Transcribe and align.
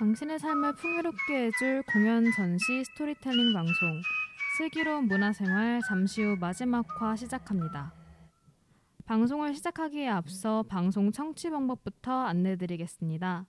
당신의 0.00 0.38
삶을 0.38 0.76
풍요롭게 0.76 1.48
해줄 1.48 1.82
공연 1.92 2.24
전시 2.34 2.82
스토리텔링 2.84 3.52
방송 3.52 4.00
슬기로운 4.56 5.08
문화생활 5.08 5.82
잠시 5.86 6.22
후 6.22 6.38
마지막화 6.40 7.16
시작합니다. 7.16 7.92
방송을 9.04 9.54
시작하기에 9.54 10.08
앞서 10.08 10.62
방송 10.62 11.12
청취 11.12 11.50
방법부터 11.50 12.12
안내드리겠습니다. 12.12 13.44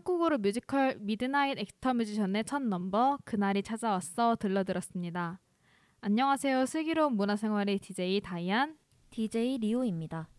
첫 0.00 0.04
곡으로 0.04 0.38
뮤지컬 0.38 0.96
Midnight 0.98 1.58
Actor 1.58 1.92
Musician의 1.92 2.46
첫 2.46 2.62
넘버 2.62 3.18
그날이 3.26 3.62
찾아왔어 3.62 4.36
들려드렸습니다. 4.36 5.40
안녕하세요. 6.00 6.64
슬기로운 6.64 7.16
문화생활의 7.16 7.80
DJ 7.80 8.22
다이안, 8.22 8.78
DJ 9.10 9.58
리오입니다. 9.58 10.30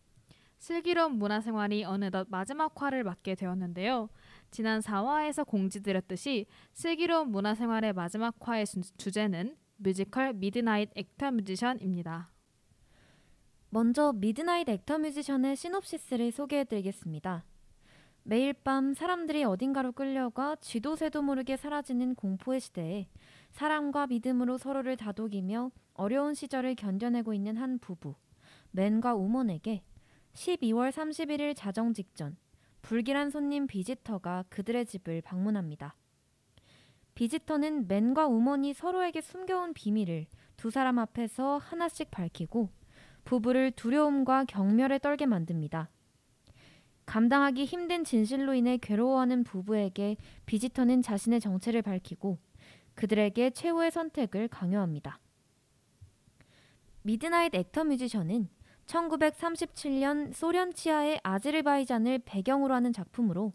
슬기로운 0.58 1.20
문화생활이 1.20 1.84
어느덧 1.84 2.26
마지막 2.32 2.74
화를 2.82 3.04
맞게 3.04 3.36
되었는데요. 3.36 4.10
지난 4.50 4.80
4화에서 4.80 5.46
공지드렸듯이 5.46 6.48
슬기로운 6.74 7.30
문화생활의 7.30 7.94
마지막 7.94 8.34
화의 8.40 8.66
주제는 8.98 9.56
뮤지컬 9.78 10.34
Midnight 10.34 10.90
Actor 10.96 11.30
Musician입니다. 11.34 12.32
먼저 13.70 14.12
Midnight 14.12 14.68
Actor 14.68 14.98
Musician의 14.98 15.56
시놉시스를 15.56 16.32
소개해드리겠습니다. 16.32 17.46
매일 18.24 18.54
밤 18.54 18.94
사람들이 18.94 19.44
어딘가로 19.44 19.94
끌려가 19.94 20.56
쥐도 20.56 20.96
새도 20.96 21.22
모르게 21.24 21.58
사라지는 21.58 22.16
공포의 22.16 22.60
시대에 22.60 23.08
사랑과 23.50 24.08
믿음으로 24.08 24.58
서로를 24.58 24.96
다독이며 24.96 25.72
어려운 25.96 26.34
시절을 26.34 26.76
견뎌내고 26.76 27.34
있는 27.34 27.58
한 27.58 27.80
부부, 27.80 28.16
맨과 28.72 29.16
우먼에게 29.16 29.82
12월 30.34 30.92
31일 30.92 31.56
자정 31.56 31.94
직전 31.94 32.38
불길한 32.84 33.32
손님 33.32 33.68
비지터가 33.68 34.46
그들의 34.50 34.86
집을 34.86 35.22
방문합니다. 35.22 35.96
비지터는 37.16 37.88
맨과 37.88 38.28
우먼이 38.28 38.74
서로에게 38.74 39.22
숨겨온 39.22 39.74
비밀을 39.74 40.28
두 40.58 40.70
사람 40.70 41.00
앞에서 41.00 41.58
하나씩 41.58 42.10
밝히고 42.12 42.70
부부를 43.26 43.72
두려움과 43.72 44.46
경멸에 44.46 45.00
떨게 45.00 45.26
만듭니다. 45.26 45.90
감당하기 47.12 47.66
힘든 47.66 48.06
진실로 48.06 48.54
인해 48.54 48.78
괴로워하는 48.78 49.44
부부에게 49.44 50.16
Visitor는 50.46 51.02
자신의 51.02 51.42
정체를 51.42 51.82
밝히고 51.82 52.38
그들에게 52.96 53.50
최후의 53.50 53.92
선택을 53.92 54.48
강요합니다. 54.48 55.20
Midnight 57.02 57.54
Actor 57.54 57.84
Musician은 57.84 58.48
1937년 58.86 60.34
소련 60.34 60.74
치하의 60.74 61.20
아제르바이잔을 61.22 62.20
배경으로 62.20 62.74
하는 62.74 62.94
작품으로 62.94 63.52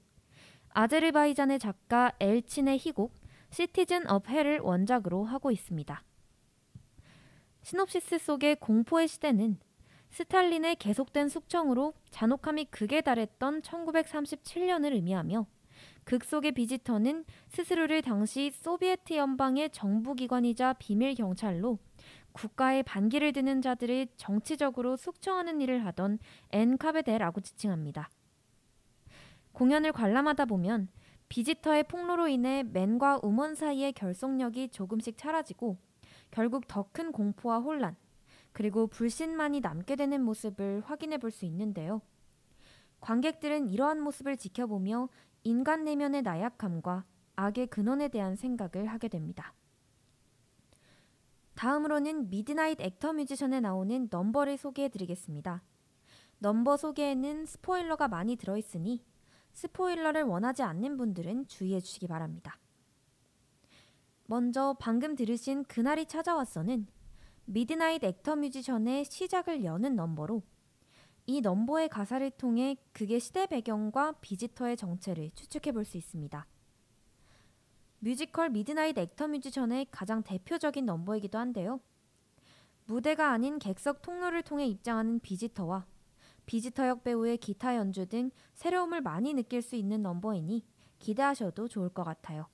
아제르바이잔의 0.75 1.59
작가 1.59 2.13
엘친의 2.21 2.77
희곡 2.77 3.15
Citizen 3.53 4.07
of 4.11 4.29
Hell을 4.29 4.59
원작으로 4.59 5.25
하고 5.25 5.51
있습니다. 5.51 6.03
시놉시스 7.63 8.19
속의 8.19 8.57
공포의 8.57 9.09
시대는 9.09 9.59
스탈린의 10.17 10.77
계속된 10.77 11.29
숙청으로 11.29 11.93
잔혹함이 12.09 12.69
극에 12.71 13.03
달했던 13.03 13.61
1937년을 13.61 14.95
의미하며 14.95 15.45
극 16.05 16.25
속의 16.25 16.53
Visitor는 16.53 17.27
스스로를 17.49 18.01
당시 18.01 18.51
소비에트 18.51 19.13
연방의 19.13 19.69
정부기관이자 19.73 20.73
비밀 20.79 21.15
경찰로 21.15 21.79
국가에 22.33 22.83
반기를 22.85 23.35
드는 23.35 23.61
자들을 23.61 24.07
정치적으로 24.17 24.97
숙청하는 24.97 25.61
일을 25.61 25.85
하던 25.85 26.19
엔카베데라고 26.51 27.43
지칭합니다. 27.43 28.09
공연을 29.53 29.93
관람하다 29.93 30.47
보면 30.47 30.89
Visitor의 31.29 31.85
폭로로 31.89 32.29
인해 32.29 32.63
Man과 32.63 33.21
Woman 33.23 33.55
사이의 33.55 33.93
결속력이 33.93 34.71
조금씩 34.71 35.21
사라지고 35.21 35.77
결국 36.31 36.67
더 36.67 36.89
큰 36.93 37.13
공포와 37.13 37.59
혼란, 37.59 37.97
그리고 38.57 38.87
불신만이 38.87 39.61
남게 39.61 39.97
되는 39.97 40.25
모습을 40.25 40.81
확인해 40.87 41.19
볼 41.19 41.31
수 41.31 41.45
있는데요. 41.45 42.01
관객들은 43.01 43.69
이러한 43.69 44.01
모습을 44.01 44.39
지켜보며 44.39 45.11
인간 45.45 45.85
내면의 45.85 46.23
나약함과 46.23 47.05
악의 47.35 47.67
근원에 47.67 48.09
대한 48.09 48.35
생각을 48.35 48.87
하게 48.87 49.09
됩니다. 49.09 49.53
다음으로는 51.55 52.31
Midnight 52.31 52.81
Actor 52.81 53.13
Musician에 53.13 53.61
나오는 53.61 54.09
넘버를 54.11 54.57
소개해 54.57 54.89
드리겠습니다. 54.89 55.63
넘버 56.39 56.79
소개에는 56.79 57.45
스포일러가 57.45 58.09
많이 58.09 58.37
들어있으니 58.37 59.05
스포일러를 59.53 60.23
원하지 60.23 60.63
않는 60.63 60.97
분들은 60.97 61.49
주의해 61.49 61.81
주시기 61.81 62.07
바랍니다. 62.07 62.59
먼저 64.25 64.75
방금 64.81 65.15
들으신 65.15 65.63
그날이 65.65 66.07
찾아왔어는 66.07 66.87
미드나잇 67.49 68.03
액터 68.03 68.35
뮤지션의 68.37 69.05
시작을 69.05 69.63
여는 69.63 69.95
넘버로 69.95 70.43
이 71.27 71.41
넘버의 71.41 71.89
가사를 71.89 72.29
통해 72.33 72.77
극의 72.93 73.21
시대 73.21 73.47
배경과 73.47 74.13
비지터의 74.21 74.77
정체를 74.77 75.31
추측해 75.33 75.73
볼 75.73 75.85
수 75.85 75.97
있습니다. 75.97 76.47
뮤지컬 78.01 78.51
미드나잇 78.51 78.99
액터 78.99 79.29
뮤지션의 79.29 79.87
가장 79.93 80.25
대표적인 80.25 80.85
넘버이기도 80.87 81.39
한데요. 81.39 81.81
무대가 82.85 83.31
아닌 83.31 83.61
객석 83.61 84.03
통로를 84.03 84.43
통해 84.43 84.67
입장하는 84.67 85.21
비지터와 85.21 85.87
비지터 86.47 86.89
역 86.89 87.05
배우의 87.05 87.39
기타 87.39 87.77
연주 87.77 88.07
등 88.07 88.31
새로움을 88.55 89.01
많이 89.01 89.35
느낄 89.35 89.63
수 89.63 89.77
있는 89.77 90.03
넘버이니 90.03 90.65
기대하셔도 90.99 91.69
좋을 91.69 91.91
것 91.91 92.03
같아요. 92.03 92.49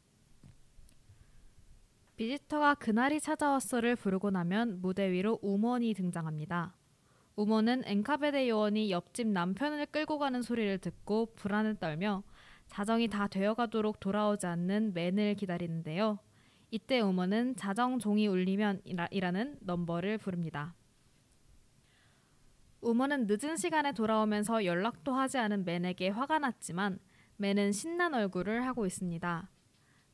비지터가 2.22 2.76
그날이 2.76 3.20
찾아왔어를 3.20 3.96
부르고 3.96 4.30
나면 4.30 4.80
무대 4.80 5.10
위로 5.10 5.40
우먼이 5.42 5.92
등장합니다. 5.92 6.72
우먼은 7.34 7.82
엔카베데 7.84 8.48
요원이 8.48 8.92
옆집 8.92 9.26
남편을 9.26 9.86
끌고 9.86 10.20
가는 10.20 10.40
소리를 10.40 10.78
듣고 10.78 11.34
불안을 11.34 11.80
떨며 11.80 12.22
자정이 12.68 13.08
다 13.08 13.26
되어가도록 13.26 13.98
돌아오지 13.98 14.46
않는 14.46 14.94
맨을 14.94 15.34
기다리는데요. 15.34 16.20
이때 16.70 17.00
우먼은 17.00 17.56
자정 17.56 17.98
종이 17.98 18.28
울리면 18.28 18.82
이라는 19.10 19.58
넘버를 19.60 20.18
부릅니다. 20.18 20.76
우먼은 22.82 23.26
늦은 23.26 23.56
시간에 23.56 23.90
돌아오면서 23.90 24.64
연락도 24.64 25.12
하지 25.12 25.38
않은 25.38 25.64
맨에게 25.64 26.10
화가 26.10 26.38
났지만 26.38 27.00
맨은 27.38 27.72
신난 27.72 28.14
얼굴을 28.14 28.64
하고 28.64 28.86
있습니다. 28.86 29.50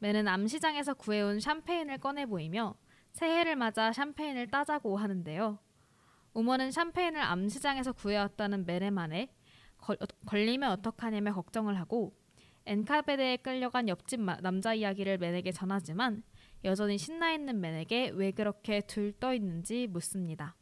맨은 0.00 0.28
암시장에서 0.28 0.94
구해온 0.94 1.40
샴페인을 1.40 1.98
꺼내 1.98 2.26
보이며 2.26 2.74
새해를 3.12 3.56
맞아 3.56 3.92
샴페인을 3.92 4.48
따자고 4.48 4.96
하는데요. 4.96 5.58
우먼은 6.34 6.70
샴페인을 6.70 7.20
암시장에서 7.20 7.92
구해왔다는 7.92 8.64
맨의 8.64 8.90
말에 8.90 9.28
걸, 9.78 9.96
걸리면 10.26 10.70
어떡하냐며 10.70 11.32
걱정을 11.32 11.78
하고 11.78 12.14
엔카베데에 12.66 13.38
끌려간 13.38 13.88
옆집 13.88 14.20
남자 14.42 14.74
이야기를 14.74 15.18
맨에게 15.18 15.52
전하지만 15.52 16.22
여전히 16.64 16.98
신나 16.98 17.32
있는 17.32 17.60
맨에게 17.60 18.10
왜 18.10 18.30
그렇게 18.30 18.80
들떠 18.82 19.34
있는지 19.34 19.86
묻습니다. 19.86 20.54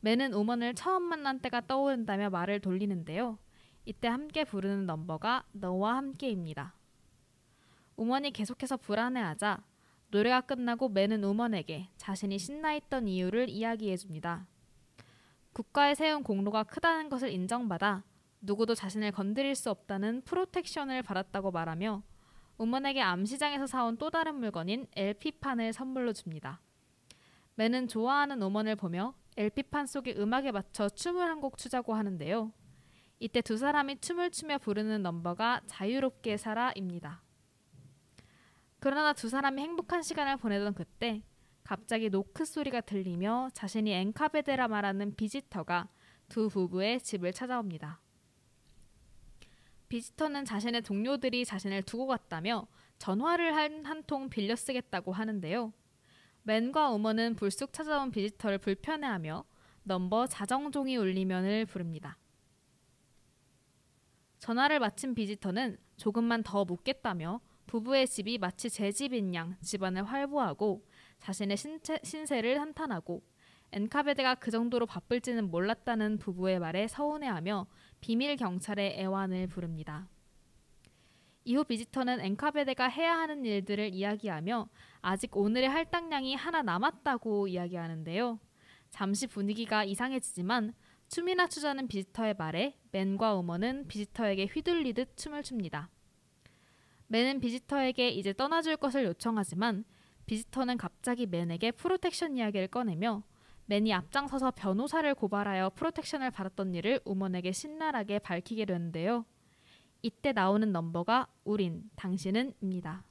맨은 0.00 0.32
우먼을 0.32 0.74
처음 0.74 1.02
만난 1.02 1.40
때가 1.40 1.66
떠오른다며 1.66 2.30
말을 2.30 2.60
돌리는데요. 2.60 3.38
이때 3.84 4.08
함께 4.08 4.44
부르는 4.44 4.86
넘버가 4.86 5.44
너와 5.52 5.96
함께입니다. 5.96 6.79
우먼이 8.00 8.30
계속해서 8.30 8.78
불안해하자 8.78 9.62
노래가 10.08 10.40
끝나고 10.40 10.88
맨은 10.88 11.22
우먼에게 11.22 11.90
자신이 11.98 12.38
신나 12.38 12.72
있던 12.76 13.06
이유를 13.06 13.50
이야기해 13.50 13.98
줍니다. 13.98 14.46
국가에 15.52 15.94
세운 15.94 16.22
공로가 16.22 16.62
크다는 16.62 17.10
것을 17.10 17.28
인정받아 17.30 18.02
누구도 18.40 18.74
자신을 18.74 19.12
건드릴 19.12 19.54
수 19.54 19.68
없다는 19.68 20.22
프로텍션을 20.22 21.02
받았다고 21.02 21.50
말하며 21.50 22.02
우먼에게 22.56 23.02
암시장에서 23.02 23.66
사온 23.66 23.98
또 23.98 24.08
다른 24.08 24.36
물건인 24.36 24.86
LP판을 24.96 25.74
선물로 25.74 26.14
줍니다. 26.14 26.62
맨은 27.56 27.86
좋아하는 27.88 28.40
우먼을 28.40 28.76
보며 28.76 29.12
LP판 29.36 29.84
속의 29.86 30.18
음악에 30.18 30.52
맞춰 30.52 30.88
춤을 30.88 31.28
한 31.28 31.42
곡 31.42 31.58
추자고 31.58 31.92
하는데요. 31.92 32.50
이때 33.18 33.42
두 33.42 33.58
사람이 33.58 34.00
춤을 34.00 34.30
추며 34.30 34.56
부르는 34.56 35.02
넘버가 35.02 35.60
자유롭게 35.66 36.38
살아입니다. 36.38 37.20
그러나 38.80 39.12
두 39.12 39.28
사람이 39.28 39.60
행복한 39.60 40.02
시간을 40.02 40.38
보내던 40.38 40.74
그때 40.74 41.22
갑자기 41.62 42.08
노크 42.08 42.44
소리가 42.44 42.80
들리며 42.80 43.50
자신이 43.52 43.92
엔카베데라 43.92 44.68
말하는 44.68 45.14
비지터가 45.14 45.88
두 46.28 46.48
부부의 46.48 47.00
집을 47.00 47.32
찾아옵니다. 47.32 48.00
비지터는 49.88 50.44
자신의 50.44 50.82
동료들이 50.82 51.44
자신을 51.44 51.82
두고 51.82 52.06
갔다며 52.06 52.66
전화를 52.98 53.54
한 53.54 54.02
통 54.06 54.30
빌려 54.30 54.56
쓰겠다고 54.56 55.12
하는데요. 55.12 55.72
맨과 56.42 56.90
우먼은 56.92 57.36
불쑥 57.36 57.72
찾아온 57.72 58.10
비지터를 58.10 58.58
불편해하며 58.58 59.44
넘버 59.82 60.26
자정종이 60.28 60.96
울리면을 60.96 61.66
부릅니다. 61.66 62.18
전화를 64.38 64.78
마친 64.78 65.14
비지터는 65.14 65.76
조금만 65.96 66.42
더 66.42 66.64
묵겠다며 66.64 67.40
부부의 67.70 68.08
집이 68.08 68.38
마치 68.38 68.68
제 68.68 68.90
집인 68.90 69.32
양 69.32 69.56
집안을 69.60 70.02
활보하고 70.02 70.84
자신의 71.20 71.56
신체, 71.56 72.00
신세를 72.02 72.60
한탄하고 72.60 73.22
엔카베데가 73.70 74.34
그 74.34 74.50
정도로 74.50 74.86
바쁠지는 74.86 75.52
몰랐다는 75.52 76.18
부부의 76.18 76.58
말에 76.58 76.88
서운해하며 76.88 77.68
비밀 78.00 78.34
경찰의 78.34 78.98
애환을 78.98 79.46
부릅니다. 79.46 80.08
이후 81.44 81.62
비지터는 81.62 82.20
엔카베데가 82.20 82.88
해야 82.88 83.16
하는 83.16 83.44
일들을 83.44 83.94
이야기하며 83.94 84.68
아직 85.00 85.36
오늘의 85.36 85.68
할당량이 85.68 86.34
하나 86.34 86.62
남았다고 86.62 87.46
이야기하는데요. 87.46 88.40
잠시 88.90 89.28
분위기가 89.28 89.84
이상해지지만 89.84 90.74
춤이나 91.06 91.46
추자는 91.46 91.86
비지터의 91.86 92.34
말에 92.36 92.74
맨과 92.90 93.36
우먼은 93.36 93.86
비지터에게 93.86 94.46
휘둘리듯 94.46 95.16
춤을 95.16 95.44
춥니다. 95.44 95.88
맨은 97.10 97.40
비지터에게 97.40 98.10
이제 98.10 98.32
떠나줄 98.32 98.76
것을 98.76 99.04
요청하지만 99.04 99.84
비지터는 100.26 100.76
갑자기 100.76 101.26
맨에게 101.26 101.72
프로텍션 101.72 102.36
이야기를 102.36 102.68
꺼내며 102.68 103.24
맨이 103.66 103.92
앞장서서 103.92 104.52
변호사를 104.52 105.12
고발하여 105.16 105.70
프로텍션을 105.70 106.30
받았던 106.30 106.72
일을 106.74 107.00
우먼에게 107.04 107.50
신랄하게 107.50 108.20
밝히게 108.20 108.64
되는데요. 108.64 109.24
이때 110.02 110.30
나오는 110.32 110.70
넘버가 110.70 111.26
우린, 111.42 111.90
당신은입니다. 111.96 113.02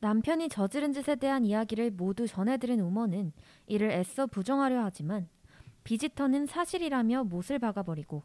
남편이 0.00 0.48
저지른 0.48 0.92
짓에 0.92 1.14
대한 1.14 1.44
이야기를 1.44 1.92
모두 1.92 2.26
전해들은 2.26 2.80
우먼은 2.80 3.32
이를 3.66 3.92
애써 3.92 4.26
부정하려 4.26 4.82
하지만 4.82 5.28
비지터는 5.84 6.46
사실이라며 6.46 7.24
못을 7.24 7.60
박아버리고 7.60 8.24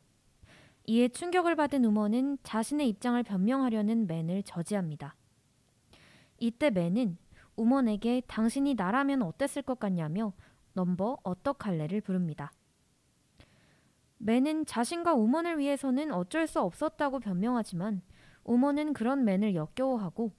이에 0.90 1.10
충격을 1.10 1.58
받은 1.58 1.84
우먼은 1.84 2.38
자신의 2.44 2.88
입장을 2.88 3.22
변명하려는 3.22 4.08
맨을 4.08 4.42
저지합니다. 4.44 5.16
이때 6.38 6.70
맨은 6.70 7.18
우먼에게 7.58 8.22
당신이 8.26 8.76
나라면 8.76 9.22
어땠을 9.22 9.64
것 9.64 9.80
같냐며 9.80 10.32
넘버 10.74 11.18
어떡할래를 11.24 12.00
부릅니다. 12.00 12.54
맨은 14.20 14.66
자신과 14.66 15.14
우먼을 15.14 15.60
위해서는 15.60 16.14
어쩔 16.14 16.48
수 16.48 16.62
없었다고 16.62 17.20
변명하지만 17.20 18.02
우먼은 18.46 18.94
그런 18.94 19.26
맨을 19.26 19.56
역겨워하고 19.56 20.32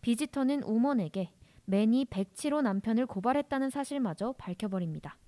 비지터는 0.00 0.62
우먼에게 0.62 1.32
맨이 1.66 2.06
백치로 2.06 2.62
남편을 2.62 3.04
고발했다는 3.04 3.68
사실마저 3.68 4.32
밝혀버립니다. 4.38 5.18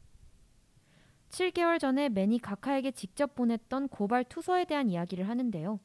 7개월 1.35 1.81
전에 1.81 2.09
맨이 2.09 2.39
각하에게 2.39 2.93
직접 2.93 3.35
보냈던 3.35 3.89
고발 3.89 4.23
투서에 4.25 4.65
대한 4.65 4.89
이야기를 4.89 5.29
하는데요. 5.29 5.81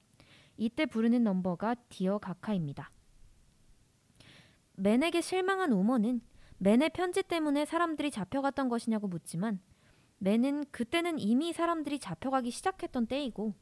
이때 0.58 0.86
부르는 0.86 1.24
넘버가 1.24 1.74
Dear 1.90 2.20
각하입니다. 2.20 2.92
맨에게 4.76 5.22
실망한 5.22 5.72
우먼은 5.72 6.22
맨의 6.60 6.92
편지 6.92 7.24
때문에 7.24 7.66
사람들이 7.66 8.12
잡혀갔던 8.12 8.70
것이냐고 8.70 9.08
묻지만 9.08 9.60
맨은 10.20 10.66
그때는 10.72 11.18
이미 11.18 11.52
사람들이 11.52 11.98
잡혀가기 11.98 12.52
시작했던 12.52 13.08
때이고 13.08 13.56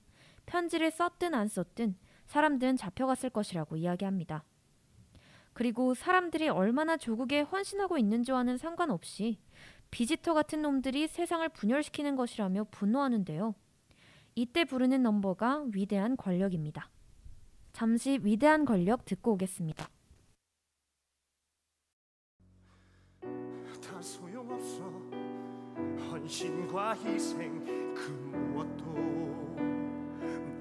편지를 0.45 0.92
썼든 0.92 1.34
안 1.34 1.48
썼든 1.48 1.95
사람들은 2.25 2.75
잡혀갔을 2.75 3.30
것이라고 3.30 3.78
이야기합니다. 3.78 4.44
그리고 5.54 5.94
사람들이 5.94 6.50
얼마나 6.50 6.98
조국에 6.98 7.42
헌신하고 7.42 7.98
있는지와는 7.98 8.57
상관없이 8.57 9.39
비지터 9.92 10.34
같은 10.34 10.62
놈들이 10.62 11.07
세상을 11.07 11.48
분열시키는 11.50 12.16
것이라며 12.16 12.66
분노하는데요. 12.72 13.56
이때 14.36 14.66
부르는 14.66 15.01
넘버가 15.01 15.66
위대한 15.74 16.16
권력입니다. 16.16 16.89
잠시 17.74 18.19
위대한 18.22 18.66
권력 18.66 19.06
듣고 19.06 19.34
오겠습니다. 19.34 19.89
헌신과 26.12 26.94
희생 26.96 27.94
그 27.96 28.12
무엇도 28.12 28.94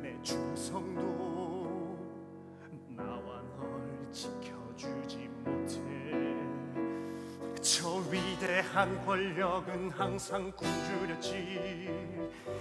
내 0.01 0.21
충성도 0.23 1.01
나와 2.97 3.43
널 3.57 4.11
지켜 4.13 4.56
저 7.79 7.97
위대한 8.11 9.05
권력은 9.05 9.91
항상 9.91 10.51
굶주렸지. 10.53 11.91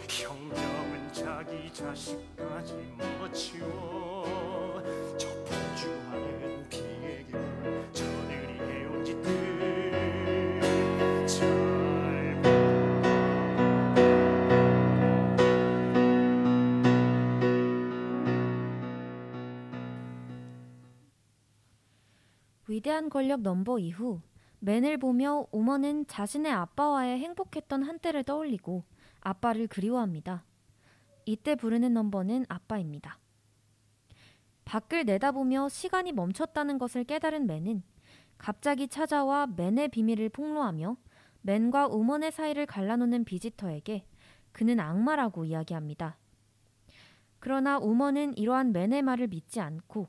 혁명은 0.10 1.13
자기 1.13 1.72
자식까지 1.74 2.74
먹어치워 2.98 4.84
저 5.17 5.29
부주하는 5.45 6.67
비의 6.67 7.25
길 7.27 7.39
저들이 7.93 8.60
해온 8.60 9.05
짓들. 9.05 9.55
위대한 22.67 23.10
권력 23.10 23.39
넘버 23.39 23.79
이후 23.79 24.19
맨을 24.65 24.98
보며 24.98 25.45
오머는 25.51 26.07
자신의 26.07 26.51
아빠와의 26.51 27.19
행복했던 27.19 27.84
한때를 27.84 28.24
떠올리고 28.24 28.84
아빠를 29.22 29.67
그리워합니다. 29.67 30.43
이때 31.27 31.53
부르는 31.53 31.93
넘버는 31.93 32.48
아빠입니다. 32.50 33.19
밖을 34.65 35.05
내다보며 35.05 35.69
시간이 35.69 36.13
멈췄다는 36.13 36.79
것을 36.79 37.03
깨달은 37.03 37.45
맨은 37.45 37.84
갑자기 38.39 38.88
찾아와 38.88 39.45
맨의 39.45 39.88
비밀을 39.88 40.29
폭로하며 40.29 40.98
맨과 41.43 41.86
우먼의 41.86 42.31
사이를 42.31 42.65
갈라놓는 42.65 43.24
비지터에게 43.24 44.07
그는 44.51 44.79
악마라고 44.79 45.45
이야기합니다. 45.45 46.17
그러나 47.38 47.77
우먼은 47.77 48.36
이러한 48.36 48.72
맨의 48.72 49.03
말을 49.03 49.27
믿지 49.27 49.60
않고 49.60 50.07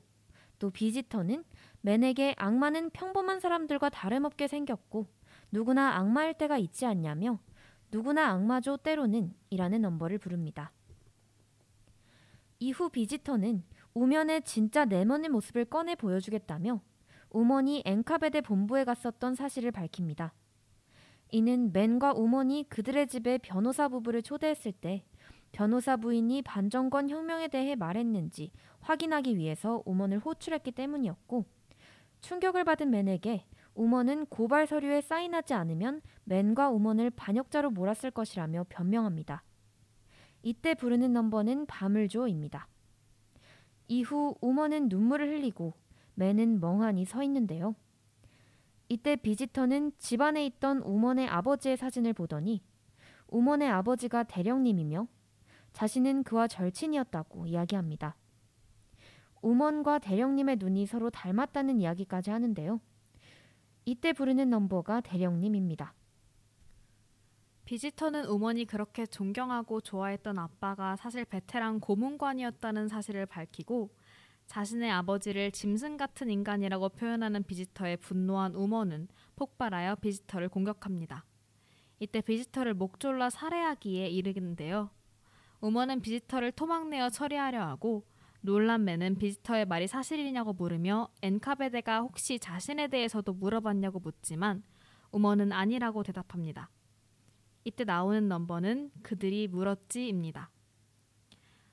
또 0.58 0.70
비지터는 0.70 1.44
맨에게 1.86 2.34
악마는 2.36 2.90
평범한 2.90 3.38
사람들과 3.38 3.90
다름없게 3.90 4.48
생겼고 4.48 5.06
누구나 5.52 5.94
악마일 5.94 6.34
때가 6.34 6.58
있지 6.58 6.84
않냐며 6.84 7.38
누구나 7.92 8.30
악마죠 8.30 8.78
때로는 8.78 9.32
이라는 9.50 9.82
넘버를 9.82 10.18
부릅니다. 10.18 10.72
이후 12.58 12.88
비지터는 12.88 13.62
우면의 13.94 14.42
진짜 14.42 14.84
내면의 14.84 15.30
모습을 15.30 15.66
꺼내 15.66 15.94
보여주겠다며 15.94 16.80
우먼이 17.30 17.84
엔카베데 17.86 18.40
본부에 18.40 18.82
갔었던 18.82 19.36
사실을 19.36 19.70
밝힙니다. 19.70 20.34
이는 21.30 21.72
맨과 21.72 22.14
우먼이 22.14 22.68
그들의 22.68 23.06
집에 23.06 23.38
변호사 23.38 23.86
부부를 23.86 24.22
초대했을 24.22 24.72
때 24.72 25.04
변호사 25.52 25.96
부인이 25.96 26.42
반정권 26.42 27.10
혁명에 27.10 27.46
대해 27.46 27.76
말했는지 27.76 28.50
확인하기 28.80 29.36
위해서 29.36 29.84
우먼을 29.86 30.18
호출했기 30.18 30.72
때문이었고 30.72 31.55
충격을 32.26 32.64
받은 32.64 32.90
맨에게 32.90 33.46
우먼은 33.76 34.26
고발 34.26 34.66
서류에 34.66 35.00
사인하지 35.00 35.54
않으면 35.54 36.00
맨과 36.24 36.70
우먼을 36.70 37.10
반역자로 37.10 37.70
몰았을 37.70 38.10
것이라며 38.10 38.66
변명합니다. 38.68 39.44
이때 40.42 40.74
부르는 40.74 41.12
넘버는 41.12 41.66
밤을 41.66 42.08
줘입니다. 42.08 42.66
이후 43.86 44.34
우먼은 44.40 44.88
눈물을 44.88 45.28
흘리고 45.36 45.74
맨은 46.14 46.58
멍하니 46.58 47.04
서 47.04 47.22
있는데요. 47.22 47.76
이때 48.88 49.14
비지터는 49.14 49.92
집안에 49.98 50.44
있던 50.46 50.78
우먼의 50.78 51.28
아버지의 51.28 51.76
사진을 51.76 52.12
보더니 52.12 52.60
우먼의 53.28 53.68
아버지가 53.68 54.24
대령님이며 54.24 55.06
자신은 55.72 56.24
그와 56.24 56.48
절친이었다고 56.48 57.46
이야기합니다. 57.46 58.16
우먼과 59.46 60.00
대령님의 60.00 60.56
눈이 60.56 60.86
서로 60.86 61.08
닮았다는 61.08 61.80
이야기까지 61.80 62.30
하는데요. 62.30 62.80
이때 63.84 64.12
부르는 64.12 64.50
넘버가 64.50 65.00
대령님입니다. 65.02 65.94
비지터는 67.64 68.24
우먼이 68.24 68.64
그렇게 68.64 69.06
존경하고 69.06 69.80
좋아했던 69.80 70.40
아빠가 70.40 70.96
사실 70.96 71.24
베테랑 71.24 71.78
고문관이었다는 71.78 72.88
사실을 72.88 73.26
밝히고 73.26 73.90
자신의 74.46 74.90
아버지를 74.90 75.52
짐승 75.52 75.96
같은 75.96 76.28
인간이라고 76.28 76.88
표현하는 76.88 77.44
비지터에 77.44 77.96
분노한 77.96 78.56
우먼은 78.56 79.06
폭발하여 79.36 79.94
비지터를 79.96 80.48
공격합니다. 80.48 81.24
이때 82.00 82.20
비지터를 82.20 82.74
목졸라 82.74 83.30
살해하기에 83.30 84.08
이르는데요. 84.08 84.90
우먼은 85.60 86.00
비지터를 86.00 86.50
토막내어 86.50 87.10
처리하려 87.10 87.64
하고 87.64 88.04
놀란 88.40 88.84
맨은 88.84 89.16
비지터의 89.18 89.66
말이 89.66 89.86
사실이냐고 89.86 90.52
물으며 90.52 91.08
엔카베데가 91.22 92.00
혹시 92.00 92.38
자신에 92.38 92.88
대해서도 92.88 93.32
물어봤냐고 93.32 94.00
묻지만 94.00 94.62
우먼은 95.12 95.52
아니라고 95.52 96.02
대답합니다. 96.02 96.70
이때 97.64 97.84
나오는 97.84 98.28
넘버는 98.28 98.90
그들이 99.02 99.48
물었지입니다. 99.48 100.50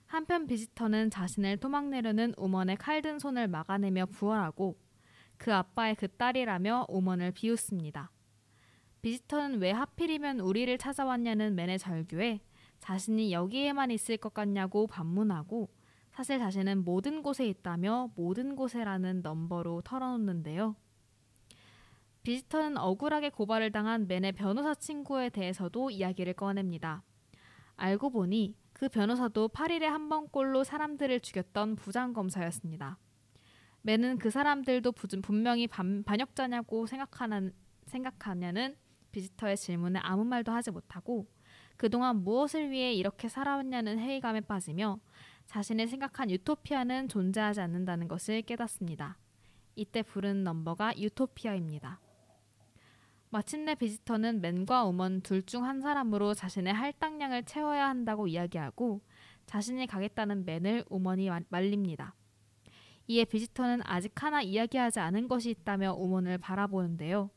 한편 0.06 0.48
비지터는 0.48 1.10
자신을 1.10 1.58
토막내려는 1.58 2.34
우먼의 2.38 2.78
칼든 2.78 3.20
손을 3.20 3.48
막아내며 3.48 4.08
부활하고 4.08 4.78
그 5.38 5.54
아빠의 5.54 5.96
그 5.96 6.08
딸이라며 6.08 6.86
우먼을 6.90 7.32
비웃습니다. 7.32 8.12
비지터는 9.02 9.60
왜 9.60 9.72
하필이면 9.72 10.40
우리를 10.40 10.78
찾아왔냐는 10.78 11.56
맨의 11.56 11.78
절규에 11.78 12.42
자신이 12.80 13.34
여기에만 13.34 13.92
있을 13.92 14.18
것 14.18 14.34
같냐고 14.34 14.88
반문하고 14.88 15.70
사실 16.14 16.38
자신은 16.38 16.86
모든 16.86 17.24
곳에 17.24 17.48
있다며 17.48 18.12
모든 18.16 18.56
곳에라는 18.56 19.24
넘버로 19.24 19.82
털어놓는데요. 19.82 20.76
비지터는 22.22 22.78
억울하게 22.78 23.32
고발을 23.32 23.72
당한 23.72 24.08
맨의 24.08 24.32
변호사 24.32 24.76
친구에 24.76 25.30
대해서도 25.30 25.90
이야기를 25.90 26.34
꺼냅니다. 26.36 27.04
알고 27.76 28.12
보니 28.12 28.56
그 28.74 28.90
변호사도 28.90 29.50
8일에 29.50 29.86
한 29.86 30.08
번꼴로 30.08 30.64
사람들을 30.64 31.20
죽였던 31.20 31.78
부장검사였습니다. 31.78 33.00
맨은 33.82 34.20
그 34.20 34.30
사람들도 34.30 34.92
분명히 35.24 35.66
반, 35.68 36.04
반역자냐고 36.04 36.86
생각하는, 36.86 37.54
생각하냐는 37.88 38.76
비지터의 39.12 39.58
질문에 39.58 40.00
아무 40.04 40.24
말도 40.26 40.52
하지 40.52 40.70
못하고 40.70 41.28
그동안 41.76 42.24
무엇을 42.24 42.70
위해 42.70 42.94
이렇게 42.94 43.28
살아왔냐는 43.28 43.98
회의감에 44.00 44.42
빠지며 44.42 45.00
자신의 45.46 45.88
생각한 45.88 46.32
유토피아는 46.32 47.10
존재하지 47.10 47.62
않는다는 47.62 48.08
것을 48.08 48.42
깨닫습니다. 48.42 49.18
이때 49.76 50.02
부른 50.02 50.44
넘버가 50.44 50.98
유토피아입니다. 50.98 52.00
마침내 53.30 53.74
비지터는 53.76 54.42
맨과 54.42 54.86
우먼 54.86 55.22
둘 55.22 55.44
중 55.44 55.64
한 55.66 55.82
사람으로 55.82 56.34
자신의 56.36 56.74
할당량을 56.74 57.44
채워야 57.44 57.88
한다고 57.90 58.28
이야기하고 58.28 59.02
자신이 59.48 59.88
가겠다는 59.88 60.46
맨을 60.46 60.86
우먼이 60.90 61.30
말립니다. 61.50 62.16
이에 63.08 63.26
비지터는 63.26 63.82
아직 63.84 64.22
하나 64.24 64.42
이야기하지 64.42 65.00
않은 65.00 65.28
것이 65.28 65.50
있다며 65.50 65.94
우먼을 65.94 66.38
바라보는데요. 66.38 67.30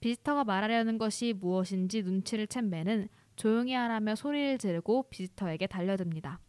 비지터가 0.00 0.44
말하려는 0.44 0.98
것이 0.98 1.32
무엇인지 1.32 2.02
눈치를 2.02 2.46
챈 2.48 2.68
맨은 2.68 3.08
조용히 3.36 3.72
하라며 3.74 4.14
소리를 4.16 4.58
지르고 4.58 5.04
비지터에게 5.08 5.68
달려듭니다. 5.68 6.40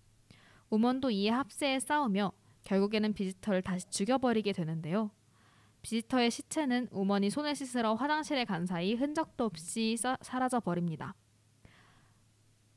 우먼도 0.74 1.12
이에 1.12 1.30
합세에 1.30 1.80
싸우며 1.80 2.32
결국에는 2.63 3.13
비지터를 3.13 3.62
다시 3.62 3.88
죽여버리게 3.92 4.53
되는데요. 4.53 5.12
비지터의 5.84 6.32
시체는 6.32 6.88
우먼이 6.92 7.30
손을 7.30 7.53
씻으러 7.53 7.94
화장실에 7.94 8.44
간 8.46 8.65
사이 8.65 8.96
흔적도 8.96 9.46
없이 9.46 9.96
사, 9.98 10.18
사라져 10.22 10.60
버립니다. 10.60 11.13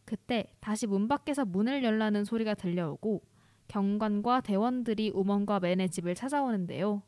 그때 0.04 0.52
다시 0.60 0.86
문 0.86 1.08
밖에서 1.08 1.46
문을 1.46 1.82
열라는 1.84 2.26
소리가 2.26 2.52
들려오고 2.52 3.22
경관과 3.68 4.42
대원들이 4.42 5.12
우먼과 5.14 5.60
맨의 5.60 5.88
집을 5.88 6.14
찾아오는데요. 6.14 7.02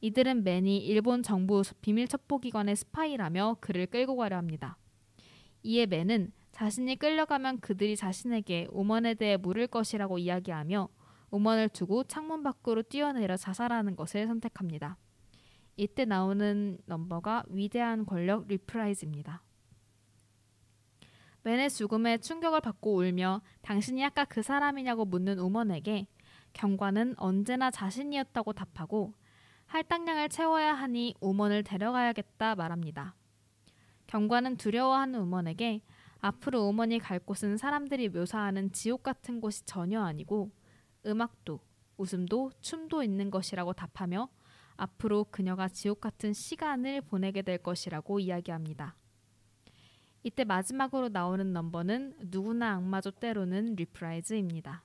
이들은 0.00 0.44
맨이 0.44 0.78
일본 0.78 1.22
정부 1.22 1.60
비밀 1.82 2.08
첩보기관의 2.08 2.74
스파이라며 2.76 3.58
그를 3.60 3.86
끌고 3.86 4.16
가려 4.16 4.38
합니다. 4.38 4.78
이에 5.62 5.84
맨은 5.84 6.32
자신이 6.62 6.94
끌려가면 6.94 7.58
그들이 7.58 7.96
자신에게 7.96 8.68
우먼에 8.70 9.14
대해 9.14 9.36
물을 9.36 9.66
것이라고 9.66 10.18
이야기하며 10.18 10.88
우먼을 11.32 11.68
두고 11.70 12.04
창문 12.04 12.44
밖으로 12.44 12.82
뛰어내려 12.82 13.36
자살하는 13.36 13.96
것을 13.96 14.28
선택합니다. 14.28 14.96
이때 15.76 16.04
나오는 16.04 16.78
넘버가 16.86 17.42
위대한 17.48 18.06
권력 18.06 18.46
reprise입니다. 18.46 19.42
맨의 21.42 21.68
죽음에 21.68 22.18
충격을 22.18 22.60
받고 22.60 22.94
울며 22.98 23.42
당신이 23.62 24.04
아까 24.04 24.24
그 24.24 24.40
사람이냐고 24.40 25.04
묻는 25.04 25.40
우먼에게 25.40 26.06
경관은 26.52 27.14
언제나 27.16 27.72
자신이었다고 27.72 28.52
답하고 28.52 29.14
할당량을 29.66 30.28
채워야 30.28 30.74
하니 30.74 31.16
우먼을 31.20 31.64
데려가야겠다 31.64 32.54
말합니다. 32.54 33.16
경관은 34.06 34.58
두려워하는 34.58 35.18
우먼에게 35.22 35.80
앞으로 36.22 36.68
우먼이 36.68 37.00
갈 37.00 37.18
곳은 37.18 37.56
사람들이 37.56 38.08
묘사하는 38.08 38.70
지옥 38.70 39.02
같은 39.02 39.40
곳이 39.40 39.64
전혀 39.64 40.00
아니고 40.02 40.52
음악도 41.04 41.58
웃음도 41.96 42.52
춤도 42.60 43.02
있는 43.02 43.30
곳이라고 43.30 43.72
답하며 43.72 44.28
앞으로 44.76 45.24
그녀가 45.30 45.68
지옥 45.68 46.00
같은 46.00 46.32
시간을 46.32 47.02
보내게 47.02 47.42
될 47.42 47.58
것이라고 47.58 48.20
이야기합니다. 48.20 48.96
이때 50.22 50.44
마지막으로 50.44 51.08
나오는 51.08 51.52
넘버는 51.52 52.14
누구나 52.30 52.74
악마죠 52.76 53.10
때로는 53.10 53.74
reprise입니다. 53.74 54.84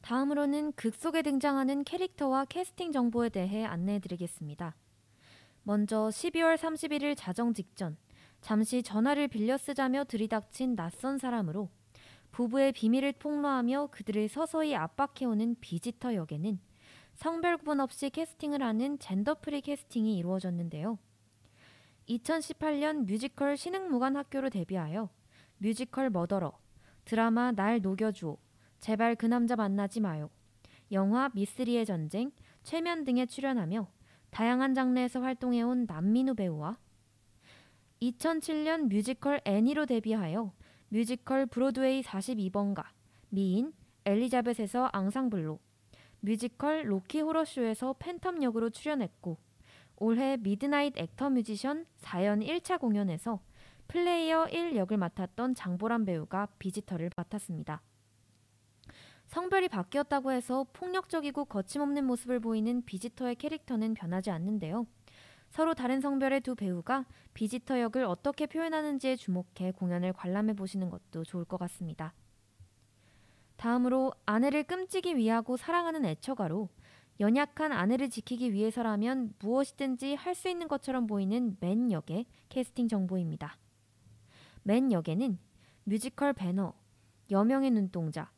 다음으로는 0.00 0.72
극 0.72 0.96
속에 0.96 1.22
등장하는 1.22 1.84
캐릭터와 1.84 2.44
캐스팅 2.46 2.90
정보에 2.90 3.28
대해 3.28 3.64
안내해 3.64 4.00
드리겠습니다. 4.00 4.74
먼저 5.62 6.08
12월 6.08 6.56
31일 6.56 7.14
자정 7.16 7.54
직전 7.54 7.96
잠시 8.44 8.82
전화를 8.82 9.26
빌려 9.28 9.56
쓰자며 9.56 10.04
들이닥친 10.04 10.76
낯선 10.76 11.16
사람으로 11.16 11.70
부부의 12.30 12.72
비밀을 12.72 13.12
폭로하며 13.12 13.86
그들을 13.90 14.28
서서히 14.28 14.76
압박해오는 14.76 15.56
비지터 15.60 16.14
역에는 16.14 16.58
성별 17.14 17.56
구분 17.56 17.80
없이 17.80 18.10
캐스팅을 18.10 18.62
하는 18.62 18.98
gender 18.98 19.36
free 19.36 19.62
캐스팅이 19.62 20.18
이루어졌는데요. 20.18 20.98
2018년 22.06 23.06
뮤지컬 23.06 23.56
신흥무관학교로 23.56 24.50
데뷔하여 24.50 25.08
뮤지컬 25.56 26.10
머더러, 26.10 26.52
드라마 27.06 27.50
날 27.50 27.80
녹여주오, 27.80 28.36
제발 28.78 29.16
그 29.16 29.24
남자 29.24 29.56
만나지 29.56 30.00
마요, 30.00 30.28
영화 30.92 31.30
미스리의 31.32 31.86
전쟁, 31.86 32.30
최면 32.62 33.04
등에 33.04 33.24
출연하며 33.24 33.88
다양한 34.28 34.74
장르에서 34.74 35.22
활동해온 35.22 35.86
남민우 35.86 36.34
배우와 36.34 36.76
2007년 38.04 38.88
뮤지컬 38.88 39.40
애니로 39.44 39.86
데뷔하여 39.86 40.52
뮤지컬 40.88 41.46
브로드웨이 41.46 42.02
42번가, 42.02 42.84
미인, 43.30 43.72
엘리자벳에서 44.04 44.90
앙상블로, 44.92 45.58
뮤지컬 46.20 46.90
로키 46.90 47.20
호러쇼에서 47.20 47.94
팬텀 47.98 48.42
역으로 48.42 48.70
출연했고 48.70 49.38
올해 49.96 50.36
미드나잇 50.36 50.98
액터 50.98 51.30
뮤지션 51.30 51.86
4연 52.00 52.46
1차 52.46 52.78
공연에서 52.78 53.40
플레이어 53.88 54.48
1 54.48 54.76
역을 54.76 54.96
맡았던 54.96 55.54
장보람 55.54 56.04
배우가 56.04 56.48
비지터를 56.58 57.10
맡았습니다. 57.16 57.82
성별이 59.26 59.68
바뀌었다고 59.68 60.32
해서 60.32 60.66
폭력적이고 60.74 61.46
거침없는 61.46 62.04
모습을 62.04 62.40
보이는 62.40 62.82
비지터의 62.84 63.36
캐릭터는 63.36 63.94
변하지 63.94 64.30
않는데요. 64.30 64.86
서로 65.54 65.72
다른 65.72 66.00
성별의 66.00 66.40
두 66.40 66.56
배우가 66.56 67.06
비지터 67.32 67.80
역을 67.80 68.02
어떻게 68.02 68.44
표현하는지에 68.48 69.14
주목해 69.14 69.70
공연을 69.76 70.12
관람해 70.12 70.54
보시는 70.54 70.90
것도 70.90 71.22
좋을 71.22 71.44
것 71.44 71.58
같습니다. 71.58 72.12
다음으로 73.54 74.12
아내를 74.26 74.64
끔찍이 74.64 75.16
위하고 75.16 75.56
사랑하는 75.56 76.06
애처가로 76.06 76.70
연약한 77.20 77.70
아내를 77.70 78.10
지키기 78.10 78.52
위해서라면 78.52 79.34
무엇이든지 79.38 80.16
할 80.16 80.34
수 80.34 80.48
있는 80.48 80.66
것처럼 80.66 81.06
보이는 81.06 81.56
맨 81.60 81.92
역의 81.92 82.26
캐스팅 82.48 82.88
정보입니다. 82.88 83.56
맨 84.64 84.90
역에는 84.90 85.38
뮤지컬 85.84 86.32
배너, 86.32 86.74
여명의 87.30 87.70
눈동자, 87.70 88.32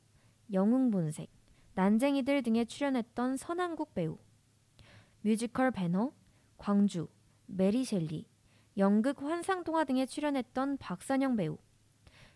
영웅본색, 0.52 1.30
난쟁이들 1.76 2.42
등에 2.42 2.66
출연했던 2.66 3.38
선한국 3.38 3.94
배우, 3.94 4.18
뮤지컬 5.23 5.70
배너, 5.70 6.12
광주, 6.58 7.08
메리 7.46 7.84
셸리, 7.84 8.26
연극 8.78 9.22
환상동화 9.22 9.84
등에 9.84 10.06
출연했던 10.06 10.78
박선영 10.78 11.36
배우, 11.36 11.58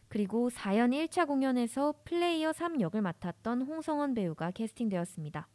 그리고 0.09 0.51
4연 0.51 0.91
1차 0.91 1.27
공연에서 1.27 1.95
플레이어 2.05 2.53
3 2.53 2.81
역을 2.81 3.01
맡았던 3.01 3.63
홍성원 3.63 4.15
배우가 4.15 4.51
캐스팅되었습니다. 4.51 5.49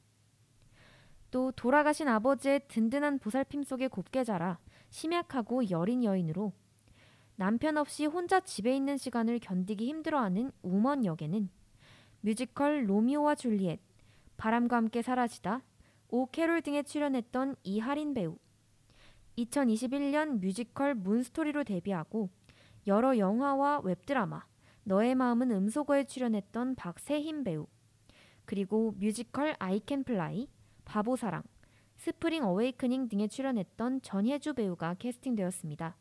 또 1.30 1.52
돌아가신 1.52 2.08
아버지의 2.08 2.62
든든한 2.70 3.20
보살핌 3.20 3.66
속에 3.66 3.90
곱게 3.90 4.24
자라 4.24 4.58
심약하고 4.90 5.70
여린 5.70 6.06
여인으로 6.06 6.54
남편 7.36 7.76
없이 7.76 8.06
혼자 8.06 8.40
집에 8.40 8.74
있는 8.74 8.96
시간을 8.96 9.40
견디기 9.40 9.86
힘들어하는 9.86 10.54
우먼 10.62 11.04
역에는 11.04 11.50
뮤지컬 12.22 12.90
로미오와 12.90 13.36
줄리엣, 13.36 13.82
바람과 14.38 14.78
함께 14.78 15.02
사라지다, 15.02 15.62
오 16.08 16.28
캐롤 16.28 16.62
등에 16.62 16.84
출연했던 16.84 17.58
이하린 17.64 18.14
배우, 18.14 18.38
2021년 19.38 20.40
뮤지컬 20.40 20.96
문스토리로 20.96 21.64
데뷔하고 21.64 22.30
여러 22.88 23.18
영화와 23.18 23.82
웹드라마, 23.84 24.46
너의 24.84 25.16
마음은 25.16 25.52
음소거에 25.52 26.06
출연했던 26.06 26.76
박세흰 26.76 27.44
배우, 27.44 27.68
그리고 28.46 28.94
뮤지컬 28.98 29.56
아이캔 29.60 30.04
플라이, 30.04 30.48
바보사랑, 30.86 31.44
스프링 31.98 32.44
어웨이크닝 32.44 33.10
등에 33.10 33.28
출연했던 33.28 34.02
전혜주 34.02 34.54
배우가 34.54 34.94
캐스팅되었습니다. 34.96 35.98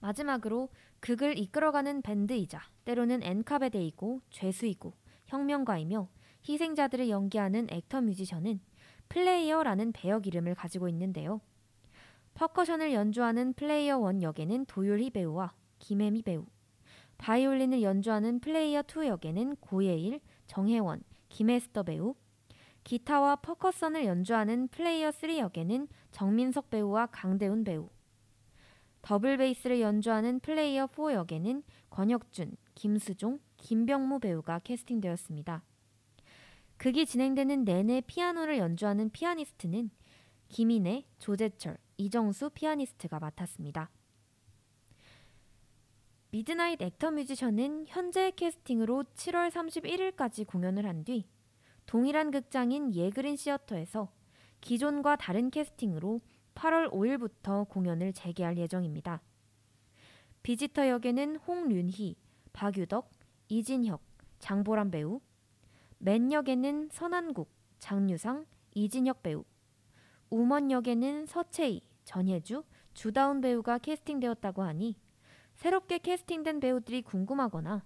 마지막으로 0.00 0.68
극을 1.00 1.38
이끌어가는 1.38 2.02
밴드이자 2.02 2.60
때로는 2.84 3.22
엔카베데이고 3.22 4.20
죄수이고 4.30 4.94
혁명가이며 5.26 6.08
희생자들을 6.48 7.08
연기하는 7.08 7.66
actor 7.70 8.00
musician은 8.02 8.60
플레이어라는 9.08 9.92
배역 9.92 10.26
이름을 10.26 10.54
가지고 10.54 10.88
있는데요. 10.88 11.40
퍼커션을 12.34 12.92
연주하는 12.92 13.52
플레이어 13.52 14.10
1 14.10 14.22
역에는 14.22 14.64
도율희 14.66 15.10
배우와 15.10 15.52
김혜미 15.78 16.22
배우, 16.22 16.46
바이올린을 17.18 17.82
연주하는 17.82 18.40
플레이어 18.40 18.82
2 18.82 19.06
역에는 19.06 19.56
고예일, 19.56 20.20
정혜원, 20.46 21.02
김혜스터 21.28 21.82
배우, 21.82 22.14
기타와 22.84 23.36
퍼커션을 23.36 24.04
연주하는 24.06 24.68
플레이어 24.68 25.10
3 25.10 25.38
역에는 25.38 25.88
정민석 26.10 26.70
배우와 26.70 27.06
강대훈 27.06 27.64
배우, 27.64 27.90
더블 29.02 29.36
베이스를 29.36 29.80
연주하는 29.80 30.40
플레이어 30.40 30.88
4 30.94 31.14
역에는 31.14 31.62
권혁준, 31.90 32.56
김수종, 32.74 33.40
김병무 33.56 34.20
배우가 34.20 34.58
캐스팅되었습니다. 34.60 35.62
극이 36.78 37.04
진행되는 37.04 37.64
내내 37.64 38.00
피아노를 38.06 38.56
연주하는 38.56 39.10
피아니스트는 39.10 39.90
김인혜, 40.48 41.04
조재철, 41.18 41.76
이정수 42.00 42.48
피아니스트가 42.54 43.18
맡았습니다. 43.18 43.90
미드나잇 46.30 46.80
액터 46.80 47.10
뮤지션은 47.10 47.84
현재 47.88 48.30
캐스팅으로 48.30 49.04
7월 49.14 49.50
31일까지 49.50 50.46
공연을 50.46 50.86
한 50.86 51.04
뒤 51.04 51.28
동일한 51.84 52.30
극장인 52.30 52.94
예그린 52.94 53.36
시어터에서 53.36 54.10
기존과 54.62 55.16
다른 55.16 55.50
캐스팅으로 55.50 56.22
8월 56.54 56.90
5일부터 56.90 57.68
공연을 57.68 58.14
재개할 58.14 58.56
예정입니다. 58.56 59.20
비지터 60.42 60.88
역에는 60.88 61.36
홍윤희, 61.36 62.16
박유덕, 62.54 63.10
이진혁, 63.48 64.00
장보람 64.38 64.90
배우, 64.90 65.20
맨 65.98 66.32
역에는 66.32 66.88
선한국, 66.92 67.50
장유상, 67.78 68.46
이진혁 68.74 69.22
배우, 69.22 69.44
우먼 70.30 70.70
역에는 70.70 71.26
서채희, 71.26 71.89
전혜주, 72.04 72.64
주다운 72.94 73.40
배우가 73.40 73.78
캐스팅되었다고 73.78 74.62
하니 74.62 74.96
새롭게 75.54 75.98
캐스팅된 75.98 76.60
배우들이 76.60 77.02
궁금하거나 77.02 77.84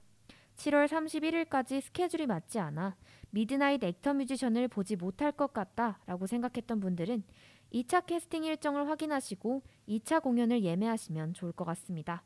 7월 0.56 0.86
31일까지 0.86 1.80
스케줄이 1.80 2.26
맞지 2.26 2.58
않아 2.58 2.96
미드나잇 3.30 3.82
액터 3.82 4.14
뮤지션을 4.14 4.68
보지 4.68 4.96
못할 4.96 5.32
것 5.32 5.52
같다 5.52 6.00
라고 6.06 6.26
생각했던 6.26 6.80
분들은 6.80 7.24
2차 7.72 8.06
캐스팅 8.06 8.44
일정을 8.44 8.88
확인하시고 8.88 9.62
2차 9.88 10.22
공연을 10.22 10.62
예매하시면 10.62 11.34
좋을 11.34 11.52
것 11.52 11.64
같습니다. 11.64 12.22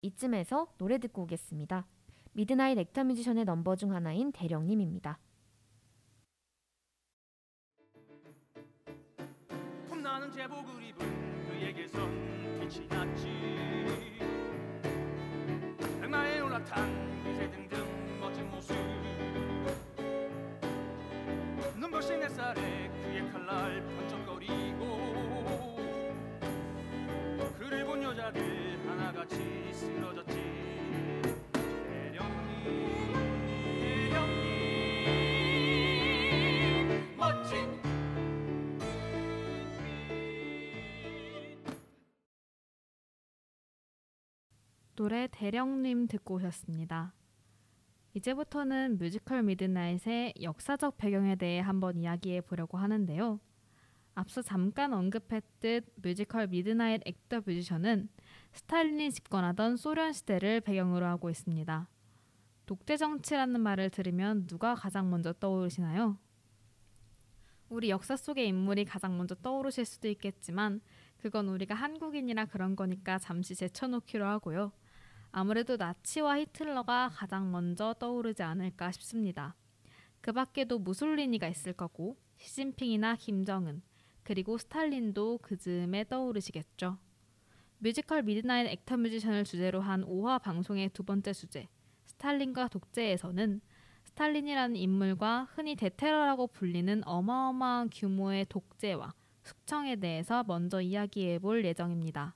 이쯤에서 0.00 0.72
노래 0.78 0.96
듣고 0.98 1.22
오겠습니다. 1.22 1.86
미드나잇 2.32 2.78
액터 2.78 3.04
뮤지션의 3.04 3.44
넘버 3.44 3.76
중 3.76 3.92
하나인 3.92 4.32
대령님입니다. 4.32 5.18
폼나는 9.88 10.32
제복을 10.32 10.77
그에게선 12.68 12.70
빛이 12.70 12.86
났지. 12.88 13.26
백마에 16.00 16.40
올라탄 16.40 17.24
미세 17.24 17.50
등등 17.50 18.20
멋진 18.20 18.48
모습. 18.50 18.76
눈부신 21.76 22.22
햇살에 22.22 22.90
그의 23.02 23.30
칼날 23.30 23.82
번쩍거리고 23.86 25.78
그를 27.58 27.84
본 27.86 28.02
여자들 28.02 28.78
하나같이 28.86 29.72
쓰러졌지. 29.72 30.34
대령님 31.52 33.07
노래 44.98 45.28
대령님 45.30 46.08
듣고 46.08 46.34
오셨습니다. 46.34 47.14
이제부터는 48.14 48.98
뮤지컬 48.98 49.44
미드나잇의 49.44 50.34
역사적 50.42 50.96
배경에 50.96 51.36
대해 51.36 51.60
한번 51.60 51.98
이야기해 51.98 52.40
보려고 52.40 52.78
하는데요. 52.78 53.38
앞서 54.16 54.42
잠깐 54.42 54.92
언급했듯 54.92 55.84
뮤지컬 56.02 56.48
미드나잇 56.48 57.02
액터 57.06 57.42
뮤지션은 57.46 58.08
스탈린이 58.50 59.12
집권하던 59.12 59.76
소련 59.76 60.12
시대를 60.12 60.62
배경으로 60.62 61.06
하고 61.06 61.30
있습니다. 61.30 61.88
독재 62.66 62.96
정치라는 62.96 63.60
말을 63.60 63.90
들으면 63.90 64.48
누가 64.48 64.74
가장 64.74 65.10
먼저 65.10 65.32
떠오르시나요? 65.32 66.18
우리 67.68 67.90
역사 67.90 68.16
속의 68.16 68.48
인물이 68.48 68.84
가장 68.84 69.16
먼저 69.16 69.36
떠오르실 69.36 69.84
수도 69.84 70.08
있겠지만 70.08 70.80
그건 71.18 71.48
우리가 71.50 71.76
한국인이라 71.76 72.46
그런 72.46 72.74
거니까 72.74 73.18
잠시 73.18 73.54
제쳐놓기로 73.54 74.26
하고요. 74.26 74.72
아무래도 75.30 75.76
나치와 75.76 76.38
히틀러가 76.38 77.10
가장 77.12 77.50
먼저 77.50 77.94
떠오르지 77.98 78.42
않을까 78.42 78.90
싶습니다. 78.92 79.54
그 80.20 80.32
밖에도 80.32 80.78
무솔리니가 80.78 81.48
있을 81.48 81.72
거고 81.72 82.16
시진핑이나 82.38 83.16
김정은 83.16 83.82
그리고 84.22 84.58
스탈린도 84.58 85.38
그 85.42 85.56
즈음에 85.56 86.04
떠오르시겠죠. 86.04 86.98
뮤지컬 87.78 88.22
미드나잇 88.22 88.66
액터 88.66 88.96
뮤지션을 88.96 89.44
주제로 89.44 89.80
한 89.80 90.04
5화 90.04 90.42
방송의 90.42 90.90
두 90.90 91.04
번째 91.04 91.32
주제 91.32 91.68
스탈린과 92.06 92.68
독재에서는 92.68 93.60
스탈린이라는 94.04 94.76
인물과 94.76 95.48
흔히 95.54 95.76
대테러라고 95.76 96.48
불리는 96.48 97.02
어마어마한 97.06 97.90
규모의 97.90 98.46
독재와 98.48 99.14
숙청에 99.44 99.96
대해서 99.96 100.42
먼저 100.42 100.80
이야기해 100.80 101.38
볼 101.38 101.64
예정입니다. 101.64 102.34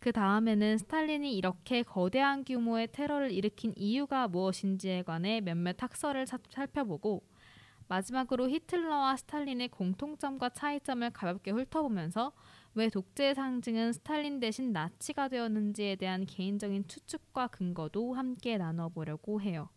그 0.00 0.12
다음에는 0.12 0.78
스탈린이 0.78 1.36
이렇게 1.36 1.82
거대한 1.82 2.44
규모의 2.44 2.88
테러를 2.92 3.32
일으킨 3.32 3.72
이유가 3.76 4.28
무엇인지에 4.28 5.02
관해 5.02 5.40
몇몇 5.40 5.82
학설을 5.82 6.26
사- 6.26 6.38
살펴보고 6.50 7.24
마지막으로 7.88 8.48
히틀러와 8.50 9.16
스탈린의 9.16 9.68
공통점과 9.70 10.50
차이점을 10.50 11.10
가볍게 11.10 11.50
훑어보면서 11.50 12.32
왜 12.74 12.90
독재의 12.90 13.34
상징은 13.34 13.92
스탈린 13.92 14.40
대신 14.40 14.72
나치가 14.72 15.28
되었는지에 15.28 15.96
대한 15.96 16.26
개인적인 16.26 16.86
추측과 16.86 17.48
근거도 17.48 18.14
함께 18.14 18.58
나눠보려고 18.58 19.40
해요. 19.40 19.70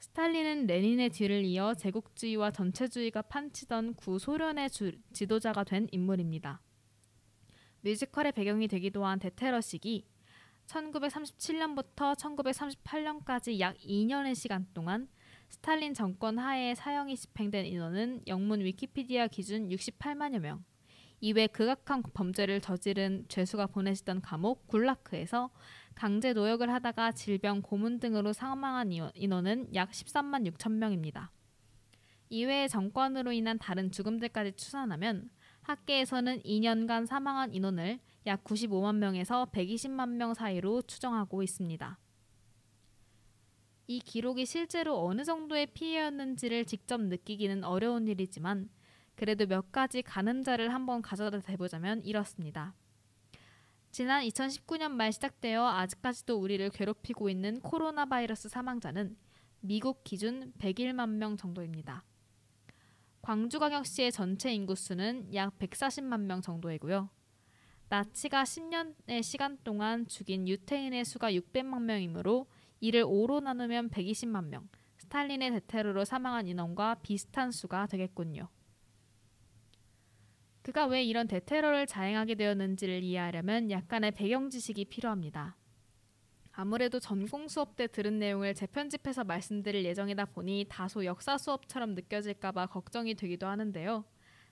스탈린은 0.00 0.66
레닌의 0.66 1.10
뒤를 1.10 1.44
이어 1.44 1.74
제국주의와 1.74 2.50
전체주의가 2.50 3.22
판치던 3.22 3.94
구소련의 3.94 4.70
주, 4.70 4.92
지도자가 5.12 5.62
된 5.62 5.86
인물입니다. 5.92 6.60
뮤지컬의 7.82 8.32
배경이 8.32 8.68
되기도 8.68 9.04
한 9.04 9.18
대테러 9.18 9.60
시기 9.60 10.06
1937년부터 10.66 12.14
1938년까지 12.16 13.58
약 13.60 13.76
2년의 13.78 14.34
시간 14.34 14.66
동안 14.74 15.08
스탈린 15.48 15.94
정권 15.94 16.38
하에 16.38 16.74
사형이 16.74 17.16
집행된 17.16 17.66
인원은 17.66 18.22
영문 18.28 18.60
위키피디아 18.60 19.26
기준 19.28 19.68
68만여 19.68 20.38
명. 20.38 20.64
이외 21.22 21.46
극악한 21.48 22.02
범죄를 22.14 22.60
저지른 22.60 23.26
죄수가 23.28 23.66
보내지던 23.66 24.22
감옥 24.22 24.66
굴라크에서 24.68 25.50
강제 25.94 26.32
노역을 26.32 26.72
하다가 26.72 27.12
질병, 27.12 27.60
고문 27.60 27.98
등으로 27.98 28.32
사망한 28.32 28.92
인원은 29.14 29.74
약 29.74 29.90
13만 29.90 30.50
6천 30.50 30.72
명입니다. 30.72 31.30
이외의 32.30 32.68
정권으로 32.68 33.32
인한 33.32 33.58
다른 33.58 33.90
죽음들까지 33.90 34.52
추산하면 34.52 35.30
학계에서는 35.62 36.42
2년간 36.42 37.06
사망한 37.06 37.54
인원을 37.54 38.00
약 38.26 38.44
95만 38.44 38.96
명에서 38.96 39.46
120만 39.52 40.10
명 40.10 40.34
사이로 40.34 40.82
추정하고 40.82 41.42
있습니다. 41.42 41.98
이 43.86 43.98
기록이 43.98 44.46
실제로 44.46 45.04
어느 45.04 45.24
정도의 45.24 45.66
피해였는지를 45.66 46.64
직접 46.64 47.00
느끼기는 47.00 47.64
어려운 47.64 48.06
일이지만 48.06 48.68
그래도 49.16 49.46
몇 49.46 49.72
가지 49.72 50.02
가늠자를 50.02 50.72
한번 50.72 51.02
가져다 51.02 51.40
대보자면 51.40 52.02
이렇습니다. 52.04 52.74
지난 53.90 54.22
2019년 54.22 54.92
말 54.92 55.12
시작되어 55.12 55.66
아직까지도 55.66 56.38
우리를 56.38 56.70
괴롭히고 56.70 57.28
있는 57.28 57.60
코로나 57.60 58.06
바이러스 58.06 58.48
사망자는 58.48 59.16
미국 59.60 60.04
기준 60.04 60.52
101만 60.58 61.08
명 61.16 61.36
정도입니다. 61.36 62.04
광주광역시의 63.22 64.12
전체 64.12 64.52
인구수는 64.52 65.34
약 65.34 65.58
140만 65.58 66.20
명 66.20 66.40
정도이고요. 66.40 67.10
나치가 67.88 68.44
10년의 68.44 69.22
시간 69.22 69.58
동안 69.64 70.06
죽인 70.06 70.46
유태인의 70.48 71.04
수가 71.04 71.32
600만 71.32 71.82
명이므로 71.82 72.46
이를 72.80 73.04
5로 73.04 73.42
나누면 73.42 73.90
120만 73.90 74.46
명, 74.46 74.68
스탈린의 74.98 75.50
대테러로 75.50 76.04
사망한 76.04 76.46
인원과 76.46 76.96
비슷한 77.02 77.50
수가 77.50 77.86
되겠군요. 77.88 78.48
그가 80.62 80.86
왜 80.86 81.02
이런 81.02 81.26
대테러를 81.26 81.86
자행하게 81.86 82.36
되었는지를 82.36 83.02
이해하려면 83.02 83.70
약간의 83.70 84.12
배경 84.12 84.50
지식이 84.50 84.86
필요합니다. 84.86 85.56
아무래도 86.60 87.00
전공 87.00 87.48
수업 87.48 87.74
때 87.74 87.86
들은 87.86 88.18
내용을 88.18 88.54
재편집해서 88.54 89.24
말씀드릴 89.24 89.82
예정이다 89.82 90.26
보니 90.26 90.66
다소 90.68 91.06
역사 91.06 91.38
수업처럼 91.38 91.94
느껴질까봐 91.94 92.66
걱정이 92.66 93.14
되기도 93.14 93.46
하는데요. 93.46 94.04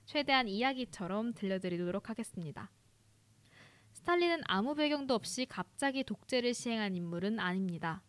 최대한 0.07 0.47
이야기처럼 0.47 1.35
들려드리도록 1.35 2.09
하겠습니다. 2.09 2.71
스탈린은 3.93 4.41
아무 4.47 4.73
배경도 4.73 5.13
없이 5.13 5.45
갑자기 5.45 6.03
독재를 6.03 6.55
시행한 6.55 6.95
인물은 6.95 7.39
아닙니다. 7.39 8.01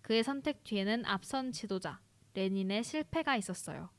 그의 0.00 0.22
선택 0.22 0.62
뒤에는 0.62 1.04
앞선 1.04 1.50
지도자 1.50 2.00
레닌의 2.34 2.84
실패가 2.84 3.34
있었어요. 3.34 3.90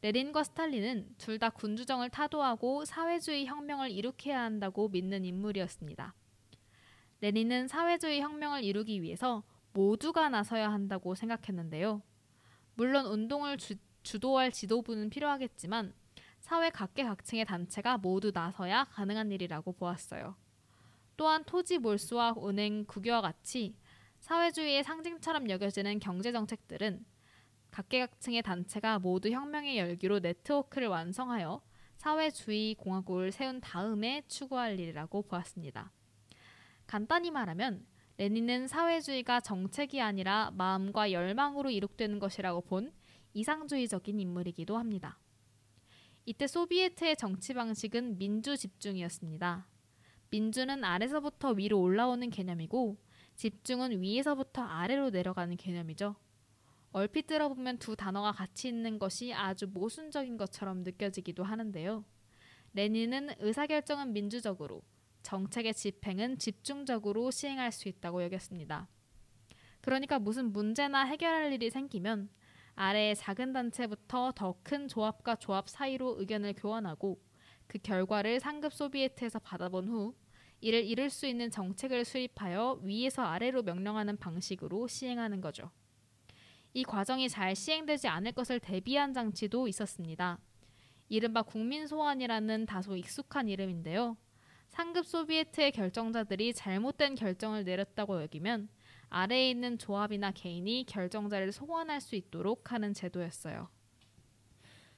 레닌과 0.00 0.44
스탈린은 0.44 1.16
둘 1.18 1.40
다 1.40 1.50
군주정을 1.50 2.10
타도하고 2.10 2.84
사회주의 2.84 3.46
혁명을 3.46 3.90
일으켜야 3.90 4.42
한다고 4.42 4.88
믿는 4.90 5.24
인물이었습니다. 5.24 6.14
레닌은 7.24 7.68
사회주의 7.68 8.20
혁명을 8.20 8.64
이루기 8.64 9.00
위해서 9.00 9.44
모두가 9.72 10.28
나서야 10.28 10.70
한다고 10.70 11.14
생각했는데요. 11.14 12.02
물론 12.74 13.06
운동을 13.06 13.56
주, 13.56 13.76
주도할 14.02 14.52
지도부는 14.52 15.08
필요하겠지만 15.08 15.94
사회 16.40 16.68
각계각층의 16.68 17.46
단체가 17.46 17.96
모두 17.96 18.30
나서야 18.34 18.84
가능한 18.90 19.32
일이라고 19.32 19.72
보았어요. 19.72 20.36
또한 21.16 21.44
토지 21.44 21.78
몰수와 21.78 22.34
은행 22.46 22.84
국유와 22.84 23.22
같이 23.22 23.74
사회주의의 24.20 24.84
상징처럼 24.84 25.48
여겨지는 25.48 26.00
경제 26.00 26.30
정책들은 26.30 27.06
각계각층의 27.70 28.42
단체가 28.42 28.98
모두 28.98 29.30
혁명의 29.30 29.78
열기로 29.78 30.18
네트워크를 30.18 30.88
완성하여 30.88 31.62
사회주의 31.96 32.74
공화국을 32.74 33.32
세운 33.32 33.62
다음에 33.62 34.22
추구할 34.28 34.78
일이라고 34.78 35.22
보았습니다. 35.22 35.90
간단히 36.86 37.30
말하면 37.30 37.86
레닌은 38.16 38.68
사회주의가 38.68 39.40
정책이 39.40 40.00
아니라 40.00 40.50
마음과 40.54 41.12
열망으로 41.12 41.70
이룩되는 41.70 42.18
것이라고 42.18 42.60
본 42.62 42.92
이상주의적인 43.32 44.20
인물이기도 44.20 44.76
합니다. 44.76 45.18
이때 46.24 46.46
소비에트의 46.46 47.16
정치 47.16 47.52
방식은 47.54 48.18
민주 48.18 48.56
집중이었습니다. 48.56 49.66
민주는 50.30 50.84
아래서부터 50.84 51.50
위로 51.50 51.80
올라오는 51.80 52.30
개념이고 52.30 52.96
집중은 53.34 54.00
위에서부터 54.00 54.62
아래로 54.62 55.10
내려가는 55.10 55.56
개념이죠. 55.56 56.16
얼핏 56.92 57.26
들어보면 57.26 57.78
두 57.78 57.96
단어가 57.96 58.30
같이 58.30 58.68
있는 58.68 59.00
것이 59.00 59.34
아주 59.34 59.66
모순적인 59.66 60.36
것처럼 60.36 60.84
느껴지기도 60.84 61.42
하는데요. 61.42 62.04
레닌은 62.72 63.30
의사결정은 63.40 64.12
민주적으로, 64.12 64.82
정책의 65.24 65.74
집행은 65.74 66.38
집중적으로 66.38 67.32
시행할 67.32 67.72
수 67.72 67.88
있다고 67.88 68.22
여겼습니다. 68.22 68.88
그러니까 69.80 70.18
무슨 70.18 70.52
문제나 70.52 71.04
해결할 71.04 71.52
일이 71.52 71.70
생기면 71.70 72.28
아래의 72.76 73.16
작은 73.16 73.52
단체부터 73.52 74.32
더 74.32 74.58
큰 74.62 74.86
조합과 74.86 75.36
조합 75.36 75.68
사이로 75.68 76.20
의견을 76.20 76.54
교환하고 76.54 77.20
그 77.66 77.78
결과를 77.78 78.38
상급 78.38 78.72
소비에트에서 78.72 79.38
받아본 79.38 79.88
후 79.88 80.14
이를 80.60 80.84
이룰 80.84 81.10
수 81.10 81.26
있는 81.26 81.50
정책을 81.50 82.04
수립하여 82.04 82.80
위에서 82.82 83.22
아래로 83.22 83.62
명령하는 83.62 84.16
방식으로 84.18 84.86
시행하는 84.88 85.40
거죠. 85.40 85.70
이 86.74 86.84
과정이 86.84 87.28
잘 87.28 87.54
시행되지 87.56 88.08
않을 88.08 88.32
것을 88.32 88.60
대비한 88.60 89.12
장치도 89.14 89.68
있었습니다. 89.68 90.38
이른바 91.08 91.42
국민 91.42 91.86
소환이라는 91.86 92.66
다소 92.66 92.96
익숙한 92.96 93.48
이름인데요. 93.48 94.16
상급 94.74 95.06
소비에트의 95.06 95.70
결정자들이 95.70 96.52
잘못된 96.52 97.14
결정을 97.14 97.62
내렸다고 97.62 98.20
여기면 98.22 98.68
아래에 99.08 99.48
있는 99.48 99.78
조합이나 99.78 100.32
개인이 100.32 100.84
결정자를 100.88 101.52
소환할 101.52 102.00
수 102.00 102.16
있도록 102.16 102.72
하는 102.72 102.92
제도였어요. 102.92 103.68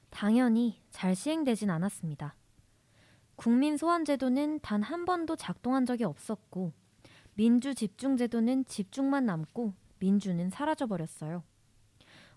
당연히 0.08 0.80
잘 0.90 1.14
시행되진 1.14 1.68
않았습니다. 1.68 2.36
국민 3.36 3.76
소환 3.76 4.06
제도는 4.06 4.60
단 4.60 4.82
한 4.82 5.04
번도 5.04 5.36
작동한 5.36 5.84
적이 5.84 6.04
없었고 6.04 6.72
민주 7.34 7.74
집중 7.74 8.16
제도는 8.16 8.64
집중만 8.64 9.26
남고 9.26 9.74
민주는 9.98 10.48
사라져 10.48 10.86
버렸어요. 10.86 11.44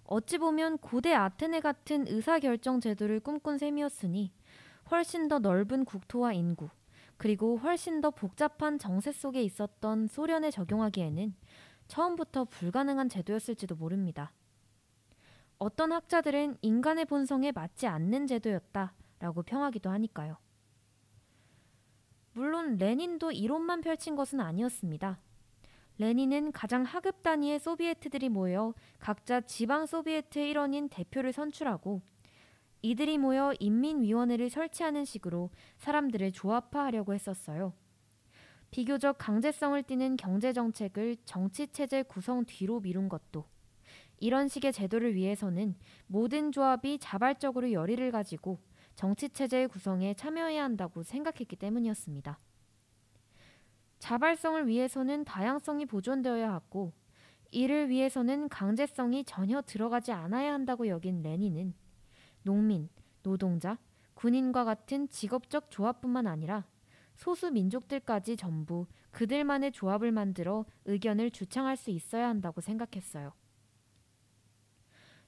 어찌 0.04 0.40
보면 0.40 0.78
고대 0.80 1.14
아테네 1.14 1.62
같은 1.62 2.06
의사결정 2.06 2.82
제도를 2.82 3.22
꿈꾼 3.22 3.58
셈이었으니 3.58 4.34
훨씬 4.92 5.30
더 5.30 5.40
넓은 5.40 5.86
국토와 5.86 6.34
인구, 6.34 6.70
그리고 7.20 7.58
훨씬 7.58 8.00
더 8.00 8.12
복잡한 8.12 8.80
정세 8.80 9.12
속에 9.12 9.44
있었던 9.44 10.08
소련에 10.08 10.52
적용하기에는 10.52 11.36
처음부터 11.90 12.46
불가능한 12.46 13.10
제도였을지도 13.10 13.76
모릅니다. 13.76 14.32
어떤 15.58 15.92
학자들은 15.92 16.60
인간의 16.62 17.04
본성에 17.04 17.52
맞지 17.52 17.88
않는 17.88 18.26
제도였다 18.26 18.94
라고 19.20 19.44
평하기도 19.44 19.90
하니까요. 19.90 20.38
물론 22.32 22.78
레닌도 22.78 23.34
이론만 23.34 23.82
펼친 23.82 24.16
것은 24.16 24.40
아니었습니다. 24.40 25.20
레닌은 25.98 26.54
가장 26.54 26.84
하급 26.84 27.22
단위의 27.22 27.60
소비에트들이 27.60 28.30
모여 28.30 28.74
각자 28.98 29.42
지방 29.42 29.86
소비에트의 29.86 30.52
일원인 30.52 30.88
대표를 30.88 31.34
선출하고 31.34 32.02
이들이 32.82 33.18
모여 33.18 33.54
인민위원회를 33.60 34.50
설치하는 34.50 35.06
식으로 35.06 35.50
사람들을 35.78 36.32
조합화하려고 36.32 37.14
했었어요. 37.14 37.74
비교적 38.72 39.18
강제성을 39.18 39.82
띠는 39.84 40.16
경제정책을 40.18 41.18
정치체제 41.26 42.04
구성 42.04 42.46
뒤로 42.46 42.80
미룬 42.80 43.10
것도 43.10 43.46
이런 44.20 44.48
식의 44.48 44.74
제도를 44.74 45.16
위해서는 45.16 45.76
모든 46.08 46.52
조합이 46.52 47.00
자발적으로 47.00 47.72
열의를 47.72 48.12
가지고 48.12 48.60
정치체제의 48.96 49.70
구성에 49.70 50.14
참여해야 50.14 50.64
한다고 50.64 51.04
생각했기 51.04 51.56
때문이었습니다. 51.56 52.38
자발성을 54.00 54.68
위해서는 54.68 55.26
다양성이 55.26 55.86
보존되어야 55.86 56.52
하고 56.52 56.94
이를 57.52 57.90
위해서는 57.90 58.50
강제성이 58.50 59.24
전혀 59.24 59.62
들어가지 59.62 60.12
않아야 60.12 60.54
한다고 60.54 60.88
여긴 60.88 61.22
레닌은 61.22 61.74
농민, 62.44 62.90
노동자, 63.24 63.78
군인과 64.14 64.66
같은 64.66 65.08
직업적 65.08 65.72
조합뿐만 65.72 66.28
아니라 66.28 66.66
소수 67.16 67.52
민족들까지 67.52 68.38
전부 68.38 68.88
그들만의 69.12 69.72
조합을 69.72 70.12
만들어 70.12 70.66
의견을 70.86 71.32
주창할 71.32 71.76
수 71.78 71.90
있어야 71.90 72.30
한다고 72.30 72.62
생각했어요. 72.62 73.34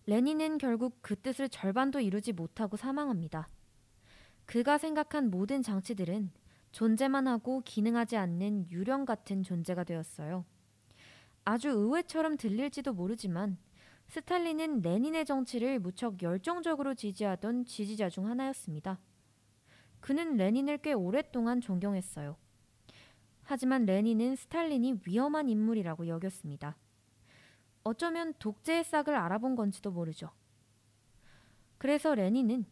레닌은 0.06 0.58
결국 0.58 0.98
그 1.02 1.16
뜻을 1.16 1.50
절반도 1.50 2.00
이루지 2.00 2.34
못하고 2.34 2.76
사망합니다. 2.76 3.50
그가 4.46 4.78
생각한 4.78 5.30
모든 5.30 5.62
장치들은 5.62 6.32
존재만 6.72 7.28
하고 7.28 7.62
기능하지 7.62 8.18
않는 8.18 8.72
유령 8.72 9.06
같은 9.06 9.44
존재가 9.44 9.84
되었어요. 9.84 10.46
아주 11.44 11.70
의외처럼 11.70 12.38
들릴지도 12.38 12.94
모르지만 12.94 13.58
스탈린은 14.12 14.82
레닌의 14.82 15.24
정치를 15.24 15.80
무척 15.80 16.22
열정적으로 16.22 16.96
지지하던 16.96 17.64
지지자 17.64 18.10
중 18.10 18.28
하나였습니다. 18.28 19.00
그는 20.02 20.36
레닌을 20.36 20.80
꽤 20.80 20.92
오랫동안 20.92 21.62
존경했어요. 21.62 22.36
하지만 23.44 23.86
레닌은 23.86 24.36
스탈린이 24.36 25.00
위험한 25.08 25.48
인물이라고 25.48 26.10
여겼습니다. 26.10 26.76
어쩌면 27.86 28.34
독재의 28.38 28.84
싹을 28.84 29.16
알아본 29.16 29.56
건지도 29.56 29.92
모르죠. 29.92 30.30
그래서 31.78 32.14
레닌은 32.14 32.66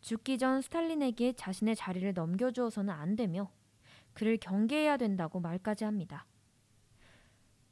죽기 0.00 0.38
전 0.38 0.62
스탈린에게 0.62 1.34
자신의 1.34 1.76
자리를 1.76 2.10
넘겨주어서는 2.14 2.94
안 2.94 3.16
되며 3.16 3.50
그를 4.14 4.38
경계해야 4.38 4.96
된다고 4.96 5.40
말까지 5.40 5.84
합니다. 5.84 6.24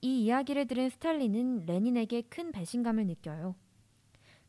이 0.04 0.24
이야기를 0.24 0.66
들은 0.66 0.90
스탈린은 0.90 1.64
레닌에게 1.64 2.24
큰 2.28 2.52
배신감을 2.52 3.06
느껴요. 3.06 3.54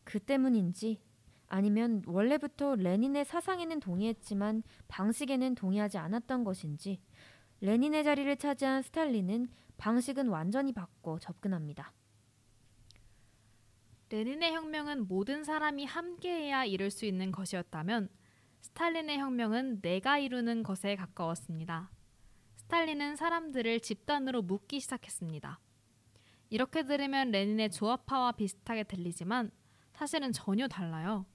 그 0.04 0.20
때문인지 0.20 1.00
아니면 1.48 2.02
원래부터 2.06 2.76
레닌의 2.76 3.24
사상에는 3.24 3.80
동의했지만 3.80 4.64
방식에는 4.90 5.56
동의하지 5.56 5.98
않았던 5.98 6.44
것인지 6.44 7.00
레닌의 7.62 8.04
자리를 8.04 8.36
차지한 8.36 8.82
스탈린은 8.82 9.48
방식은 9.78 10.28
완전히 10.28 10.74
바꿔 10.74 11.20
접근합니다. 11.20 11.94
레닌의 14.10 14.52
혁명은 14.56 15.08
모든 15.08 15.46
사람이 15.46 15.86
함께해야 15.86 16.66
이룰 16.66 16.92
수 16.92 17.06
있는 17.06 17.32
것이었다면 17.32 18.10
스탈린의 18.60 19.20
혁명은 19.20 19.80
내가 19.80 20.18
이루는 20.18 20.64
것에 20.64 20.98
가까웠습니다. 20.98 21.92
스탈린은 22.66 23.16
사람들을 23.16 23.80
집단으로 23.80 24.42
묶기 24.42 24.80
시작했습니다. 24.80 25.60
이렇게 26.50 26.84
들으면 26.84 27.30
레닌의 27.30 27.70
조합파와 27.70 28.32
비슷하게 28.32 28.86
들리지만 28.86 29.52
사실은 29.94 30.32
전혀 30.32 30.68
달라요. 30.68 31.28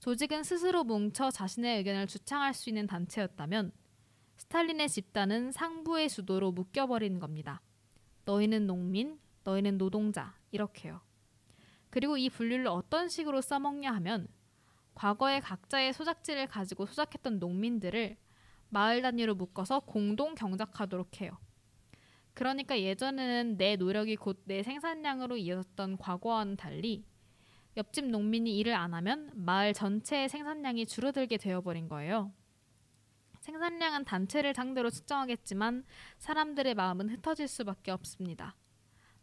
조직은 0.00 0.42
스스로 0.42 0.84
뭉쳐 0.84 1.30
자신의 1.30 1.78
의견을 1.78 2.06
주창할 2.06 2.52
수 2.52 2.68
있는 2.68 2.86
단체였다면 2.86 3.72
스탈린의 4.36 4.90
집단은 4.90 5.52
상부의 5.52 6.10
주도로 6.10 6.52
묶여버리는 6.52 7.18
겁니다. 7.18 7.62
너희는 8.26 8.66
농민, 8.66 9.18
너희는 9.44 9.78
노동자 9.78 10.36
이렇게요. 10.50 11.00
그리고 11.88 12.18
이 12.18 12.28
분류를 12.28 12.66
어떤 12.66 13.08
식으로 13.08 13.40
써먹냐 13.40 13.90
하면 13.94 14.28
과거에 14.94 15.40
각자의 15.40 15.94
소작지를 15.94 16.46
가지고 16.46 16.84
소작했던 16.84 17.38
농민들을 17.38 18.18
마을 18.70 19.02
단위로 19.02 19.34
묶어서 19.34 19.80
공동 19.80 20.34
경작하도록 20.34 21.20
해요. 21.20 21.38
그러니까 22.34 22.78
예전에는 22.80 23.56
내 23.56 23.76
노력이 23.76 24.16
곧 24.16 24.42
내 24.44 24.62
생산량으로 24.62 25.36
이어졌던 25.36 25.98
과거와는 25.98 26.56
달리 26.56 27.04
옆집 27.76 28.06
농민이 28.06 28.56
일을 28.58 28.74
안 28.74 28.94
하면 28.94 29.30
마을 29.34 29.72
전체의 29.72 30.28
생산량이 30.28 30.86
줄어들게 30.86 31.36
되어버린 31.36 31.88
거예요. 31.88 32.32
생산량은 33.40 34.04
단체를 34.04 34.54
상대로 34.54 34.90
측정하겠지만 34.90 35.84
사람들의 36.18 36.74
마음은 36.74 37.08
흩어질 37.08 37.48
수밖에 37.48 37.90
없습니다. 37.90 38.56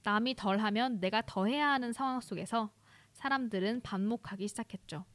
남이 0.03 0.35
덜 0.35 0.59
하면 0.59 0.99
내가 0.99 1.21
더 1.25 1.45
해야 1.45 1.69
하는 1.69 1.93
상황 1.93 2.21
속에서 2.21 2.71
사람들은 3.13 3.81
반목하기 3.81 4.47
시작했죠. 4.47 5.05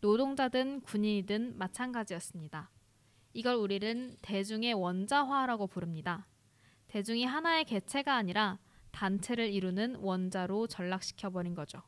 노동자든 0.00 0.80
군인이든 0.82 1.56
마찬가지였습니다. 1.58 2.70
이걸 3.34 3.56
우리는 3.56 4.16
대중의 4.22 4.74
원자화라고 4.74 5.66
부릅니다. 5.66 6.28
대중이 6.86 7.24
하나의 7.24 7.64
개체가 7.64 8.14
아니라 8.14 8.60
단체를 8.92 9.52
이루는 9.52 9.96
원자로 9.96 10.68
전락시켜버린 10.68 11.54
거죠. 11.54 11.82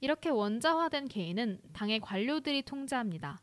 이렇게 0.00 0.30
원자화된 0.30 1.06
개인은 1.06 1.60
당의 1.72 2.00
관료들이 2.00 2.62
통제합니다. 2.62 3.40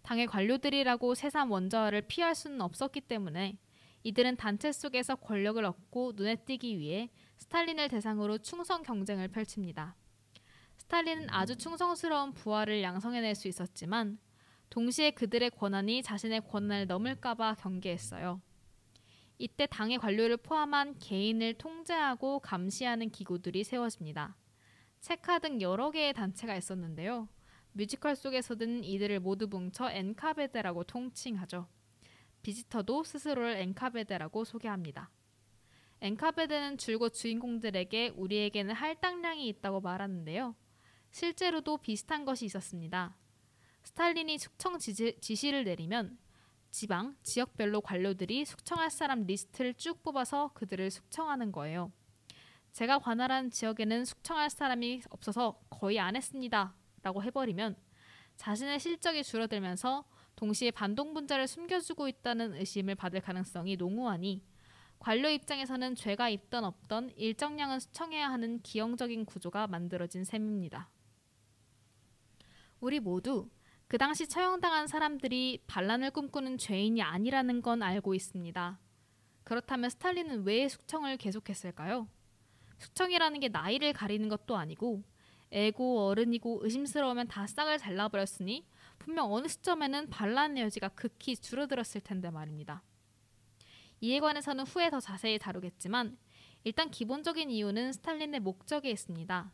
당의 0.00 0.26
관료들이라고 0.26 1.14
새삼 1.14 1.50
원자화를 1.50 2.02
피할 2.08 2.34
수는 2.34 2.62
없었기 2.62 3.02
때문에 3.02 3.58
이들은 4.04 4.36
단체 4.36 4.72
속에서 4.72 5.16
권력을 5.16 5.62
얻고 5.62 6.14
눈에 6.16 6.36
띄기 6.36 6.78
위해 6.78 7.10
스탈린을 7.36 7.88
대상으로 7.90 8.38
충성 8.38 8.82
경쟁을 8.82 9.28
펼칩니다. 9.28 9.96
스탈린은 10.78 11.28
아주 11.28 11.56
충성스러운 11.56 12.32
부하를 12.32 12.82
양성해낼 12.82 13.34
수 13.34 13.48
있었지만 13.48 14.18
동시에 14.72 15.10
그들의 15.10 15.50
권한이 15.50 16.02
자신의 16.02 16.48
권한을 16.48 16.86
넘을까봐 16.86 17.56
경계했어요. 17.56 18.40
이때 19.36 19.66
당의 19.66 19.98
관료를 19.98 20.38
포함한 20.38 20.98
개인을 20.98 21.54
통제하고 21.58 22.38
감시하는 22.40 23.10
기구들이 23.10 23.64
세워집니다. 23.64 24.34
체카 25.00 25.40
등 25.40 25.60
여러 25.60 25.90
개의 25.90 26.14
단체가 26.14 26.56
있었는데요. 26.56 27.28
뮤지컬 27.72 28.16
속에서는 28.16 28.82
이들을 28.82 29.20
모두 29.20 29.46
뭉쳐 29.46 29.90
엔카베데라고 29.90 30.84
통칭하죠. 30.84 31.68
비지터도 32.40 33.04
스스로를 33.04 33.56
엔카베데라고 33.56 34.44
소개합니다. 34.44 35.10
엔카베데는 36.00 36.78
줄곧 36.78 37.10
주인공들에게 37.10 38.14
우리에게는 38.16 38.74
할당량이 38.74 39.48
있다고 39.48 39.82
말하는데요. 39.82 40.54
실제로도 41.10 41.76
비슷한 41.76 42.24
것이 42.24 42.46
있었습니다. 42.46 43.18
스탈린이 43.82 44.38
숙청 44.38 44.78
지시, 44.78 45.16
지시를 45.20 45.64
내리면 45.64 46.18
지방, 46.70 47.16
지역별로 47.22 47.80
관료들이 47.82 48.44
숙청할 48.44 48.90
사람 48.90 49.24
리스트를 49.24 49.74
쭉 49.74 50.02
뽑아서 50.02 50.52
그들을 50.54 50.90
숙청하는 50.90 51.52
거예요. 51.52 51.92
제가 52.72 52.98
관할한 52.98 53.50
지역에는 53.50 54.04
숙청할 54.06 54.48
사람이 54.48 55.02
없어서 55.10 55.60
거의 55.68 56.00
안 56.00 56.16
했습니다. 56.16 56.74
라고 57.02 57.22
해버리면 57.22 57.76
자신의 58.36 58.80
실적이 58.80 59.22
줄어들면서 59.22 60.04
동시에 60.36 60.70
반동 60.70 61.12
분자를 61.12 61.46
숨겨주고 61.46 62.08
있다는 62.08 62.54
의심을 62.54 62.94
받을 62.94 63.20
가능성이 63.20 63.76
농후하니 63.76 64.42
관료 64.98 65.28
입장에서는 65.28 65.96
죄가 65.96 66.28
있던 66.30 66.64
없던 66.64 67.10
일정량은 67.16 67.80
수청해야 67.80 68.30
하는 68.30 68.62
기형적인 68.62 69.26
구조가 69.26 69.66
만들어진 69.66 70.24
셈입니다. 70.24 70.88
우리 72.80 73.00
모두 73.00 73.50
그 73.92 73.98
당시 73.98 74.26
처형당한 74.26 74.86
사람들이 74.86 75.58
반란을 75.66 76.12
꿈꾸는 76.12 76.56
죄인이 76.56 77.02
아니라는 77.02 77.60
건 77.60 77.82
알고 77.82 78.14
있습니다. 78.14 78.78
그렇다면 79.44 79.90
스탈린은 79.90 80.46
왜 80.46 80.66
숙청을 80.66 81.18
계속했을까요? 81.18 82.08
숙청이라는 82.78 83.40
게 83.40 83.50
나이를 83.50 83.92
가리는 83.92 84.30
것도 84.30 84.56
아니고 84.56 85.02
애고 85.50 86.06
어른이고 86.06 86.60
의심스러우면 86.62 87.28
다 87.28 87.46
싹을 87.46 87.76
잘라버렸으니 87.76 88.64
분명 88.98 89.30
어느 89.30 89.46
시점에는 89.46 90.08
반란의 90.08 90.64
여지가 90.64 90.88
극히 90.88 91.36
줄어들었을 91.36 92.00
텐데 92.00 92.30
말입니다. 92.30 92.82
이에 94.00 94.20
관해서는 94.20 94.64
후에 94.64 94.88
더 94.88 95.00
자세히 95.00 95.38
다루겠지만 95.38 96.16
일단 96.64 96.90
기본적인 96.90 97.50
이유는 97.50 97.92
스탈린의 97.92 98.40
목적에 98.40 98.90
있습니다. 98.90 99.52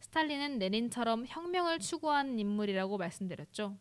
스탈린은 0.00 0.58
레닌처럼 0.58 1.26
혁명을 1.26 1.78
추구하는 1.78 2.38
인물이라고 2.38 2.96
말씀드렸죠. 2.98 3.76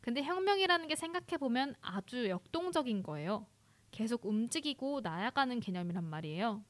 근데 0.00 0.22
혁명이라는 0.22 0.88
게 0.88 0.96
생각해보면 0.96 1.74
아주 1.80 2.28
역동적인 2.28 3.02
거예요. 3.02 3.46
계속 3.90 4.24
움직이고 4.24 5.00
나아가는 5.00 5.58
개념이란 5.60 6.04
말이에요. 6.04 6.64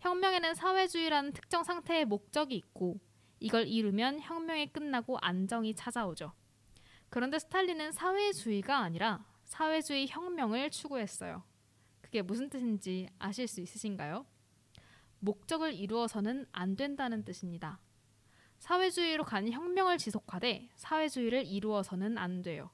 혁명에는 0.00 0.54
사회주의라는 0.54 1.32
특정 1.32 1.64
상태의 1.64 2.04
목적이 2.04 2.56
있고 2.56 3.00
이걸 3.40 3.66
이루면 3.66 4.20
혁명이 4.20 4.72
끝나고 4.72 5.18
안정이 5.20 5.74
찾아오죠. 5.74 6.32
그런데 7.08 7.38
스탈린은 7.38 7.92
사회주의가 7.92 8.78
아니라 8.78 9.24
사회주의 9.44 10.06
혁명을 10.08 10.70
추구했어요. 10.70 11.42
그게 12.00 12.22
무슨 12.22 12.48
뜻인지 12.50 13.08
아실 13.18 13.48
수 13.48 13.60
있으신가요? 13.60 14.26
목적을 15.20 15.74
이루어서는 15.74 16.46
안 16.52 16.76
된다는 16.76 17.24
뜻입니다. 17.24 17.80
사회주의로 18.64 19.24
가는 19.24 19.52
혁명을 19.52 19.98
지속하되 19.98 20.70
사회주의를 20.76 21.44
이루어서는 21.44 22.16
안 22.16 22.40
돼요. 22.40 22.70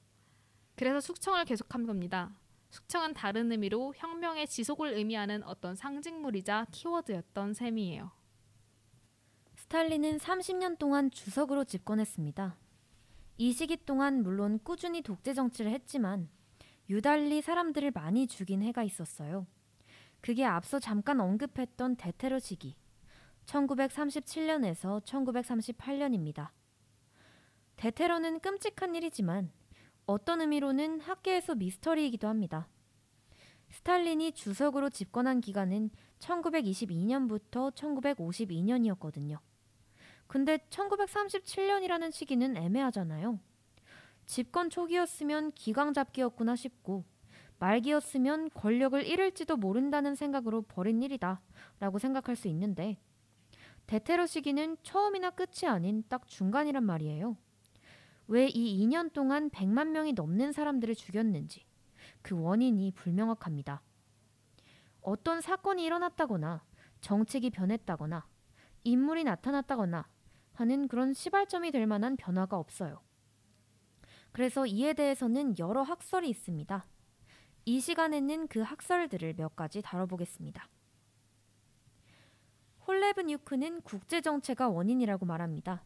그래서 0.77 1.01
숙청을 1.01 1.43
계속한 1.43 1.85
겁니다. 1.85 2.33
숙청은 2.69 3.13
다른 3.13 3.51
의미로 3.51 3.93
혁명의 3.97 4.47
지속을 4.47 4.93
의미하는 4.93 5.43
어떤 5.43 5.75
상징물이자 5.75 6.67
키워드였던 6.71 7.53
셈이에요. 7.53 8.09
스탈린은 9.57 10.19
30년 10.19 10.77
동안 10.77 11.11
주석으로 11.11 11.65
집권했습니다. 11.65 12.55
이 13.37 13.51
시기 13.51 13.75
동안 13.75 14.23
물론 14.23 14.61
꾸준히 14.63 15.01
독재 15.01 15.33
정치를 15.33 15.71
했지만 15.71 16.29
유달리 16.89 17.41
사람들을 17.41 17.91
많이 17.91 18.27
죽인 18.27 18.61
해가 18.61 18.83
있었어요. 18.83 19.45
그게 20.21 20.45
앞서 20.45 20.79
잠깐 20.79 21.19
언급했던 21.19 21.97
대테러 21.97 22.39
시기, 22.39 22.77
1937년에서 23.51 25.03
1938년입니다. 25.03 26.49
대테러는 27.75 28.39
끔찍한 28.39 28.95
일이지만 28.95 29.51
어떤 30.05 30.41
의미로는 30.41 31.01
학계에서 31.01 31.55
미스터리이기도 31.55 32.27
합니다. 32.27 32.67
스탈린이 33.69 34.33
주석으로 34.33 34.89
집권한 34.89 35.41
기간은 35.41 35.89
1922년부터 36.19 37.73
1952년이었거든요. 37.73 39.39
근데 40.27 40.57
1937년이라는 40.69 42.11
시기는 42.11 42.55
애매하잖아요. 42.55 43.39
집권 44.25 44.69
초기였으면 44.69 45.51
기강 45.51 45.93
잡기였구나 45.93 46.55
싶고 46.55 47.03
말기였으면 47.59 48.49
권력을 48.51 49.05
잃을지도 49.05 49.57
모른다는 49.57 50.15
생각으로 50.15 50.61
벌인 50.63 51.01
일이다 51.03 51.41
라고 51.79 51.99
생각할 51.99 52.35
수 52.35 52.47
있는데 52.47 52.97
대테러 53.91 54.25
시기는 54.25 54.77
처음이나 54.83 55.31
끝이 55.31 55.67
아닌 55.67 56.05
딱 56.07 56.25
중간이란 56.25 56.81
말이에요. 56.81 57.35
왜 58.27 58.47
이 58.47 58.87
2년 58.87 59.11
동안 59.11 59.49
100만 59.49 59.89
명이 59.89 60.13
넘는 60.13 60.53
사람들을 60.53 60.95
죽였는지 60.95 61.65
그 62.21 62.39
원인이 62.39 62.89
불명확합니다. 62.91 63.81
어떤 65.01 65.41
사건이 65.41 65.83
일어났다거나 65.83 66.63
정책이 67.01 67.49
변했다거나 67.49 68.25
인물이 68.85 69.25
나타났다거나 69.25 70.07
하는 70.53 70.87
그런 70.87 71.13
시발점이 71.13 71.71
될 71.71 71.85
만한 71.85 72.15
변화가 72.15 72.57
없어요. 72.57 73.01
그래서 74.31 74.65
이에 74.65 74.93
대해서는 74.93 75.59
여러 75.59 75.81
학설이 75.81 76.29
있습니다. 76.29 76.85
이 77.65 77.81
시간에는 77.81 78.47
그 78.47 78.61
학설들을 78.61 79.33
몇 79.33 79.57
가지 79.57 79.81
다뤄보겠습니다. 79.81 80.69
홀레브뉴크는 82.91 83.81
국제 83.83 84.19
정체가 84.19 84.67
원인이라고 84.67 85.25
말합니다. 85.25 85.81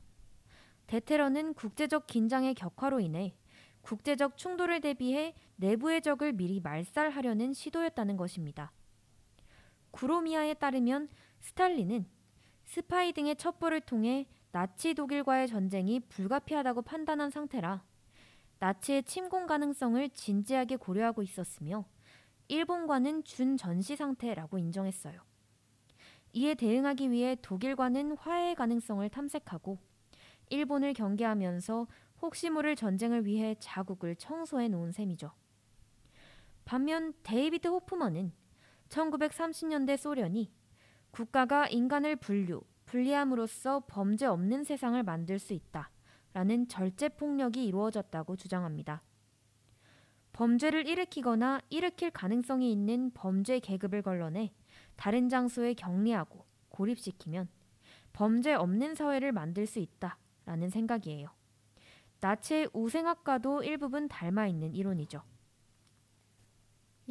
대테러는 0.88 1.54
국제적 1.54 2.08
긴장의 2.08 2.56
격화로 2.56 3.00
인해 3.00 3.36
국제적 3.82 4.38
충돌을 4.38 4.82
대비해 4.82 5.36
내부의 5.58 6.02
적을 6.02 6.34
미리 6.34 6.60
말살하려는 6.60 7.54
시도였다는 7.54 8.18
것입니다. 8.18 8.72
구로미아에 9.92 10.56
따르면 10.56 11.10
스탈린은 11.42 12.08
스파이 12.64 13.14
등의 13.14 13.36
첩보를 13.36 13.82
통해 13.82 14.26
나치 14.52 14.96
독일과의 14.96 15.48
전쟁이 15.48 16.00
불가피하다고 16.00 16.82
판단한 16.82 17.30
상태라 17.30 17.84
나치의 18.58 19.04
침공 19.04 19.46
가능성을 19.46 20.10
진지하게 20.10 20.78
고려하고 20.78 21.22
있었으며 21.22 21.86
일본과는 22.48 23.26
준전시 23.26 23.96
상태라고 23.96 24.58
인정했어요. 24.58 25.35
이에 26.36 26.54
대응하기 26.54 27.12
위해 27.12 27.38
독일과는 27.42 28.18
화해 28.18 28.56
가능성을 28.56 29.08
탐색하고 29.10 29.80
일본을 30.50 30.94
경계하면서 30.94 31.88
혹시 32.22 32.50
모를 32.50 32.76
전쟁을 32.76 33.26
위해 33.26 33.56
자국을 33.58 34.18
청소해 34.18 34.68
놓은 34.68 34.92
셈이죠. 34.92 35.32
반면 36.66 37.14
데이비드 37.24 37.70
호프먼은 37.70 38.34
1930년대 38.90 39.96
소련이 39.96 40.52
국가가 41.12 41.70
인간을 41.70 42.18
분류, 42.18 42.62
분리함으로써 42.86 43.86
범죄 43.88 44.26
없는 44.26 44.66
세상을 44.66 45.02
만들 45.04 45.40
수 45.40 45.54
있다. 45.54 45.90
라는 46.34 46.68
절제 46.68 47.08
폭력이 47.08 47.66
이루어졌다고 47.66 48.36
주장합니다. 48.36 49.04
범죄를 50.34 50.86
일으키거나 50.86 51.62
일으킬 51.70 52.12
가능성이 52.12 52.74
있는 52.74 53.12
범죄 53.14 53.60
계급을 53.60 54.02
걸러내 54.02 54.52
다른 54.96 55.30
장소에 55.30 55.74
격리하고 55.74 56.46
고립시키면 56.70 57.48
범죄 58.14 58.54
없는 58.54 58.96
사회를 58.96 59.32
만들 59.32 59.66
수 59.66 59.80
있다라는 59.80 60.70
생각이에요. 60.70 61.30
나치의 62.22 62.70
우생학과도 62.74 63.64
일부분 63.64 64.08
닮아 64.08 64.48
있는 64.48 64.74
이론이죠. 64.74 65.22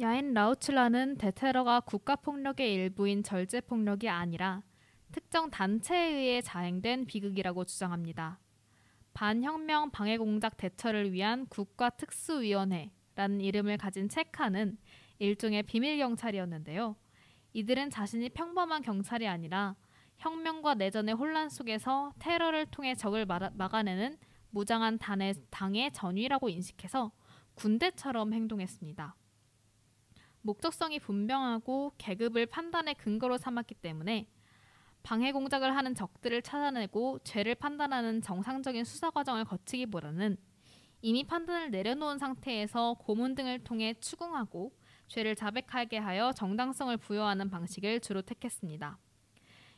야인 0.01 0.33
라우츠라는 0.33 1.17
대테러가 1.17 1.79
국가폭력의 1.81 2.73
일부인 2.73 3.23
절제폭력이 3.23 4.09
아니라 4.09 4.61
특정 5.11 5.49
단체에 5.49 6.09
의해 6.09 6.41
자행된 6.41 7.05
비극이라고 7.05 7.63
주장합니다. 7.63 8.39
반혁명 9.13 9.91
방해공작 9.91 10.57
대처를 10.57 11.13
위한 11.13 11.45
국가특수위원회라는 11.47 13.39
이름을 13.39 13.77
가진 13.77 14.09
체카는 14.09 14.77
일종의 15.19 15.63
비밀 15.63 15.97
경찰이었는데요. 15.99 16.97
이들은 17.55 17.89
자신이 17.89 18.27
평범한 18.31 18.81
경찰이 18.81 19.29
아니라 19.29 19.77
혁명과 20.17 20.75
내전의 20.75 21.15
혼란 21.15 21.47
속에서 21.47 22.11
테러를 22.19 22.65
통해 22.65 22.95
적을 22.95 23.25
막아내는 23.25 24.17
무장한 24.49 24.97
단의, 24.97 25.35
당의 25.51 25.93
전위라고 25.93 26.49
인식해서 26.49 27.13
군대처럼 27.53 28.33
행동했습니다. 28.33 29.15
목적성이 30.41 30.99
분명하고 30.99 31.93
계급을 31.97 32.47
판단의 32.47 32.95
근거로 32.95 33.37
삼았기 33.37 33.75
때문에 33.75 34.27
방해 35.01 35.31
공작을 35.31 35.77
하는 35.77 35.95
적들을 35.95 36.41
찾아내고 36.41 37.19
죄를 37.23 37.55
판단하는 37.55 38.21
정상적인 38.21 38.83
수사 38.83 39.09
과정을 39.11 39.45
거치기보다는 39.45 40.35
이미 41.01 41.23
판단을 41.23 41.71
내려놓은 41.71 42.17
상태에서 42.17 42.95
고문 42.95 43.33
등을 43.33 43.63
통해 43.63 43.93
추궁하고 44.01 44.73
죄를 45.07 45.35
자백하게 45.35 45.97
하여 45.97 46.31
정당성을 46.33 46.95
부여하는 46.97 47.49
방식을 47.49 47.99
주로 47.99 48.21
택했습니다. 48.21 48.97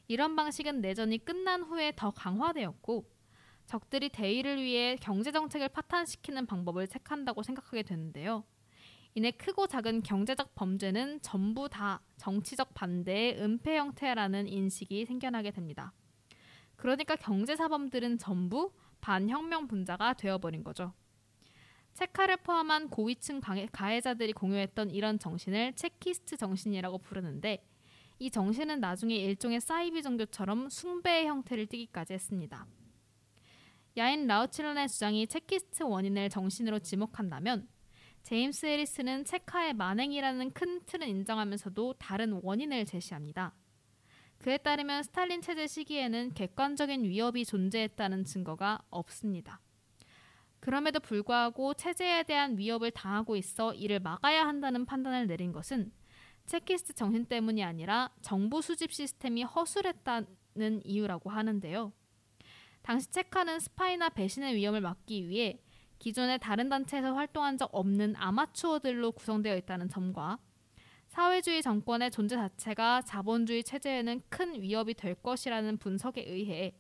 이런 0.08 0.36
방식은 0.36 0.82
내전이 0.82 1.26
끝난 1.26 1.64
후에 1.64 1.94
더 1.96 2.12
강화되었고 2.12 3.10
적들이 3.66 4.10
대의를 4.10 4.62
위해 4.62 4.96
경제 5.02 5.32
정책을 5.32 5.70
파탄시키는 5.70 6.46
방법을 6.46 6.88
택한다고 6.88 7.44
생각하게 7.44 7.84
되는데요. 7.84 8.46
이내 9.14 9.32
크고 9.32 9.68
작은 9.68 10.04
경제적 10.04 10.56
범죄는 10.56 11.22
전부 11.22 11.68
다 11.68 12.02
정치적 12.18 12.74
반대의 12.74 13.42
은폐 13.42 13.78
형태라는 13.78 14.48
인식이 14.48 15.06
생겨나게 15.06 15.52
됩니다. 15.52 15.92
그러니까 16.76 17.16
경제사범들은 17.16 18.20
전부 18.20 18.72
반혁명 19.02 19.68
분자가 19.68 20.14
되어버린 20.14 20.64
거죠. 20.64 20.94
체카를 21.98 22.38
포함한 22.38 22.90
고위층 22.90 23.42
가해자들이 23.72 24.34
공유했던 24.34 24.92
이런 24.92 25.18
정신을 25.18 25.74
체키스트 25.74 26.38
정신이라고 26.38 27.00
부르는데 27.00 27.66
이 28.20 28.30
정신은 28.30 28.80
나중에 28.80 29.16
일종의 29.16 29.60
사이비 29.60 30.04
종교처럼 30.04 30.70
숭배의 30.70 31.26
형태를 31.26 31.66
띠기까지 31.66 32.14
했습니다. 32.14 32.68
야인 33.98 34.28
라우칠런의 34.28 34.90
주장이 34.90 35.26
체키스트 35.26 35.82
원인을 35.82 36.30
정신으로 36.30 36.78
지목한다면 36.78 37.68
제임스 38.22 38.68
해리스는 38.68 39.26
체카의 39.26 39.74
만행이라는 39.74 40.52
큰 40.52 40.82
틀은 40.86 41.08
인정하면서도 41.08 41.96
다른 41.98 42.40
원인을 42.44 42.86
제시합니다. 42.86 43.56
그에 44.38 44.60
따르면 44.60 45.02
스탈린 45.02 45.42
체제 45.42 45.66
시기에는 45.66 46.36
객관적인 46.36 47.06
위협이 47.06 47.44
존재했다는 47.44 48.26
증거가 48.26 48.84
없습니다. 48.92 49.62
그럼에도 50.60 51.00
불구하고 51.00 51.74
체제에 51.74 52.24
대한 52.24 52.58
위협을 52.58 52.92
당하고 52.92 53.36
있어 53.36 53.74
이를 53.74 54.00
막아야 54.00 54.46
한다는 54.46 54.86
판단을 54.86 55.28
내린 55.28 55.52
것은 55.52 55.92
체키스트 56.46 56.94
정신 56.94 57.26
때문이 57.26 57.64
아니라 57.64 58.10
정보 58.22 58.62
수집 58.62 58.92
시스템이 58.92 59.44
허술했다는 59.44 60.82
이유라고 60.86 61.30
하는데요. 61.30 61.92
당시 62.82 63.12
체카는 63.12 63.60
스파이나 63.60 64.10
배신의 64.10 64.56
위험을 64.56 64.82
막기 64.82 65.28
위해 65.28 65.60
기존의 66.00 66.40
다른 66.40 66.70
단체에서 66.70 67.14
활동한 67.14 67.58
적 67.58 67.70
없는 67.74 68.16
아마추어들로 68.18 69.12
구성되어 69.12 69.58
있다는 69.58 69.90
점과 69.90 70.38
사회주의 71.08 71.62
정권의 71.62 72.12
존재 72.12 72.36
자체가 72.36 73.02
자본주의 73.02 73.64
체제에는 73.64 74.22
큰 74.30 74.62
위협이 74.62 74.94
될 74.94 75.16
것이라는 75.16 75.78
분석에 75.78 76.22
의해 76.22 76.78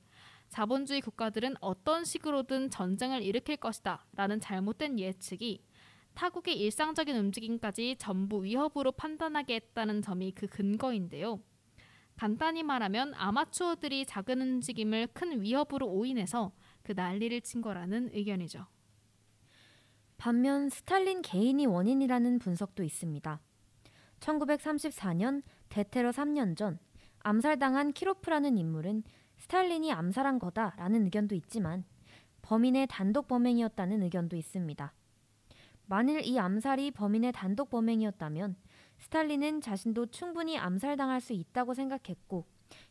자본주의 0.49 1.01
국가들은 1.01 1.55
어떤 1.61 2.05
식으로든 2.05 2.69
전쟁을 2.69 3.21
일으킬 3.21 3.57
것이다 3.57 4.05
라는 4.13 4.39
잘못된 4.39 4.99
예측이 4.99 5.63
타국의 6.13 6.59
일상적인 6.59 7.15
움직임까지 7.15 7.97
전부 7.99 8.43
위협으로 8.43 8.91
판단하게 8.91 9.55
했다는 9.55 10.01
점이 10.01 10.31
그 10.31 10.47
근거인데요. 10.47 11.39
간단히 12.15 12.63
말하면 12.63 13.13
아마추어들이 13.13 14.05
작은 14.07 14.41
움직임을 14.41 15.07
큰 15.13 15.41
위협으로 15.43 15.87
오인해서 15.87 16.51
그 16.81 16.93
난리를 16.93 17.39
친 17.41 17.61
거라는 17.61 18.09
의견이죠. 18.13 18.65
반면 20.17 20.69
스탈린 20.69 21.21
개인이 21.21 21.63
원인이라는 21.67 22.39
분석도 22.39 22.83
있습니다. 22.83 23.39
1934년 24.19 25.43
대테러 25.69 26.09
3년 26.09 26.57
전 26.57 26.79
암살당한 27.19 27.93
키로프라는 27.93 28.57
인물은 28.57 29.03
스탈린이 29.47 29.93
암살한 29.93 30.39
거다라는 30.39 31.05
의견도 31.05 31.33
있지만 31.35 31.85
범인의 32.41 32.87
단독 32.89 33.29
범행이었다는 33.29 34.03
의견도 34.03 34.35
있습니다. 34.35 34.93
만일 35.85 36.25
이 36.25 36.37
암살이 36.37 36.91
범인의 36.91 37.31
단독 37.31 37.69
범행이었다면 37.69 38.57
스탈린은 38.97 39.61
자신도 39.61 40.07
충분히 40.07 40.57
암살당할 40.57 41.21
수 41.21 41.31
있다고 41.31 41.75
생각했고 41.75 42.45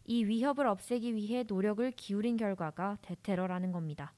이 0.06 0.24
위협을 0.24 0.66
없애기 0.66 1.14
위해 1.14 1.44
노력을 1.46 1.90
기울인 1.90 2.38
결과가 2.38 2.96
대테러라는 3.02 3.70
겁니다. 3.70 4.14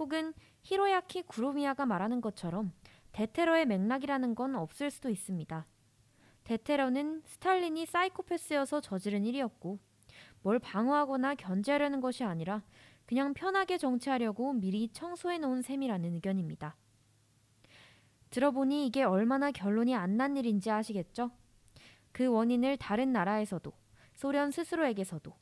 혹은 0.00 0.34
히로야키 0.62 1.22
구로미야가 1.28 1.86
말하는 1.86 2.20
것처럼 2.20 2.72
대테러의 3.12 3.66
맥락이라는 3.66 4.34
건 4.34 4.56
없을 4.56 4.90
수도 4.90 5.08
있습니다. 5.08 5.64
대테러는 6.42 7.22
스탈린이 7.24 7.86
사이코패스여서 7.86 8.80
저지른 8.80 9.24
일이었고 9.24 9.78
뭘 10.42 10.58
방어하거나 10.58 11.34
견제하려는 11.34 12.00
것이 12.00 12.24
아니라 12.24 12.62
그냥 13.06 13.34
편하게 13.34 13.76
정치하려고 13.78 14.52
미리 14.52 14.88
청소해 14.88 15.38
놓은 15.38 15.62
셈이라는 15.62 16.14
의견입니다. 16.14 16.76
들어보니 18.30 18.86
이게 18.86 19.02
얼마나 19.02 19.50
결론이 19.50 19.94
안 19.94 20.16
난 20.16 20.36
일인지 20.36 20.70
아시겠죠? 20.70 21.30
그 22.12 22.26
원인을 22.26 22.76
다른 22.76 23.12
나라에서도 23.12 23.72
소련 24.14 24.50
스스로에게서도 24.50 25.32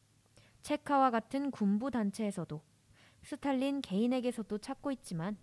체카와 0.62 1.10
같은 1.10 1.50
군부 1.50 1.90
단체에서도 1.90 2.60
스탈린 3.22 3.80
개인에게서도 3.82 4.58
찾고 4.58 4.92
있지만 4.92 5.36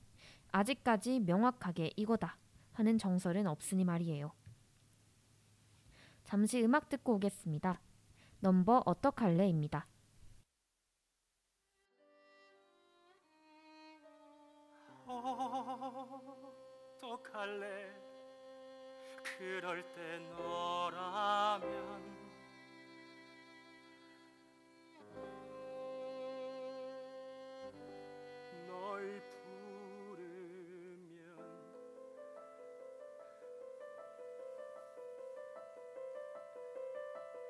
아직까지 0.52 1.20
명확하게 1.20 1.92
이거다 1.96 2.38
하는 2.74 2.98
정설은 2.98 3.48
없으니 3.48 3.84
말이에요. 3.84 4.32
잠시 6.24 6.64
음악 6.64 6.90
듣고 6.90 7.16
오겠습니다. 7.16 7.80
넘버 8.40 8.84
어떡할래입니다. 8.86 9.88
어떡할래? 17.06 18.06
그럴 19.38 19.84
때 19.94 20.20
너라면. 20.38 22.16
널 28.68 29.22
부르면. 30.10 30.26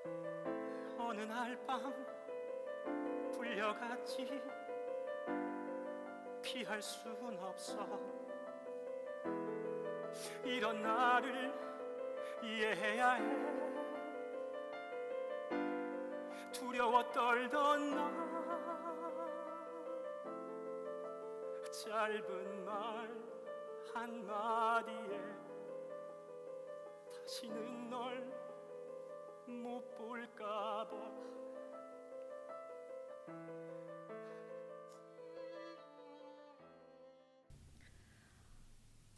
어 0.06 0.45
느날밤 1.26 1.92
불려갔지. 3.34 4.44
피할 6.44 6.80
순 6.80 7.38
없어. 7.40 8.00
이런 10.44 10.84
나를 10.84 11.52
이해해야 12.44 13.14
해. 13.14 13.56
두려워 16.54 17.04
떨던 17.12 17.96
나. 17.96 18.26
짧은 21.72 22.66
말 22.66 23.10
한마디에 23.94 25.20
다시는 27.12 27.90
널 27.90 28.35
못 29.48 29.98
볼까봐 29.98 31.26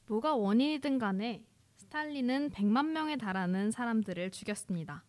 뭐가 0.07 0.35
원인이든 0.35 0.99
간에 0.99 1.45
스탈린은 1.75 2.51
100만 2.51 2.87
명에 2.87 3.17
달하는 3.17 3.71
사람들을 3.71 4.31
죽였습니다. 4.31 5.03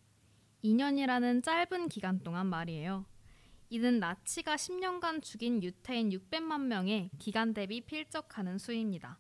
2년이라는 0.65 1.43
짧은 1.43 1.89
기간 1.89 2.21
동안 2.21 2.47
말이에요. 2.47 3.05
이는 3.71 4.01
나치가 4.01 4.57
10년간 4.57 5.23
죽인 5.23 5.63
유태인 5.63 6.11
600만 6.11 6.63
명의 6.63 7.11
기간 7.19 7.55
대비 7.55 7.81
필적하는 7.81 8.59
수입니다. 8.59 9.19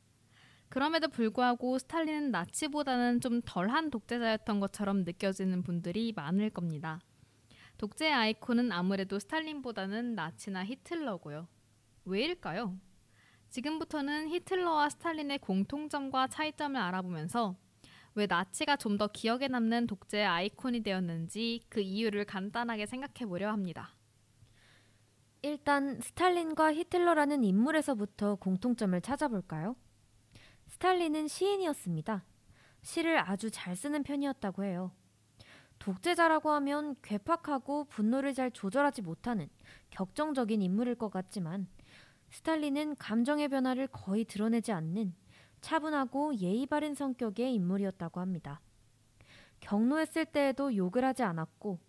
그럼에도 0.68 1.08
불구하고 1.08 1.78
스탈린은 1.78 2.30
나치보다는 2.30 3.20
좀 3.20 3.40
덜한 3.44 3.90
독재자였던 3.90 4.60
것처럼 4.60 5.04
느껴지는 5.04 5.62
분들이 5.62 6.12
많을 6.14 6.50
겁니다. 6.50 7.00
독재의 7.78 8.12
아이콘은 8.12 8.72
아무래도 8.72 9.18
스탈린보다는 9.18 10.14
나치나 10.14 10.64
히틀러고요. 10.64 11.48
왜일까요? 12.04 12.76
지금부터는 13.50 14.28
히틀러와 14.28 14.90
스탈린의 14.90 15.38
공통점과 15.38 16.26
차이점을 16.26 16.78
알아보면서 16.80 17.56
왜 18.14 18.26
나치가 18.26 18.76
좀 18.76 18.98
더 18.98 19.06
기억에 19.06 19.46
남는 19.48 19.86
독재의 19.86 20.26
아이콘이 20.26 20.82
되었는지 20.82 21.62
그 21.68 21.80
이유를 21.80 22.24
간단하게 22.24 22.86
생각해 22.86 23.26
보려 23.28 23.50
합니다. 23.52 23.94
일단 25.42 26.00
스탈린과 26.00 26.74
히틀러라는 26.74 27.44
인물에서부터 27.44 28.34
공통점을 28.36 29.00
찾아볼까요? 29.00 29.76
스탈린은 30.78 31.26
시인이었습니다. 31.26 32.24
시를 32.82 33.18
아주 33.18 33.50
잘 33.50 33.74
쓰는 33.74 34.04
편이었다고 34.04 34.62
해요. 34.62 34.92
독재자라고 35.80 36.52
하면 36.52 36.94
괴팍하고 37.02 37.86
분노를 37.86 38.32
잘 38.32 38.52
조절하지 38.52 39.02
못하는 39.02 39.48
격정적인 39.90 40.62
인물일 40.62 40.94
것 40.94 41.10
같지만 41.10 41.66
스탈린은 42.30 42.94
감정의 42.94 43.48
변화를 43.48 43.88
거의 43.88 44.24
드러내지 44.24 44.70
않는 44.70 45.16
차분하고 45.62 46.36
예의 46.36 46.66
바른 46.66 46.94
성격의 46.94 47.52
인물이었다고 47.54 48.20
합니다. 48.20 48.60
경로했을 49.58 50.26
때에도 50.26 50.76
욕을 50.76 51.04
하지 51.04 51.24
않았고 51.24 51.80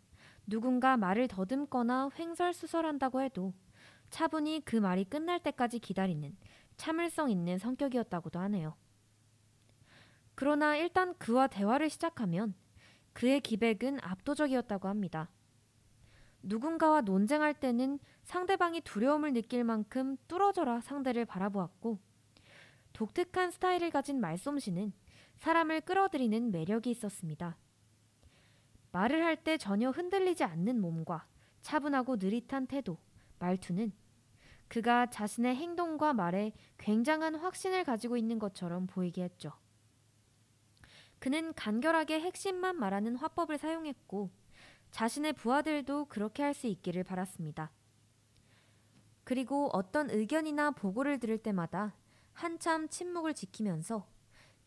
누군가 0.47 0.97
말을 0.97 1.27
더듬거나 1.27 2.09
횡설수설한다고 2.17 3.21
해도 3.21 3.53
차분히 4.09 4.63
그 4.65 4.77
말이 4.77 5.03
끝날 5.03 5.39
때까지 5.39 5.77
기다리는 5.77 6.35
참을성 6.79 7.29
있는 7.29 7.57
성격이었다고도 7.59 8.39
하네요. 8.39 8.73
그러나 10.33 10.77
일단 10.77 11.13
그와 11.17 11.47
대화를 11.47 11.89
시작하면 11.89 12.55
그의 13.11 13.41
기백은 13.41 13.99
압도적이었다고 14.01 14.87
합니다. 14.87 15.29
누군가와 16.41 17.01
논쟁할 17.01 17.53
때는 17.53 17.99
상대방이 18.23 18.79
두려움을 18.81 19.33
느낄 19.33 19.65
만큼 19.65 20.15
뚫어져라 20.29 20.79
상대를 20.79 21.25
바라보았고 21.25 21.99
독특한 22.93 23.51
스타일을 23.51 23.91
가진 23.91 24.21
말솜씨는 24.21 24.93
사람을 25.35 25.81
끌어들이는 25.81 26.51
매력이 26.51 26.89
있었습니다. 26.91 27.57
말을 28.93 29.23
할 29.23 29.43
때 29.43 29.57
전혀 29.57 29.89
흔들리지 29.89 30.45
않는 30.45 30.79
몸과 30.79 31.27
차분하고 31.61 32.15
느릿한 32.15 32.67
태도, 32.67 32.97
말투는 33.39 33.91
그가 34.69 35.07
자신의 35.07 35.55
행동과 35.55 36.13
말에 36.13 36.53
굉장한 36.77 37.35
확신을 37.35 37.83
가지고 37.83 38.15
있는 38.17 38.39
것처럼 38.39 38.87
보이게 38.87 39.23
했죠. 39.23 39.51
그는 41.19 41.53
간결하게 41.53 42.21
핵심만 42.21 42.77
말하는 42.77 43.15
화법을 43.17 43.57
사용했고 43.57 44.29
자신의 44.91 45.33
부하들도 45.33 46.05
그렇게 46.05 46.43
할 46.43 46.53
수 46.53 46.67
있기를 46.67 47.03
바랐습니다. 47.03 47.71
그리고 49.23 49.69
어떤 49.73 50.09
의견이나 50.09 50.71
보고를 50.71 51.19
들을 51.19 51.37
때마다 51.37 51.95
한참 52.33 52.87
침묵을 52.89 53.33
지키면서 53.33 54.07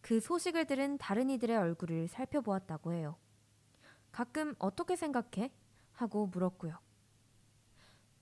그 0.00 0.20
소식을 0.20 0.66
들은 0.66 0.98
다른 0.98 1.30
이들의 1.30 1.57
얼굴을 1.57 2.09
살펴보았다고 2.09 2.92
해요. 2.92 3.16
가끔 4.11 4.55
어떻게 4.59 4.94
생각해? 4.94 5.53
하고 5.92 6.26
물었고요. 6.26 6.78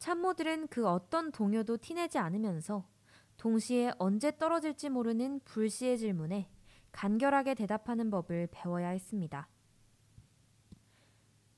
참모들은 0.01 0.68
그 0.68 0.88
어떤 0.88 1.30
동요도 1.30 1.76
티내지 1.76 2.16
않으면서 2.16 2.88
동시에 3.36 3.92
언제 3.98 4.36
떨어질지 4.36 4.88
모르는 4.88 5.40
불시의 5.44 5.98
질문에 5.98 6.51
간결하게 6.90 7.55
대답하는 7.55 8.11
법을 8.11 8.48
배워야 8.51 8.88
했습니다. 8.88 9.46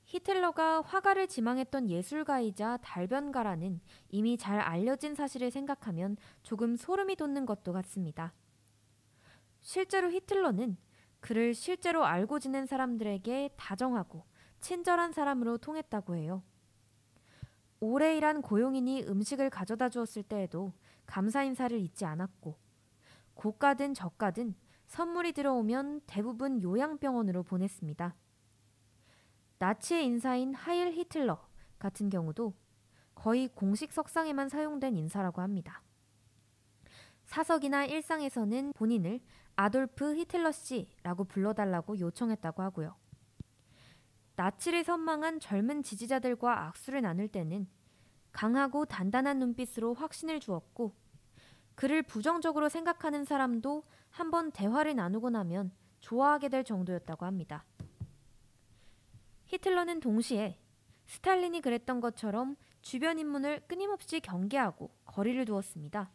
히틀러가 0.03 0.81
화가를 0.81 1.27
지망했던 1.29 1.89
예술가이자 1.89 2.79
달변가라는 2.83 3.79
이미 4.09 4.37
잘 4.37 4.59
알려진 4.59 5.15
사실을 5.15 5.49
생각하면 5.49 6.17
조금 6.43 6.75
소름이 6.75 7.15
돋는 7.15 7.45
것도 7.45 7.71
같습니다. 7.71 8.33
실제로 9.61 10.11
히틀러는 10.11 10.75
그를 11.21 11.53
실제로 11.53 12.03
알고 12.03 12.39
지낸 12.39 12.65
사람들에게 12.65 13.51
다정하고 13.55 14.25
친절한 14.59 15.13
사람으로 15.13 15.57
통했다고 15.59 16.17
해요. 16.17 16.43
오래 17.85 18.15
일한 18.15 18.41
고용인이 18.41 19.03
음식을 19.09 19.49
가져다 19.49 19.89
주었을 19.89 20.23
때에도 20.23 20.71
감사 21.05 21.43
인사를 21.43 21.77
잊지 21.77 22.05
않았고 22.05 22.57
고가든 23.33 23.93
저가든 23.93 24.55
선물이 24.85 25.33
들어오면 25.33 25.99
대부분 26.07 26.63
요양병원으로 26.63 27.43
보냈습니다. 27.43 28.15
나치의 29.59 30.05
인사인 30.05 30.53
하일 30.53 30.93
히틀러 30.93 31.45
같은 31.77 32.09
경우도 32.09 32.53
거의 33.15 33.49
공식 33.49 33.91
석상에만 33.91 34.47
사용된 34.47 34.95
인사라고 34.95 35.41
합니다. 35.41 35.83
사석이나 37.25 37.83
일상에서는 37.83 38.71
본인을 38.77 39.19
아돌프 39.57 40.15
히틀러 40.15 40.53
씨라고 40.53 41.25
불러달라고 41.25 41.99
요청했다고 41.99 42.63
하고요. 42.63 43.02
나치를 44.35 44.83
선망한 44.83 45.39
젊은 45.39 45.83
지지자들과 45.83 46.67
악수를 46.67 47.01
나눌 47.01 47.27
때는 47.27 47.67
강하고 48.31 48.85
단단한 48.85 49.39
눈빛으로 49.39 49.93
확신을 49.93 50.39
주었고 50.39 50.95
그를 51.75 52.01
부정적으로 52.01 52.69
생각하는 52.69 53.25
사람도 53.25 53.83
한번 54.09 54.51
대화를 54.51 54.95
나누고 54.95 55.29
나면 55.29 55.71
좋아하게 56.01 56.49
될 56.49 56.63
정도였다고 56.63 57.25
합니다. 57.25 57.65
히틀러는 59.45 59.99
동시에 59.99 60.59
스탈린이 61.05 61.61
그랬던 61.61 61.99
것처럼 62.01 62.55
주변 62.81 63.19
인문을 63.19 63.61
끊임없이 63.67 64.19
경계하고 64.19 64.89
거리를 65.05 65.45
두었습니다. 65.45 66.11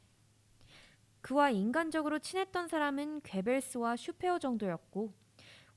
그와 1.20 1.50
인간적으로 1.50 2.18
친했던 2.18 2.68
사람은 2.68 3.20
괴벨스와 3.22 3.96
슈페어 3.96 4.38
정도였고 4.38 5.12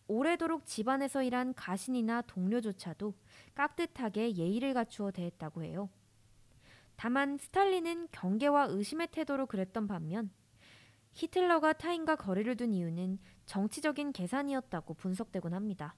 오래도록 0.07 0.65
집안에서 0.65 1.23
일한 1.23 1.53
가신이나 1.53 2.23
동료조차도 2.23 3.13
깍듯하게 3.55 4.35
예의를 4.35 4.73
갖추어 4.73 5.11
대했다고 5.11 5.63
해요. 5.63 5.89
다만 6.95 7.37
스탈린은 7.37 8.09
경계와 8.11 8.65
의심의 8.65 9.07
태도로 9.11 9.47
그랬던 9.47 9.87
반면 9.87 10.29
히틀러가 11.13 11.73
타인과 11.73 12.15
거리를 12.15 12.55
둔 12.55 12.73
이유는 12.73 13.19
정치적인 13.45 14.11
계산이었다고 14.13 14.93
분석되곤 14.93 15.53
합니다. 15.53 15.95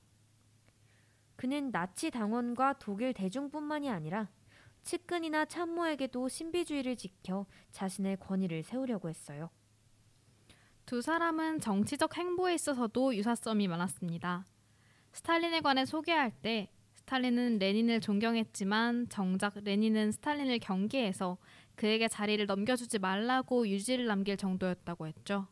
그는 1.35 1.71
나치 1.71 2.09
당원과 2.09 2.79
독일 2.79 3.13
대중뿐만이 3.13 3.89
아니라 3.89 4.29
측근이나 4.83 5.45
참모에게도 5.45 6.27
신비주의를 6.27 6.95
지켜 6.95 7.45
자신의 7.71 8.17
권위를 8.17 8.63
세우려고 8.63 9.09
했어요. 9.09 9.49
두 10.85 11.01
사람은 11.01 11.61
정치적 11.61 12.17
행보에 12.17 12.55
있어서도 12.55 13.15
유사점이 13.15 13.67
많았습니다. 13.67 14.45
스탈린에 15.13 15.61
관해 15.61 15.85
소개할 15.85 16.31
때 16.31 16.69
스탈린은 16.95 17.59
레닌을 17.59 18.01
존경했지만 18.01 19.07
정작 19.09 19.55
레닌은 19.63 20.11
스탈린을 20.11 20.59
경계해서 20.59 21.37
그에게 21.75 22.07
자리를 22.07 22.45
넘겨주지 22.45 22.99
말라고 22.99 23.67
유지를 23.67 24.05
남길 24.07 24.35
정도였다고 24.35 25.07
했죠. 25.07 25.47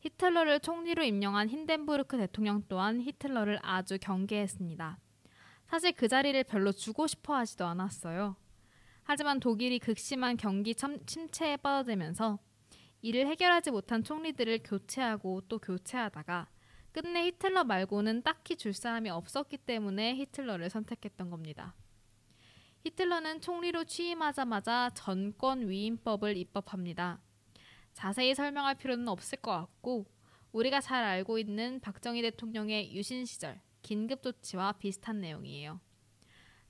히틀러를 0.00 0.60
총리로 0.60 1.04
임명한 1.04 1.48
힌덴부르크 1.48 2.16
대통령 2.16 2.62
또한 2.68 3.00
히틀러를 3.00 3.58
아주 3.62 3.98
경계했습니다. 4.00 4.98
사실 5.66 5.92
그 5.92 6.08
자리를 6.08 6.42
별로 6.44 6.72
주고 6.72 7.06
싶어 7.06 7.36
하지도 7.36 7.66
않았어요. 7.66 8.36
하지만 9.04 9.38
독일이 9.40 9.78
극심한 9.78 10.36
경기 10.36 10.74
침체에 10.74 11.56
빠져들면서 11.58 12.38
이를 13.02 13.26
해결하지 13.26 13.70
못한 13.70 14.04
총리들을 14.04 14.60
교체하고 14.64 15.42
또 15.48 15.58
교체하다가 15.58 16.48
끝내 16.92 17.26
히틀러 17.26 17.64
말고는 17.64 18.22
딱히 18.22 18.56
줄 18.56 18.74
사람이 18.74 19.10
없었기 19.10 19.58
때문에 19.58 20.16
히틀러를 20.16 20.70
선택했던 20.70 21.30
겁니다. 21.30 21.74
히틀러는 22.84 23.40
총리로 23.40 23.84
취임하자마자 23.84 24.90
전권 24.94 25.68
위임법을 25.68 26.36
입법합니다. 26.36 27.20
자세히 27.92 28.34
설명할 28.34 28.76
필요는 28.76 29.08
없을 29.08 29.38
것 29.38 29.52
같고 29.52 30.06
우리가 30.52 30.80
잘 30.80 31.04
알고 31.04 31.38
있는 31.38 31.80
박정희 31.80 32.22
대통령의 32.22 32.94
유신 32.94 33.24
시절 33.24 33.60
긴급 33.82 34.22
조치와 34.22 34.72
비슷한 34.72 35.20
내용이에요. 35.20 35.80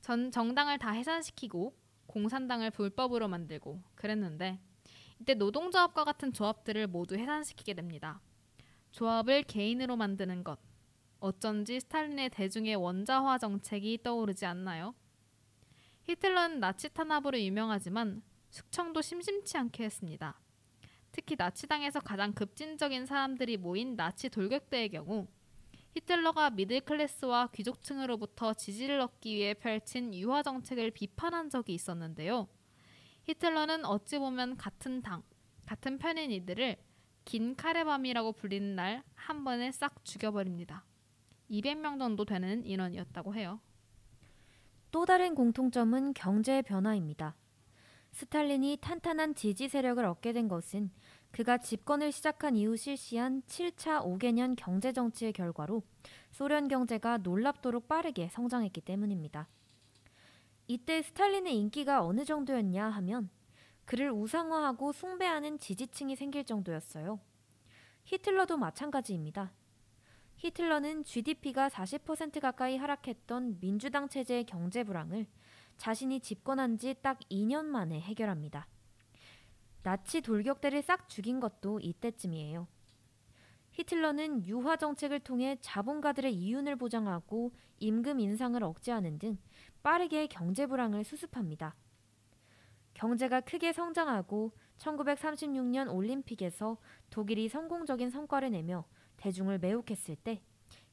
전 0.00 0.30
정당을 0.30 0.78
다 0.78 0.90
해산시키고 0.90 1.76
공산당을 2.06 2.70
불법으로 2.72 3.28
만들고 3.28 3.82
그랬는데 3.94 4.60
이때 5.20 5.34
노동조합과 5.34 6.04
같은 6.04 6.32
조합들을 6.32 6.86
모두 6.86 7.16
해산시키게 7.16 7.74
됩니다. 7.74 8.20
조합을 8.90 9.42
개인으로 9.42 9.96
만드는 9.96 10.42
것. 10.42 10.58
어쩐지 11.20 11.78
스탈린의 11.80 12.30
대중의 12.30 12.76
원자화 12.76 13.36
정책이 13.36 14.02
떠오르지 14.02 14.46
않나요? 14.46 14.94
히틀러는 16.04 16.60
나치 16.60 16.88
탄압으로 16.88 17.38
유명하지만 17.38 18.22
숙청도 18.48 19.02
심심치 19.02 19.58
않게 19.58 19.84
했습니다. 19.84 20.40
특히 21.12 21.36
나치당에서 21.36 22.00
가장 22.00 22.32
급진적인 22.32 23.04
사람들이 23.04 23.58
모인 23.58 23.96
나치 23.96 24.30
돌격대의 24.30 24.88
경우 24.88 25.28
히틀러가 25.94 26.50
미들 26.50 26.80
클래스와 26.80 27.48
귀족층으로부터 27.48 28.54
지지를 28.54 29.00
얻기 29.00 29.34
위해 29.34 29.54
펼친 29.54 30.14
유화 30.14 30.42
정책을 30.42 30.92
비판한 30.92 31.50
적이 31.50 31.74
있었는데요. 31.74 32.48
히틀러는 33.30 33.84
어찌 33.84 34.18
보면 34.18 34.56
같은 34.56 35.02
당, 35.02 35.22
같은 35.66 35.98
편인 35.98 36.32
이들을 36.32 36.76
긴 37.24 37.54
카레밤이라고 37.54 38.32
불리는 38.32 38.74
날 38.74 39.04
한 39.14 39.44
번에 39.44 39.70
싹 39.70 40.04
죽여버립니다. 40.04 40.84
200명 41.50 42.00
정도 42.00 42.24
되는 42.24 42.66
인원이었다고 42.66 43.36
해요. 43.36 43.60
또 44.90 45.04
다른 45.04 45.36
공통점은 45.36 46.14
경제의 46.14 46.62
변화입니다. 46.62 47.36
스탈린이 48.10 48.78
탄탄한 48.80 49.36
지지 49.36 49.68
세력을 49.68 50.04
얻게 50.04 50.32
된 50.32 50.48
것은 50.48 50.90
그가 51.30 51.58
집권을 51.58 52.10
시작한 52.10 52.56
이후 52.56 52.76
실시한 52.76 53.42
7차 53.42 54.02
5개년 54.04 54.56
경제 54.56 54.92
정치의 54.92 55.32
결과로 55.32 55.84
소련 56.32 56.66
경제가 56.66 57.18
놀랍도록 57.18 57.86
빠르게 57.86 58.28
성장했기 58.30 58.80
때문입니다. 58.80 59.46
이때 60.70 61.02
스탈린의 61.02 61.58
인기가 61.58 62.04
어느 62.04 62.24
정도였냐 62.24 62.90
하면 62.90 63.28
그를 63.86 64.12
우상화하고 64.12 64.92
숭배하는 64.92 65.58
지지층이 65.58 66.14
생길 66.14 66.44
정도였어요. 66.44 67.18
히틀러도 68.04 68.56
마찬가지입니다. 68.56 69.52
히틀러는 70.36 71.02
GDP가 71.02 71.68
40% 71.70 72.38
가까이 72.38 72.76
하락했던 72.76 73.58
민주당 73.58 74.08
체제의 74.08 74.44
경제 74.44 74.84
불황을 74.84 75.26
자신이 75.76 76.20
집권한 76.20 76.78
지 76.78 76.94
딱 77.02 77.18
2년 77.28 77.64
만에 77.64 78.00
해결합니다. 78.00 78.68
나치 79.82 80.20
돌격대를 80.20 80.82
싹 80.82 81.08
죽인 81.08 81.40
것도 81.40 81.80
이때쯤이에요. 81.80 82.68
히틀러는 83.72 84.46
유화 84.46 84.76
정책을 84.76 85.18
통해 85.18 85.58
자본가들의 85.62 86.32
이윤을 86.32 86.76
보장하고 86.76 87.50
임금 87.80 88.20
인상을 88.20 88.62
억제하는 88.62 89.18
등 89.18 89.36
빠르게 89.82 90.26
경제 90.26 90.66
불황을 90.66 91.04
수습합니다. 91.04 91.74
경제가 92.94 93.40
크게 93.40 93.72
성장하고 93.72 94.52
1936년 94.78 95.94
올림픽에서 95.94 96.78
독일이 97.08 97.48
성공적인 97.48 98.10
성과를 98.10 98.50
내며 98.50 98.84
대중을 99.16 99.58
매혹했을 99.58 100.16
때 100.16 100.42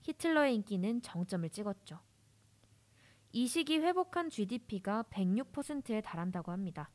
히틀러의 0.02 0.56
인기는 0.56 1.02
정점을 1.02 1.50
찍었죠. 1.50 2.00
이 3.34 3.48
시기 3.48 3.78
회복한 3.80 4.30
GDP가 4.30 5.04
106%에 5.10 6.02
달한다고 6.02 6.52
합니다. 6.52 6.90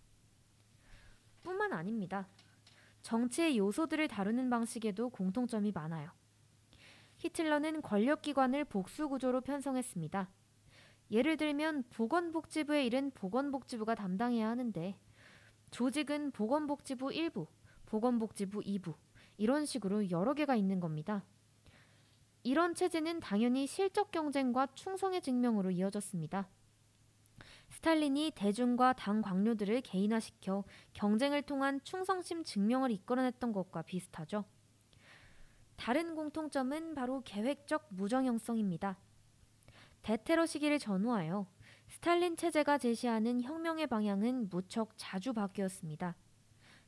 뿐만 1.42 1.72
아닙니다. 1.72 2.28
정치의 3.02 3.58
요소들을 3.58 4.08
다루는 4.08 4.48
방식에도 4.48 5.10
공통점이 5.10 5.72
많아요. 5.72 6.10
히틀러는 7.16 7.82
권력기관을 7.82 8.64
복수구조로 8.64 9.42
편성했습니다. 9.42 10.30
예를 11.12 11.36
들면 11.36 11.84
보건복지부의 11.90 12.86
일은 12.86 13.10
보건복지부가 13.10 13.94
담당해야 13.94 14.48
하는데 14.48 14.98
조직은 15.70 16.30
보건복지부 16.30 17.08
1부, 17.08 17.46
보건복지부 17.84 18.60
2부 18.60 18.94
이런 19.36 19.66
식으로 19.66 20.10
여러 20.10 20.32
개가 20.32 20.56
있는 20.56 20.80
겁니다. 20.80 21.22
이런 22.44 22.74
체제는 22.74 23.20
당연히 23.20 23.66
실적 23.66 24.10
경쟁과 24.10 24.68
충성의 24.74 25.20
증명으로 25.20 25.70
이어졌습니다. 25.70 26.48
스탈린이 27.68 28.32
대중과 28.34 28.94
당 28.94 29.20
관료들을 29.20 29.82
개인화시켜 29.82 30.64
경쟁을 30.94 31.42
통한 31.42 31.80
충성심 31.84 32.42
증명을 32.44 32.90
이끌어냈던 32.90 33.52
것과 33.52 33.82
비슷하죠. 33.82 34.44
다른 35.76 36.14
공통점은 36.14 36.94
바로 36.94 37.22
계획적 37.22 37.88
무정형성입니다. 37.90 38.98
대테러 40.02 40.46
시기를 40.46 40.78
전후하여 40.78 41.46
스탈린 41.88 42.36
체제가 42.36 42.78
제시하는 42.78 43.42
혁명의 43.42 43.86
방향은 43.86 44.48
무척 44.48 44.92
자주 44.96 45.32
바뀌었습니다. 45.32 46.16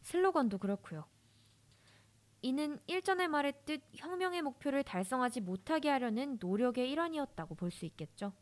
슬로건도 0.02 0.58
그렇고요. 0.58 1.04
이는 2.42 2.78
일전에 2.86 3.26
말했듯 3.28 3.82
혁명의 3.94 4.42
목표를 4.42 4.82
달성하지 4.82 5.40
못하게 5.40 5.88
하려는 5.88 6.36
노력의 6.40 6.90
일환이었다고 6.90 7.54
볼 7.54 7.70
수 7.70 7.86
있겠죠. 7.86 8.32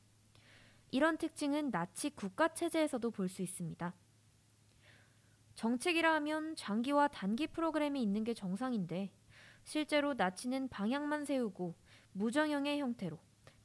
이런 0.90 1.16
특징은 1.18 1.70
나치 1.70 2.10
국가 2.10 2.48
체제에서도 2.48 3.10
볼 3.10 3.28
수 3.28 3.42
있습니다. 3.42 3.94
정책이라 5.54 6.14
하면 6.14 6.56
장기와 6.56 7.08
단기 7.08 7.46
프로그램이 7.46 8.02
있는 8.02 8.24
게 8.24 8.34
정상인데 8.34 9.12
실제로 9.64 10.14
나치는 10.14 10.68
방향만 10.68 11.24
세우고 11.24 11.76
무정형의 12.12 12.80
형태로 12.80 13.18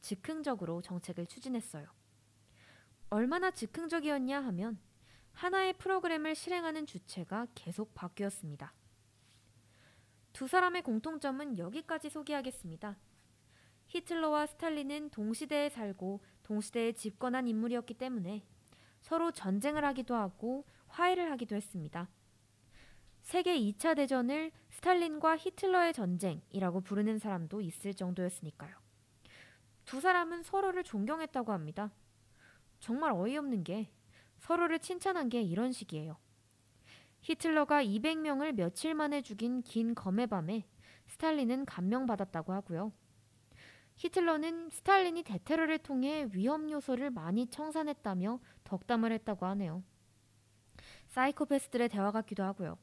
즉흥적으로 0.07 0.81
정책을 0.81 1.27
추진했어요. 1.27 1.85
얼마나 3.09 3.51
즉흥적이었냐 3.51 4.39
하면 4.45 4.79
하나의 5.33 5.73
프로그램을 5.73 6.33
실행하는 6.33 6.85
주체가 6.85 7.47
계속 7.53 7.93
바뀌었습니다. 7.93 8.73
두 10.31 10.47
사람의 10.47 10.83
공통점은 10.83 11.57
여기까지 11.57 12.09
소개하겠습니다. 12.09 12.97
히틀러와 13.87 14.45
스탈린은 14.45 15.09
동시대에 15.09 15.67
살고 15.67 16.21
동시대에 16.43 16.93
집권한 16.93 17.49
인물이었기 17.49 17.95
때문에 17.95 18.45
서로 19.01 19.31
전쟁을 19.31 19.83
하기도 19.83 20.15
하고 20.15 20.65
화해를 20.87 21.29
하기도 21.31 21.57
했습니다. 21.57 22.09
세계 23.23 23.59
2차 23.59 23.97
대전을 23.97 24.53
스탈린과 24.69 25.35
히틀러의 25.35 25.91
전쟁이라고 25.91 26.79
부르는 26.79 27.19
사람도 27.19 27.59
있을 27.59 27.93
정도였으니까요. 27.93 28.86
두 29.87 30.01
사람은 30.01 30.43
서로를 30.43 30.83
존경했다고 30.83 31.53
합니다. 31.53 31.91
정말 32.77 33.13
어이없는 33.13 33.63
게 33.63 33.89
서로를 34.37 34.79
칭찬한 34.79 35.29
게 35.29 35.41
이런 35.41 35.71
식이에요. 35.71 36.17
히틀러가 37.21 37.83
200명을 37.85 38.51
며칠 38.51 38.93
만에 38.93 39.21
죽인 39.21 39.61
긴 39.61 39.95
검의 39.95 40.27
밤에 40.27 40.67
스탈린은 41.07 41.65
감명받았다고 41.65 42.51
하고요. 42.51 42.91
히틀러는 43.95 44.69
스탈린이 44.71 45.23
대테러를 45.23 45.79
통해 45.79 46.27
위험 46.33 46.69
요소를 46.69 47.09
많이 47.09 47.47
청산했다며 47.47 48.41
덕담을 48.65 49.13
했다고 49.13 49.45
하네요. 49.45 49.83
사이코패스들의 51.07 51.87
대화 51.87 52.11
같기도 52.11 52.43
하고요. 52.43 52.77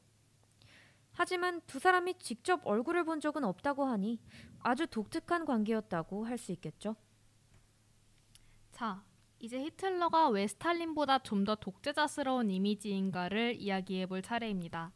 하지만 1.15 1.61
두 1.65 1.79
사람이 1.79 2.15
직접 2.19 2.61
얼굴을 2.65 3.05
본 3.05 3.19
적은 3.21 3.43
없다고 3.45 3.85
하니 3.85 4.19
아주 4.59 4.85
독특한 4.87 5.45
관계였다고 5.45 6.25
할 6.25 6.37
수 6.37 6.51
있겠죠. 6.51 6.95
자, 8.71 9.03
이제 9.39 9.59
히틀러가 9.61 10.29
왜 10.29 10.47
스탈린보다 10.47 11.19
좀 11.19 11.45
더 11.45 11.55
독재자스러운 11.55 12.49
이미지인가를 12.51 13.55
이야기해 13.59 14.07
볼 14.07 14.21
차례입니다. 14.21 14.91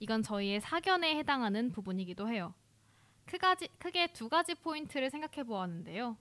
이건 0.00 0.22
저희의 0.22 0.60
사견에 0.60 1.16
해당하는 1.16 1.70
부분이기도 1.70 2.28
해요. 2.28 2.54
크가지, 3.26 3.68
크게 3.78 4.08
두 4.12 4.28
가지 4.28 4.54
포인트를 4.54 5.10
생각해 5.10 5.44
보았는데요. 5.44 6.16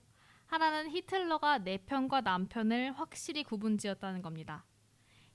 하나는 0.45 0.91
히틀러가 0.91 1.59
내 1.59 1.77
편과 1.77 2.21
남편을 2.21 2.93
확실히 2.93 3.43
구분지었다는 3.43 4.21
겁니다. 4.21 4.65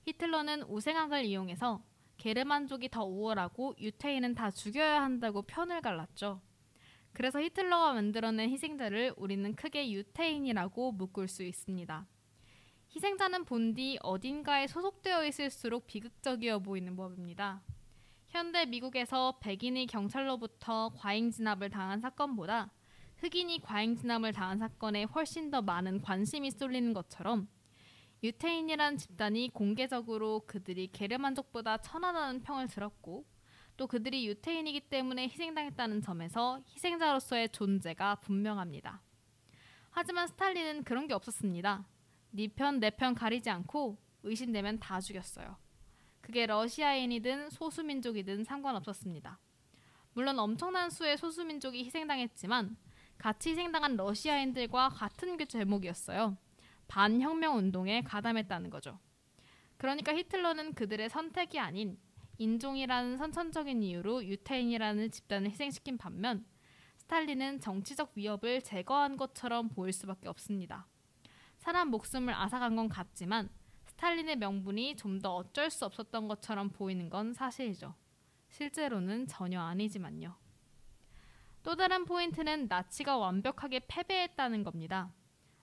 히틀러는 0.05 0.62
우생학을 0.64 1.24
이용해서 1.24 1.82
게르만족이 2.18 2.90
더 2.90 3.04
우월하고 3.04 3.74
유태인은 3.78 4.34
다 4.34 4.50
죽여야 4.50 5.02
한다고 5.02 5.42
편을 5.42 5.80
갈랐죠. 5.80 6.40
그래서 7.12 7.40
히틀러가 7.40 7.94
만들어낸 7.94 8.50
희생자를 8.50 9.14
우리는 9.16 9.54
크게 9.54 9.90
유태인이라고 9.90 10.92
묶을 10.92 11.26
수 11.28 11.42
있습니다. 11.42 12.06
희생자는 12.94 13.44
본디 13.44 13.98
어딘가에 14.02 14.66
소속되어 14.66 15.26
있을수록 15.26 15.86
비극적이어 15.86 16.60
보이는 16.60 16.94
법입니다. 16.96 17.62
현대 18.28 18.66
미국에서 18.66 19.38
백인이 19.40 19.86
경찰로부터 19.86 20.92
과잉 20.96 21.30
진압을 21.30 21.70
당한 21.70 22.00
사건보다 22.00 22.70
흑인이 23.18 23.60
과잉 23.62 23.96
진압을 23.96 24.32
당한 24.32 24.58
사건에 24.58 25.04
훨씬 25.04 25.50
더 25.50 25.62
많은 25.62 26.02
관심이 26.02 26.50
쏠리는 26.50 26.92
것처럼 26.92 27.48
유태인이란 28.22 28.96
집단이 28.96 29.50
공개적으로 29.52 30.40
그들이 30.46 30.88
게르만족보다 30.88 31.78
천하다는 31.78 32.42
평을 32.42 32.66
들었고 32.68 33.24
또 33.76 33.86
그들이 33.86 34.26
유태인이기 34.26 34.80
때문에 34.88 35.24
희생당했다는 35.28 36.00
점에서 36.02 36.60
희생자로서의 36.74 37.50
존재가 37.50 38.16
분명합니다. 38.16 39.00
하지만 39.90 40.26
스탈린은 40.26 40.82
그런 40.84 41.06
게 41.06 41.14
없었습니다. 41.14 41.86
네 42.30 42.48
편 42.48 42.80
내 42.80 42.90
편 42.90 43.14
가리지 43.14 43.48
않고 43.50 43.96
의심되면 44.24 44.80
다 44.80 45.00
죽였어요. 45.00 45.56
그게 46.20 46.44
러시아인이든 46.46 47.50
소수민족이든 47.50 48.44
상관없었습니다. 48.44 49.38
물론 50.12 50.38
엄청난 50.40 50.90
수의 50.90 51.16
소수민족이 51.16 51.84
희생당했지만 51.84 52.76
같이 53.16 53.50
희생당한 53.50 53.96
러시아인들과 53.96 54.88
같은 54.90 55.36
그 55.36 55.46
제목이었어요. 55.46 56.36
반혁명 56.89 57.57
운동에 57.57 58.03
가담했다는 58.03 58.70
거죠. 58.70 58.99
그러니까 59.76 60.14
히틀러는 60.14 60.74
그들의 60.74 61.09
선택이 61.09 61.59
아닌 61.59 61.99
인종이라는 62.39 63.16
선천적인 63.16 63.82
이유로 63.82 64.24
유태인이라는 64.24 65.11
집단을 65.11 65.51
희생시킨 65.51 65.99
반면 65.99 66.45
스탈린은 66.97 67.61
정치적 67.61 68.12
위협을 68.14 68.62
제거한 68.62 69.16
것처럼 69.16 69.68
보일 69.68 69.93
수밖에 69.93 70.28
없습니다. 70.28 70.86
사람 71.57 71.89
목숨을 71.89 72.34
앗아간 72.34 72.76
건 72.76 72.89
같지만 72.89 73.49
스탈린의 73.86 74.36
명분이 74.36 74.97
좀 74.97 75.20
더 75.20 75.34
어쩔 75.34 75.70
수 75.70 75.84
없었던 75.84 76.28
것처럼 76.28 76.70
보이는 76.70 77.09
건 77.11 77.32
사실이죠. 77.32 77.95
실제로는 78.51 79.26
전혀 79.26 79.61
아니지만요. 79.61 80.36
또 81.62 81.74
다른 81.74 82.05
포인트는 82.05 82.68
나치가 82.68 83.16
완벽하게 83.16 83.80
패배했다는 83.89 84.62
겁니다. 84.62 85.12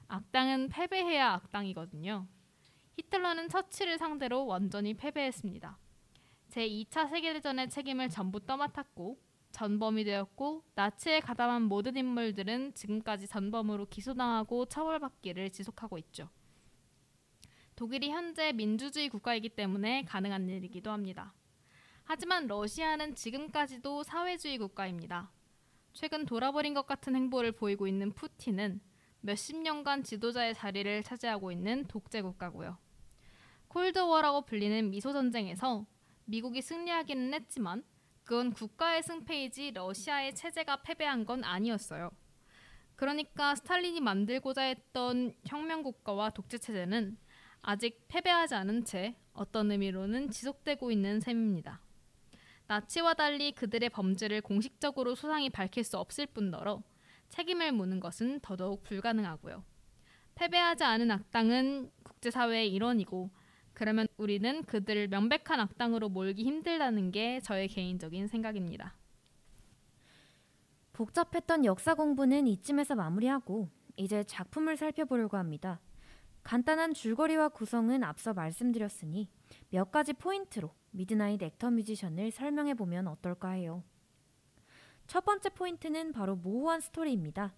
악당은 0.08 0.70
패배해야 0.70 1.34
악당이거든요. 1.34 2.28
히틀러는 2.98 3.50
처치를 3.50 3.98
상대로 3.98 4.46
완전히 4.46 4.94
패배했습니다. 4.94 5.78
제2차 6.50 7.10
세계대전의 7.10 7.70
책임을 7.70 8.10
전부 8.10 8.46
떠맡았고 8.46 9.20
전범이 9.52 10.04
되었고 10.04 10.64
나치에 10.76 11.20
가담한 11.22 11.64
모든 11.64 11.96
인물들은 11.96 12.74
지금까지 12.74 13.28
전범으로 13.28 13.88
기소당하고 13.88 14.66
처벌받기를 14.66 15.50
지속하고 15.50 15.98
있죠. 16.00 16.30
독일이 17.76 18.10
현재 18.10 18.54
민주주의 18.54 19.10
국가이기 19.10 19.50
때문에 19.50 20.06
가능한 20.06 20.50
일이기도 20.50 20.92
합니다. 20.92 21.34
하지만 22.04 22.48
러시아는 22.48 23.16
지금까지도 23.16 24.04
사회주의 24.04 24.58
국가입니다. 24.58 25.32
최근 25.92 26.26
돌아버린 26.26 26.74
것 26.74 26.86
같은 26.86 27.16
행보를 27.16 27.52
보이고 27.54 27.88
있는 27.88 28.12
푸틴은 28.12 28.80
몇십 29.26 29.58
년간 29.58 30.04
지도자의 30.04 30.54
자리를 30.54 31.02
차지하고 31.02 31.52
있는 31.52 31.86
독재 31.86 32.22
국가고요. 32.22 32.78
콜드워라고 33.68 34.46
불리는 34.46 34.92
미소 34.92 35.14
전쟁에서 35.14 35.88
미국이 36.26 36.62
승리하기는 36.62 37.34
했지만 37.34 37.84
그건 38.24 38.54
국가의 38.54 39.02
승패이지 39.02 39.72
러시아의 39.72 40.36
체제가 40.36 40.84
패배한 40.84 41.26
건 41.26 41.44
아니었어요. 41.44 42.12
그러니까 42.96 43.56
스탈린이 43.56 44.00
만들고자 44.00 44.62
했던 44.62 45.34
혁명 45.48 45.82
국가와 45.82 46.30
독재 46.30 46.60
체제는 46.60 47.18
아직 47.64 48.08
패배하지 48.08 48.54
않은 48.54 48.86
채 48.86 49.16
어떤 49.34 49.72
의미로는 49.72 50.30
지속되고 50.30 50.92
있는 50.92 51.20
셈입니다. 51.20 51.82
나치와 52.68 53.16
달리 53.16 53.54
그들의 53.54 53.90
범죄를 53.90 54.42
공식적으로 54.42 55.16
소상히 55.16 55.50
밝힐 55.50 55.84
수 55.84 55.98
없을 55.98 56.28
뿐더러 56.28 56.84
책임을 57.30 57.72
묻는 57.72 58.00
것은 58.00 58.40
더더욱 58.42 58.84
불가능하고요. 58.84 59.64
패배하지 60.36 60.84
않은 60.84 61.12
악당은 61.12 61.92
국제사회의 62.04 62.74
일원이고 62.74 63.30
그러면 63.74 64.08
우리는 64.18 64.64
그들을 64.64 65.08
명백한 65.10 65.60
악당으로 65.60 66.10
몰기 66.10 66.44
힘들다는 66.44 67.12
게 67.12 67.40
저의 67.42 67.68
개인적인 67.68 68.28
생각입니다. 68.28 68.96
복잡했던 70.94 71.66
역사 71.66 71.94
공부는 71.94 72.48
이쯤에서 72.48 72.96
마무리하고 72.96 73.70
이제 73.98 74.24
작품을 74.24 74.78
살펴보려고 74.78 75.36
합니다. 75.36 75.82
간단한 76.44 76.94
줄거리와 76.94 77.50
구성은 77.50 78.04
앞서 78.04 78.34
말씀드렸으니 78.34 79.30
몇 79.72 79.92
가지 79.92 80.14
포인트로 80.14 80.74
미드나잇 80.92 81.42
액터 81.42 81.72
뮤지션을 81.72 82.32
설명해 82.32 82.76
보면 82.76 83.08
어떨까 83.08 83.50
해요. 83.50 83.84
첫 85.08 85.24
번째 85.24 85.50
포인트는 85.50 86.12
바로 86.12 86.36
모호한 86.36 86.82
스토리입니다. 86.82 87.54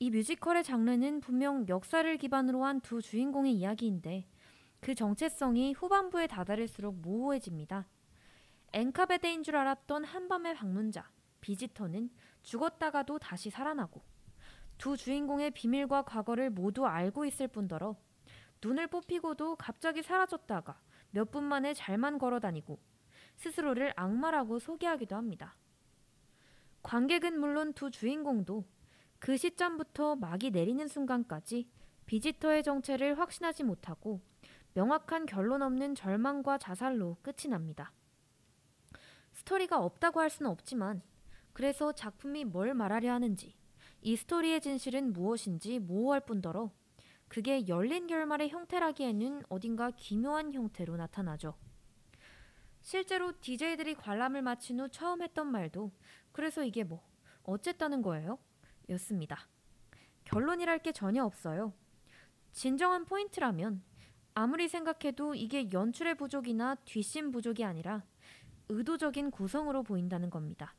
이 0.00 0.10
뮤지컬의 0.10 0.62
장르는 0.64 1.20
분명 1.20 1.66
역사를 1.68 2.16
기반으로 2.16 2.64
한 2.64 2.80
두 2.80 3.02
주인공의 3.02 3.52
이야기인데 3.54 4.28
그 4.80 4.94
정체성이 4.94 5.72
후반부에 5.72 6.26
다다를수록 6.28 6.96
모호해집니다. 7.00 7.88
엔카베데인 8.72 9.42
줄 9.42 9.56
알았던 9.56 10.04
한밤의 10.04 10.54
방문자 10.54 11.10
비지터는 11.40 12.10
죽었다가도 12.42 13.18
다시 13.18 13.50
살아나고 13.50 14.02
두 14.76 14.96
주인공의 14.96 15.50
비밀과 15.52 16.02
과거를 16.02 16.50
모두 16.50 16.86
알고 16.86 17.24
있을 17.24 17.48
뿐더러 17.48 17.96
눈을 18.62 18.86
뽑히고도 18.88 19.56
갑자기 19.56 20.02
사라졌다가 20.02 20.80
몇 21.10 21.30
분 21.30 21.42
만에 21.44 21.72
잘만 21.74 22.18
걸어 22.18 22.38
다니고 22.38 22.78
스스로를 23.36 23.92
악마라고 23.96 24.58
소개하기도 24.58 25.16
합니다. 25.16 25.56
관객은 26.88 27.38
물론 27.38 27.74
두 27.74 27.90
주인공도 27.90 28.64
그 29.18 29.36
시점부터 29.36 30.16
막이 30.16 30.50
내리는 30.52 30.88
순간까지 30.88 31.68
비지터의 32.06 32.62
정체를 32.62 33.18
확신하지 33.18 33.62
못하고 33.62 34.22
명확한 34.72 35.26
결론 35.26 35.60
없는 35.60 35.94
절망과 35.94 36.56
자살로 36.56 37.18
끝이 37.20 37.50
납니다. 37.50 37.92
스토리가 39.34 39.78
없다고 39.78 40.20
할 40.20 40.30
수는 40.30 40.50
없지만 40.50 41.02
그래서 41.52 41.92
작품이 41.92 42.46
뭘 42.46 42.72
말하려 42.72 43.12
하는지 43.12 43.54
이 44.00 44.16
스토리의 44.16 44.62
진실은 44.62 45.12
무엇인지 45.12 45.80
모호할 45.80 46.20
뿐더러 46.20 46.72
그게 47.28 47.68
열린 47.68 48.06
결말의 48.06 48.48
형태라기에는 48.48 49.42
어딘가 49.50 49.90
기묘한 49.90 50.54
형태로 50.54 50.96
나타나죠. 50.96 51.54
실제로 52.80 53.32
DJ들이 53.38 53.94
관람을 53.94 54.40
마친 54.40 54.80
후 54.80 54.88
처음 54.88 55.20
했던 55.20 55.48
말도 55.48 55.92
그래서 56.38 56.62
이게 56.62 56.84
뭐 56.84 57.02
어쨌다는 57.42 58.00
거예요? 58.00 58.38
였습니다. 58.90 59.48
결론이랄 60.22 60.78
게 60.78 60.92
전혀 60.92 61.24
없어요. 61.24 61.72
진정한 62.52 63.04
포인트라면 63.06 63.82
아무리 64.34 64.68
생각해도 64.68 65.34
이게 65.34 65.68
연출의 65.72 66.14
부족이나 66.14 66.76
뒷심 66.84 67.32
부족이 67.32 67.64
아니라 67.64 68.04
의도적인 68.68 69.32
구성으로 69.32 69.82
보인다는 69.82 70.30
겁니다. 70.30 70.76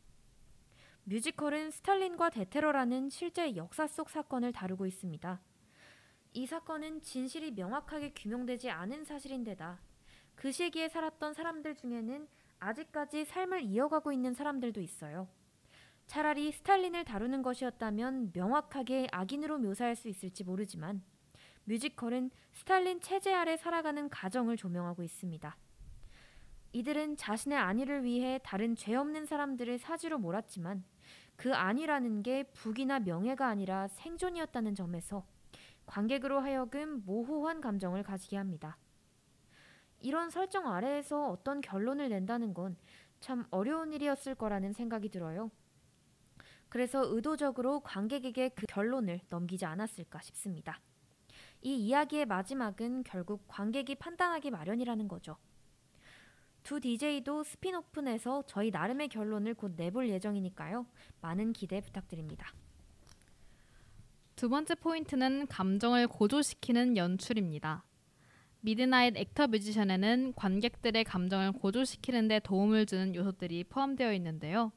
뮤지컬은 1.03 1.71
스탈린과 1.71 2.29
대테러라는 2.29 3.09
실제 3.09 3.53
역사 3.57 3.85
속 3.85 4.09
사건을 4.09 4.53
다루고 4.53 4.85
있습니다. 4.85 5.41
이 6.35 6.45
사건은 6.45 7.01
진실이 7.01 7.51
명확하게 7.51 8.13
규명되지 8.13 8.69
않은 8.69 9.03
사실인데다 9.03 9.81
그 10.35 10.53
시기에 10.53 10.87
살았던 10.87 11.33
사람들 11.33 11.75
중에는 11.75 12.29
아직까지 12.59 13.25
삶을 13.25 13.63
이어가고 13.63 14.13
있는 14.13 14.33
사람들도 14.33 14.79
있어요. 14.79 15.27
차라리 16.09 16.51
스탈린을 16.51 17.05
다루는 17.05 17.43
것이었다면 17.43 18.31
명확하게 18.33 19.09
악인으로 19.11 19.59
묘사할 19.59 19.95
수 19.95 20.07
있을지 20.07 20.43
모르지만 20.43 21.03
뮤지컬은 21.65 22.31
스탈린 22.51 22.99
체제 22.99 23.31
아래 23.31 23.55
살아가는 23.55 24.09
가정을 24.09 24.57
조명하고 24.57 25.03
있습니다. 25.03 25.55
이들은 26.73 27.15
자신의 27.15 27.59
안위를 27.59 28.03
위해 28.03 28.39
다른 28.43 28.75
죄 28.75 28.95
없는 28.95 29.27
사람들을 29.27 29.77
사지로 29.77 30.17
몰았지만 30.17 30.83
그 31.35 31.53
안위라는 31.53 32.23
게 32.23 32.41
부귀나 32.53 33.01
명예가 33.01 33.45
아니라 33.47 33.87
생존이었다는 33.89 34.73
점에서 34.73 35.27
관객으로 35.85 36.39
하여금 36.39 37.03
모호한 37.05 37.61
감정을 37.61 38.01
가지게 38.01 38.35
합니다. 38.35 38.77
이런 39.99 40.31
설정 40.31 40.71
아래에서 40.71 41.29
어떤 41.29 41.61
결론을 41.61 42.09
낸다는 42.09 42.55
건 42.55 42.75
참 43.19 43.45
어려운 43.51 43.91
일이었을 43.93 44.35
거라는 44.35 44.73
생각이 44.73 45.09
들어요. 45.09 45.51
그래서 46.69 47.03
의도적으로 47.03 47.81
관객에게 47.81 48.49
그 48.49 48.65
결론을 48.67 49.19
넘기지 49.29 49.65
않았을까 49.65 50.21
싶습니다. 50.21 50.79
이 51.61 51.75
이야기의 51.75 52.25
마지막은 52.25 53.03
결국 53.03 53.43
관객이 53.47 53.95
판단하기 53.95 54.51
마련이라는 54.51 55.07
거죠. 55.07 55.35
두 56.63 56.79
DJ도 56.79 57.43
spin-off에서 57.43 58.43
저희 58.45 58.69
나름의 58.69 59.09
결론을 59.09 59.55
곧 59.55 59.73
내볼 59.75 60.09
예정이니까요. 60.09 60.85
많은 61.21 61.53
기대 61.53 61.81
부탁드립니다. 61.81 62.53
두 64.35 64.47
번째 64.47 64.75
포인트는 64.75 65.47
감정을 65.47 66.07
고조시키는 66.07 66.95
연출입니다. 66.95 67.83
미드나잇 68.61 69.17
액터 69.17 69.47
뮤지션에는 69.47 70.33
관객들의 70.35 71.03
감정을 71.03 71.53
고조시키는 71.53 72.27
데 72.27 72.39
도움을 72.39 72.85
주는 72.85 73.15
요소들이 73.15 73.65
포함되어 73.65 74.13
있는데요. 74.13 74.71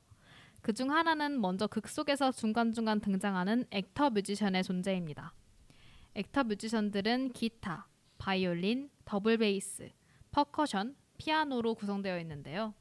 그중 0.62 0.90
하나는 0.90 1.40
먼저 1.40 1.66
극 1.66 1.88
속에서 1.88 2.32
중간중간 2.32 3.00
등장하는 3.00 3.66
actor 3.70 4.11
musician의 4.11 4.62
존재입니다. 4.62 5.34
actor 6.14 6.45
musician들은 6.45 7.32
기타, 7.32 7.88
바이올린, 8.18 8.90
더블 9.04 9.38
베이스, 9.38 9.90
퍼커션, 10.30 10.96
피아노로 11.18 11.74
구성되어 11.74 12.18
있는데요. 12.20 12.74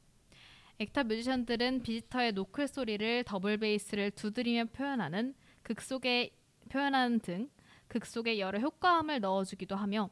actor 0.80 1.04
musician들은 1.04 1.84
비지터의 1.84 2.32
노크 2.34 2.68
소리를 2.68 3.24
더블 3.26 3.58
베이스를 3.58 4.12
두드리며 4.12 4.66
표현하는 4.74 5.36
극 5.64 5.82
속에 5.82 6.32
표현하는 6.70 7.20
등 7.20 7.50
극 7.92 8.06
속에 8.06 8.40
여러 8.40 8.58
효과음을 8.58 9.20
넣어주기도 9.20 9.76
하며 9.76 10.10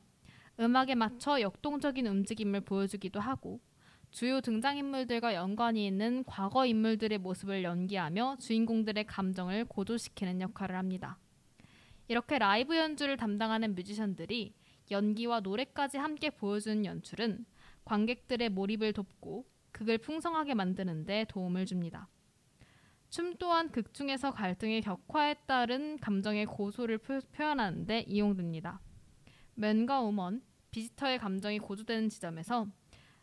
음악에 0.60 0.96
맞춰 0.96 1.40
역동적인 1.40 2.06
움직임을 2.06 2.60
보여주기도 2.60 3.22
하고 3.22 3.62
주요 4.12 4.42
등장인물들과 4.42 5.36
연관이 5.36 5.86
있는 5.86 6.24
과거 6.26 6.66
인물들의 6.66 7.18
모습을 7.20 7.64
연기하며 7.64 8.38
주인공들의 8.40 9.06
감정을 9.06 9.66
고조시키는 9.66 10.42
역할을 10.42 10.76
합니다. 10.76 11.20
이렇게 12.08 12.40
라이브 12.40 12.76
연주를 12.76 13.18
담당하는 13.18 13.76
뮤지션들이 13.76 14.56
연기와 14.90 15.42
노래까지 15.42 15.98
함께 15.98 16.32
보여주는 16.32 16.84
연출은 16.84 17.46
관객들의 17.86 18.50
몰입을 18.50 18.94
돕고 18.94 19.46
극을 19.72 20.00
풍성하게 20.00 20.56
만드는 20.56 21.06
데 21.06 21.26
도움을 21.30 21.68
줍니다. 21.68 22.10
춤 23.10 23.36
또한 23.38 23.72
극 23.72 23.94
중에서 23.94 24.32
갈등의 24.32 24.82
격화에 24.82 25.36
따른 25.46 25.98
감정의 26.00 26.46
고소를 26.46 26.98
표, 27.00 27.20
현하는 27.34 27.86
데 27.86 28.02
이용됩니다. 28.08 28.82
맨과 29.56 30.02
우먼, 30.02 30.42
비지터의 30.72 31.18
감정이 31.20 31.60
고조되는 31.60 32.10
지점에서 32.10 32.68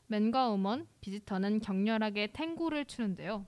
맨과 0.08 0.50
우먼, 0.50 0.86
비지터는 1.00 1.60
격렬하게 1.60 2.28
탱고를 2.28 2.84
추는데요. 2.84 3.46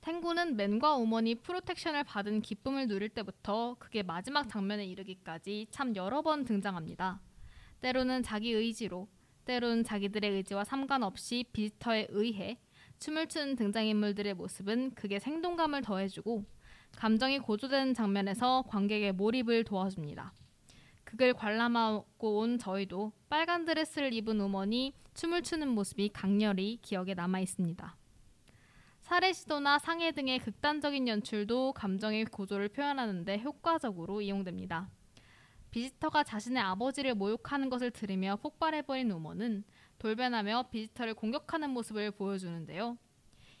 탱고는 0.00 0.56
맨과 0.56 0.96
우먼이 0.96 1.36
프로텍션을 1.36 2.04
받은 2.04 2.42
기쁨을 2.42 2.88
누릴 2.88 3.08
때부터 3.10 3.76
그게 3.78 4.02
마지막 4.02 4.48
장면에 4.48 4.84
이르기까지 4.86 5.68
참 5.70 5.94
여러 5.94 6.22
번 6.22 6.44
등장합니다. 6.44 7.20
때로는 7.80 8.22
자기 8.22 8.52
의지로, 8.52 9.06
때로는 9.44 9.84
자기들의 9.84 10.30
의지와 10.30 10.64
상관없이 10.64 11.44
비지터에 11.52 12.08
의해 12.10 12.58
춤을 12.98 13.28
추는 13.28 13.56
등장인물들의 13.56 14.34
모습은 14.34 14.94
극에 14.94 15.18
생동감을 15.18 15.82
더해주고 15.82 16.44
감정이 16.96 17.38
고조되는 17.38 17.94
장면에서 17.94 18.62
관객의 18.68 19.12
몰입을 19.12 19.64
도와줍니다. 19.64 20.32
극을 21.12 21.34
관람하고 21.34 22.38
온 22.38 22.58
저희도 22.58 23.12
빨간 23.28 23.66
드레스를 23.66 24.14
입은 24.14 24.40
우먼이 24.40 24.94
춤을 25.12 25.42
추는 25.42 25.68
모습이 25.68 26.08
강렬히 26.08 26.78
기억에 26.80 27.12
남아 27.12 27.40
있습니다. 27.40 27.96
살해 29.02 29.34
시도나 29.34 29.78
상해 29.78 30.12
등의 30.12 30.38
극단적인 30.38 31.06
연출도 31.08 31.74
감정의 31.74 32.24
고조를 32.24 32.70
표현하는데 32.70 33.40
효과적으로 33.40 34.22
이용됩니다. 34.22 34.88
비지터가 35.70 36.22
자신의 36.22 36.62
아버지를 36.62 37.14
모욕하는 37.14 37.68
것을 37.68 37.90
들으며 37.90 38.36
폭발해버린 38.36 39.10
우먼은 39.10 39.64
돌변하며 39.98 40.70
비지터를 40.70 41.12
공격하는 41.12 41.68
모습을 41.70 42.10
보여주는데요. 42.12 42.96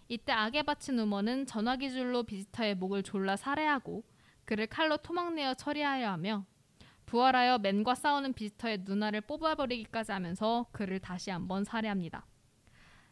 이때 0.08 0.32
악에 0.32 0.62
바친 0.62 0.98
우먼은 0.98 1.44
전화기줄로 1.44 2.22
비지터의 2.22 2.76
목을 2.76 3.02
졸라 3.02 3.36
살해하고 3.36 4.04
그를 4.46 4.66
칼로 4.66 4.96
토막내어 4.96 5.54
처리하여 5.54 6.08
하며 6.08 6.46
부활하여 7.12 7.58
맨과 7.58 7.94
싸우는 7.94 8.32
비지터의 8.32 8.84
누나를 8.86 9.20
뽑아버리기까지 9.20 10.12
하면서 10.12 10.64
그를 10.72 10.98
다시 10.98 11.30
한번 11.30 11.62
살해합니다. 11.62 12.24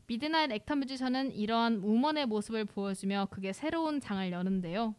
미드나잇 0.06 0.50
액터 0.52 0.76
뮤지션은 0.76 1.32
이러한 1.32 1.82
우먼의 1.84 2.24
모습을 2.24 2.64
보여주며 2.64 3.28
극의 3.30 3.52
새로운 3.52 4.00
장을 4.00 4.32
여는데요. 4.32 4.94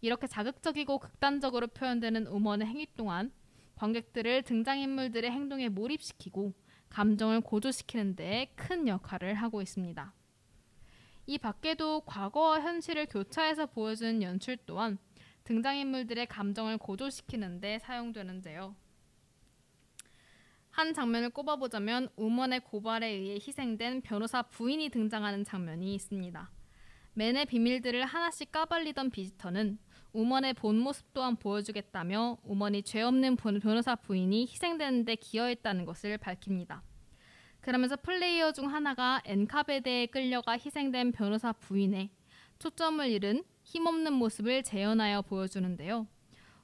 이렇게 0.00 0.26
자극적이고 0.26 0.98
극단적으로 0.98 1.68
표현되는 1.68 2.26
우먼의 2.26 2.66
행위 2.66 2.88
동안 2.96 3.30
관객들을 3.76 4.42
등장인물들의 4.42 5.30
행동에 5.30 5.68
몰입시키고 5.68 6.52
감정을 6.88 7.42
고조시키는 7.42 8.16
데 8.16 8.40
큰 8.40 8.88
역할을 8.88 9.34
하고 9.34 9.62
있습니다. 9.62 10.12
이 11.26 11.38
밖에도 11.38 12.00
과거와 12.00 12.62
현실을 12.62 13.06
교차해서 13.06 13.66
보여주는 13.66 14.20
연출 14.22 14.56
또한 14.66 14.98
등장인물들의 15.50 16.26
감정을 16.26 16.78
고조시키는 16.78 17.60
데 17.60 17.80
사용되는데요. 17.80 18.76
한 20.70 20.94
장면을 20.94 21.30
꼽아보자면 21.30 22.08
우먼의 22.14 22.60
고발에 22.60 23.08
의해 23.08 23.34
희생된 23.34 24.02
변호사 24.02 24.42
부인이 24.42 24.90
등장하는 24.90 25.42
장면이 25.42 25.92
있습니다. 25.96 26.52
맨의 27.14 27.46
비밀들을 27.46 28.06
하나씩 28.06 28.52
까발리던 28.52 29.10
비지터는 29.10 29.78
우먼의 30.12 30.54
본 30.54 30.78
모습 30.78 31.12
또한 31.12 31.34
보여주겠다며 31.34 32.38
우먼이 32.44 32.84
죄 32.84 33.02
없는 33.02 33.34
변호사 33.34 33.96
부인이 33.96 34.42
희생되는데 34.42 35.16
기여했다는 35.16 35.84
것을 35.84 36.16
밝힙니다. 36.18 36.84
그러면서 37.60 37.96
플레이어 37.96 38.52
중 38.52 38.72
하나가 38.72 39.20
엔카베데에 39.24 40.06
끌려가 40.06 40.52
희생된 40.52 41.10
변호사 41.10 41.52
부인의 41.52 42.10
초점을 42.60 43.04
잃은 43.10 43.42
힘없는 43.70 44.14
모습을 44.14 44.64
재현하여 44.64 45.22
보여주는데요. 45.22 46.08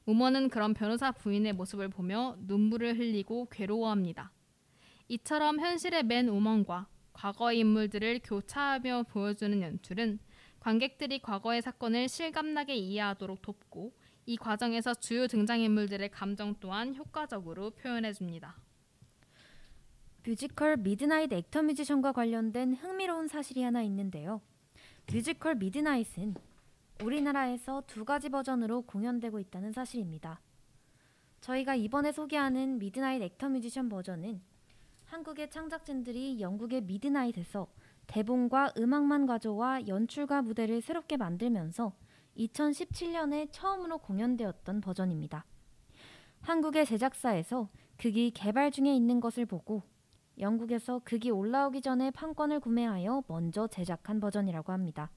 우먼은 0.06 0.48
그런 0.48 0.74
변호사 0.74 1.12
부인의 1.12 1.52
모습을 1.52 1.88
보며 1.88 2.36
눈물을 2.40 2.98
흘리고 2.98 3.46
괴로워합니다. 3.48 4.32
이처럼 5.06 5.60
현실의 5.60 6.02
맨 6.02 6.28
우먼과 6.28 6.88
과거의 7.12 7.60
인물들을 7.60 8.22
교차하며 8.24 9.04
보여주는 9.04 9.62
연출은 9.62 10.18
관객들이 10.58 11.20
과거의 11.20 11.62
사건을 11.62 12.08
실감나게 12.08 12.74
이해하도록 12.74 13.40
돕고 13.40 13.92
이 14.26 14.36
과정에서 14.36 14.92
주요 14.94 15.28
등장인물들의 15.28 16.10
감정 16.10 16.56
또한 16.58 16.96
효과적으로 16.96 17.70
표현해 17.70 18.12
줍니다. 18.14 18.56
뮤지컬 20.24 20.76
미드나잇 20.76 21.32
액터 21.32 21.62
뮤지션과 21.62 22.10
관련된 22.10 22.74
흥미로운 22.74 23.28
사실이 23.28 23.62
하나 23.62 23.82
있는데요. 23.82 24.40
뮤지컬 25.06 25.54
미드나잇은 25.54 26.34
우리나라에서 27.02 27.82
두 27.86 28.04
가지 28.04 28.28
버전으로 28.28 28.82
공연되고 28.82 29.38
있다는 29.38 29.72
사실입니다. 29.72 30.40
저희가 31.40 31.74
이번에 31.74 32.12
소개하는 32.12 32.78
미드나잇 32.78 33.22
액터 33.22 33.50
뮤지션 33.50 33.88
버전은 33.88 34.40
한국의 35.04 35.50
창작진들이 35.50 36.40
영국의 36.40 36.82
미드나잇에서 36.82 37.68
대본과 38.06 38.74
음악만 38.78 39.26
가져와 39.26 39.86
연출과 39.86 40.42
무대를 40.42 40.80
새롭게 40.80 41.16
만들면서 41.16 41.92
2017년에 42.36 43.48
처음으로 43.52 43.98
공연되었던 43.98 44.80
버전입니다. 44.80 45.44
한국의 46.40 46.86
제작사에서 46.86 47.68
극이 47.98 48.30
개발 48.32 48.70
중에 48.70 48.94
있는 48.94 49.20
것을 49.20 49.46
보고 49.46 49.82
영국에서 50.38 51.00
극이 51.04 51.30
올라오기 51.30 51.80
전에 51.80 52.10
판권을 52.10 52.60
구매하여 52.60 53.24
먼저 53.26 53.66
제작한 53.66 54.20
버전이라고 54.20 54.72
합니다. 54.72 55.10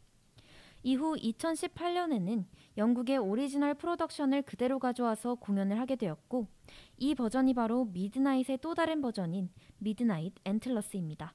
이후 0.82 1.15
2018년에는 1.15 2.45
영국의 2.77 3.17
오리지널 3.17 3.73
프로덕션을 3.73 4.43
그대로 4.43 4.80
가져와서 4.80 5.36
공연을 5.36 5.80
하게 5.80 5.95
되었고 5.95 6.47
이 6.97 7.15
버전이 7.15 7.53
바로 7.53 7.86
미드나잇의 7.86 8.59
또 8.61 8.73
다른 8.73 9.01
버전인 9.01 9.49
미드나잇 9.80 10.34
앤틀러스입니다. 10.45 11.34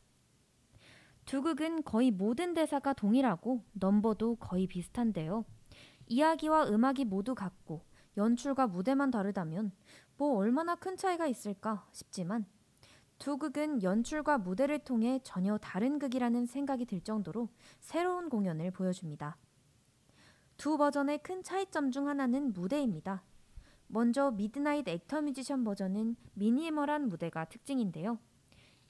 두 1.27 1.43
극은 1.43 1.85
거의 1.85 2.11
모든 2.11 2.55
대사가 2.55 2.93
동일하고 2.93 3.63
넘버도 3.73 4.37
거의 4.37 4.67
비슷한데요. 4.67 5.45
이야기와 6.07 6.69
음악이 6.69 7.05
모두 7.05 7.35
같고 7.35 7.83
연출과 8.17 8.67
무대만 8.67 9.11
다르다면 9.11 9.73
뭐 10.17 10.37
얼마나 10.37 10.75
큰 10.75 10.97
차이가 10.97 11.27
있을까 11.27 11.87
싶지만 11.93 12.47
두 13.19 13.39
극은 13.39 13.83
연출과 13.83 14.39
무대를 14.39 14.81
통해 14.81 15.21
전혀 15.23 15.57
다른 15.59 15.99
극이라는 15.99 16.47
생각이 16.47 16.85
들 16.85 17.01
정도로 17.01 17.49
새로운 17.81 18.29
공연을 18.29 18.71
보여줍니다. 18.71 19.37
두 20.57 20.77
버전의 20.77 21.23
큰 21.23 21.43
차이점 21.43 21.91
중 21.91 22.09
하나는 22.09 22.53
무대입니다. 22.53 23.25
먼저 23.87 24.31
미드나잇 24.31 24.89
액터 24.89 25.23
뮤지션 25.23 25.65
버전은 25.65 26.17
미니멀한 26.35 27.09
무대가 27.09 27.45
특징인데요. 27.45 28.19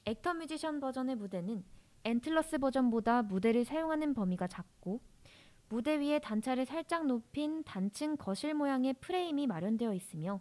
액터 0.05 0.35
뮤지션 0.35 0.81
버전의 0.81 1.17
무대는 1.17 1.65
앤틀러스 2.05 2.59
버전보다 2.59 3.23
무대를 3.23 3.65
사용하는 3.65 4.15
범위가 4.15 4.47
작고 4.47 5.01
무대 5.69 5.99
위에 5.99 6.19
단차를 6.19 6.67
살짝 6.67 7.07
높인 7.07 7.65
단층 7.65 8.17
거실 8.17 8.55
모양의 8.55 8.95
프레임이 9.01 9.47
마련되어 9.47 9.95
있으며 9.95 10.41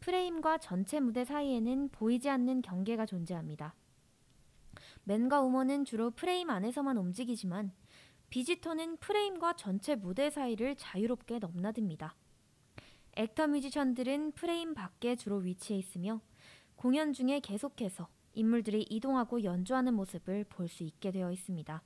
프레임과 0.00 0.58
전체 0.58 0.98
무대 0.98 1.24
사이에는 1.24 1.90
보이지 1.90 2.28
않는 2.28 2.62
경계가 2.62 3.06
존재합니다. 3.06 3.74
맨과 5.04 5.42
우먼은 5.42 5.84
주로 5.84 6.10
프레임 6.10 6.50
안에서만 6.50 6.96
움직이지만 6.96 7.72
비지터는 8.30 8.96
프레임과 8.98 9.54
전체 9.54 9.96
무대 9.96 10.30
사이를 10.30 10.76
자유롭게 10.76 11.38
넘나듭니다. 11.38 12.16
actor 13.14 13.48
musician들은 13.48 14.32
프레임 14.32 14.74
밖에 14.74 15.16
주로 15.16 15.36
위치해 15.38 15.78
있으며 15.78 16.20
공연 16.76 17.12
중에 17.12 17.40
계속해서 17.40 18.08
인물들이 18.32 18.86
이동하고 18.88 19.42
연주하는 19.44 19.94
모습을 19.94 20.44
볼 20.44 20.68
수 20.68 20.84
있게 20.84 21.10
되어 21.10 21.32
있습니다. 21.32 21.82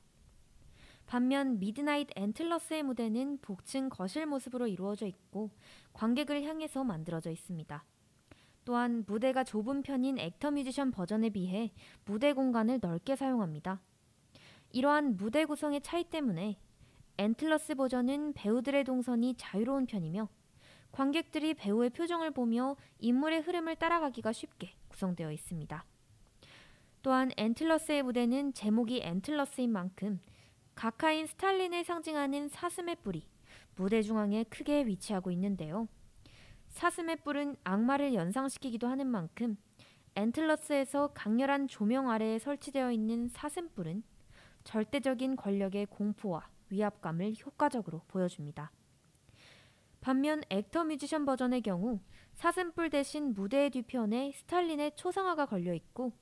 반면 1.06 1.58
미드나잇 1.58 2.08
앤틀러스의 2.16 2.82
무대는 2.82 3.38
복층 3.40 3.88
거실 3.88 4.26
모습으로 4.26 4.66
이루어져 4.66 5.06
있고 5.06 5.50
관객을 5.94 6.44
향해서 6.44 6.84
만들어져 6.84 7.30
있습니다. 7.30 7.84
또한 8.64 9.04
무대가 9.06 9.44
좁은 9.44 9.82
편인 9.82 10.18
액터 10.18 10.50
뮤지션 10.52 10.90
버전에 10.90 11.30
비해 11.30 11.72
무대 12.04 12.32
공간을 12.32 12.78
넓게 12.80 13.16
사용합니다. 13.16 13.80
이러한 14.72 15.16
무대 15.16 15.44
구성의 15.44 15.82
차이 15.82 16.04
때문에 16.04 16.58
앤틀러스 17.16 17.74
버전은 17.74 18.32
배우들의 18.32 18.84
동선이 18.84 19.34
자유로운 19.36 19.86
편이며 19.86 20.28
관객들이 20.90 21.54
배우의 21.54 21.90
표정을 21.90 22.30
보며 22.30 22.76
인물의 22.98 23.40
흐름을 23.42 23.76
따라가기가 23.76 24.32
쉽게 24.32 24.74
구성되어 24.88 25.30
있습니다. 25.32 25.84
또한 27.02 27.30
앤틀러스의 27.36 28.02
무대는 28.02 28.54
제목이 28.54 29.02
앤틀러스인 29.02 29.70
만큼 29.70 30.20
각하인 30.74 31.26
스탈린을 31.26 31.84
상징하는 31.84 32.48
사슴의 32.48 32.96
뿔이 33.02 33.26
무대 33.76 34.02
중앙에 34.02 34.44
크게 34.44 34.86
위치하고 34.86 35.30
있는데요. 35.32 35.88
사슴의 36.74 37.16
뿔은 37.22 37.56
악마를 37.62 38.14
연상시키기도 38.14 38.88
하는 38.88 39.06
만큼 39.06 39.56
앤틀러스에서 40.16 41.12
강렬한 41.14 41.68
조명 41.68 42.10
아래에 42.10 42.40
설치되어 42.40 42.90
있는 42.90 43.28
사슴뿔은 43.28 44.02
절대적인 44.64 45.36
권력의 45.36 45.86
공포와 45.86 46.48
위압감을 46.70 47.34
효과적으로 47.46 48.02
보여줍니다. 48.08 48.72
반면 50.00 50.42
액터 50.50 50.84
뮤지션 50.84 51.24
버전의 51.24 51.62
경우 51.62 52.00
사슴뿔 52.34 52.90
대신 52.90 53.34
무대의 53.34 53.70
뒤편에 53.70 54.32
스탈린의 54.32 54.96
초상화가 54.96 55.46
걸려 55.46 55.72
있고 55.74 56.12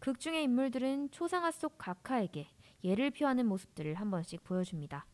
극 0.00 0.18
중의 0.18 0.42
인물들은 0.42 1.12
초상화 1.12 1.52
속 1.52 1.78
각하에게 1.78 2.48
예를 2.82 3.12
표하는 3.12 3.46
모습들을 3.46 3.94
한 3.94 4.10
번씩 4.10 4.42
보여줍니다. 4.42 5.06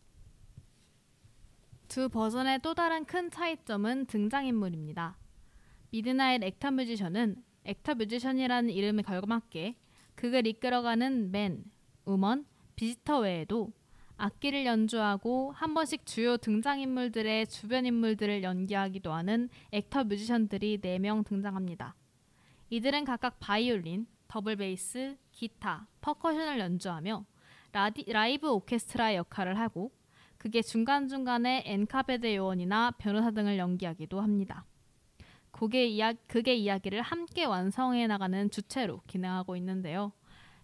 두 1.89 2.11
버전의 2.11 2.61
또 2.63 2.75
다른 2.75 3.07
큰 3.07 3.31
차이점은 3.31 4.07
등장인물입니다. 4.07 5.17
미드나잇 5.91 6.45
액터 6.45 6.71
뮤지션은 6.73 7.43
액터 7.65 7.95
뮤지션이라는 7.95 8.69
이름에 8.69 9.03
걸맞게 9.03 9.75
극을 10.15 10.47
이끌어가는 10.47 11.31
맨, 11.31 11.65
우먼, 12.05 12.45
비지터 12.77 13.21
외에도 13.21 13.73
악기를 14.19 14.67
연주하고 14.67 15.53
한 15.53 15.73
번씩 15.73 16.05
주요 16.05 16.37
등장인물들의 16.37 17.47
주변 17.47 17.87
인물들을 17.87 18.43
연기하기도 18.43 19.11
하는 19.11 19.49
actor 19.73 20.05
musician들이 20.05 20.79
4명 20.79 21.25
등장합니다. 21.25 21.95
이들은 22.69 23.07
각각 23.07 23.41
바이올린, 23.41 24.07
더블 24.27 24.57
베이스, 24.57 25.17
기타, 25.33 25.87
퍼커션을 26.03 26.59
연주하며 26.59 27.25
라디, 27.73 28.05
라이브 28.13 28.51
오케스트라의 28.51 29.17
역할을 29.17 29.59
하고 29.59 29.91
극의 30.39 30.63
중간중간에 30.63 31.65
엔카베데 31.67 32.35
요원이나 32.37 32.93
변호사 32.93 33.33
등을 33.33 33.59
연기하기도 33.59 34.21
합니다. 34.21 34.65
극의 35.51 35.95
이야, 35.95 36.13
극의 36.13 36.63
이야기를 36.63 37.03
함께 37.03 37.45
완성해 37.45 38.07
나가는 38.07 38.49
주체로 38.49 39.03
기능하고 39.09 39.57
있는데요. 39.57 40.13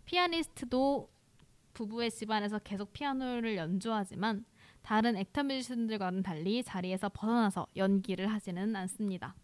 피아니스트도 0.05 1.11
부부의 1.72 2.12
집안에서 2.12 2.61
계속 2.61 2.93
피아노를 2.93 3.57
연주하지만 3.57 4.45
다른 4.83 5.16
actor 5.17 5.43
musician들과는 5.43 6.23
달리 6.22 6.62
자리에서 6.62 7.09
벗어나서 7.09 7.66
연기를 7.75 8.29
하지는 8.29 8.77
않습니다. 8.77 9.35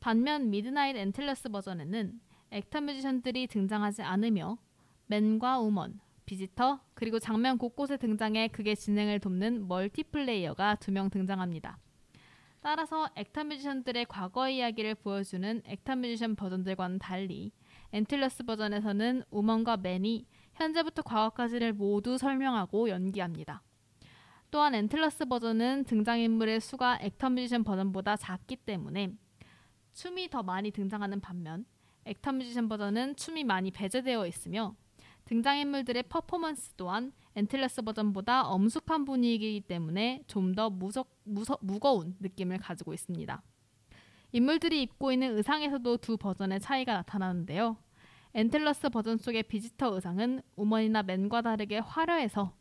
반면 0.00 0.50
미드나잇 0.50 0.96
앤틀러스 0.96 1.50
버전에는 1.50 2.20
actor 2.50 2.80
musician들이 2.80 3.46
등장하지 3.46 4.02
않으며 4.02 4.58
맨과 5.06 5.60
우먼, 5.60 6.00
비지터 6.26 6.80
그리고 6.94 7.18
장면 7.18 7.58
곳곳에 7.58 7.96
등장해 7.96 8.48
극의 8.48 8.76
진행을 8.76 9.20
돕는 9.20 9.68
멀티플레이어가 9.68 10.76
두 10.76 10.90
명 10.90 11.10
등장합니다. 11.10 11.78
따라서 12.60 13.08
actor 13.14 13.44
musician들의 13.44 14.06
과거 14.06 14.48
이야기를 14.48 14.94
보여주는 14.94 15.60
액터 15.66 15.96
뮤지션 15.96 16.34
버전들과는 16.34 16.98
달리 16.98 17.52
앤틀러스 17.92 18.44
버전에서는 18.44 19.22
우먼과 19.30 19.76
맨이 19.76 20.26
현재부터 20.54 21.02
과거까지를 21.02 21.74
모두 21.74 22.16
설명하고 22.16 22.88
연기합니다. 22.88 23.62
또한 24.50 24.74
앤틀러스 24.74 25.26
버전은 25.26 25.84
등장인물의 25.84 26.60
수가 26.60 26.98
액터 27.02 27.28
뮤지션 27.30 27.64
버전보다 27.64 28.16
작기 28.16 28.56
때문에 28.56 29.12
춤이 29.92 30.30
더 30.30 30.42
많이 30.42 30.70
등장하는 30.70 31.20
반면 31.20 31.66
actor 32.06 32.32
musician 32.32 32.68
버전은 32.68 33.16
춤이 33.16 33.44
많이 33.44 33.70
배제되어 33.70 34.26
있으며 34.26 34.74
등장인물들의 35.24 36.04
퍼포먼스 36.04 36.72
또한 36.76 37.12
Antlers 37.36 37.82
버전보다 37.82 38.42
엄숙한 38.42 39.04
분위기이기 39.04 39.66
때문에 39.66 40.22
좀더 40.26 40.70
무거운 41.60 42.16
느낌을 42.20 42.58
가지고 42.58 42.92
있습니다. 42.92 43.42
인물들이 44.32 44.82
입고 44.82 45.12
있는 45.12 45.36
의상에서도 45.36 45.96
두 45.98 46.16
버전의 46.16 46.60
차이가 46.60 46.94
나타나는데요. 46.94 47.76
Antlers 48.34 48.88
버전 48.88 49.16
속의 49.16 49.44
visitor 49.44 49.94
의상은 49.94 50.42
woman이나 50.56 51.02
man과 51.04 51.42
다르게 51.42 51.78
화려해서 51.78 52.52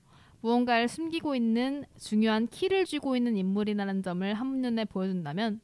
무언가를 0.42 0.88
숨기고 0.88 1.36
있는 1.36 1.84
중요한 1.98 2.48
키를 2.48 2.86
쥐고 2.86 3.16
있는 3.16 3.38
인물이라는 3.38 4.04
점을 4.04 4.34
한눈에 4.34 4.86
보여준다면 4.86 5.62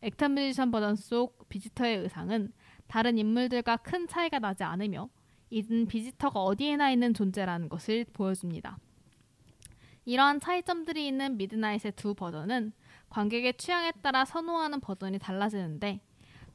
actor 0.00 0.28
musician 0.30 0.70
버전 0.70 0.96
속 0.96 1.48
visitor의 1.48 1.98
의상은 1.98 2.52
다른 2.86 3.16
인물들과 3.16 3.76
큰 3.78 4.06
차이가 4.06 4.38
나지 4.38 4.64
않으며 4.64 5.08
이는 5.54 5.86
visitor가 5.86 6.40
어디에나 6.40 6.90
있는 6.90 7.14
존재라는 7.14 7.68
것을 7.68 8.04
보여줍니다. 8.12 8.76
이러한 10.04 10.40
차이점들이 10.40 11.06
있는 11.06 11.36
미드나잇의 11.36 11.92
두 11.94 12.12
버전은 12.14 12.72
관객의 13.08 13.56
취향에 13.56 13.92
따라 14.02 14.24
선호하는 14.24 14.80
버전이 14.80 15.20
달라지는데 15.20 16.00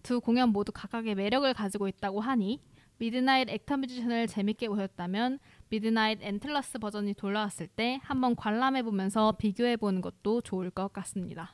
두 0.03 0.19
공연 0.19 0.49
모두 0.49 0.73
각각의 0.73 1.15
매력을 1.15 1.51
가지고 1.53 1.87
있다고 1.87 2.19
하니 2.19 2.61
미드나잇 2.97 3.49
actor 3.49 3.77
musician을 3.77 4.27
재밌게 4.27 4.67
보셨다면 4.67 5.39
미드나잇 5.69 6.21
Antlers 6.21 6.79
버전이 6.79 7.13
돌아왔을 7.13 7.67
때 7.67 8.01
한번 8.03 8.35
관람해 8.35 8.83
보면서 8.83 9.31
비교해 9.31 9.77
보는 9.77 10.01
것도 10.01 10.41
좋을 10.41 10.69
것 10.71 10.91
같습니다. 10.91 11.53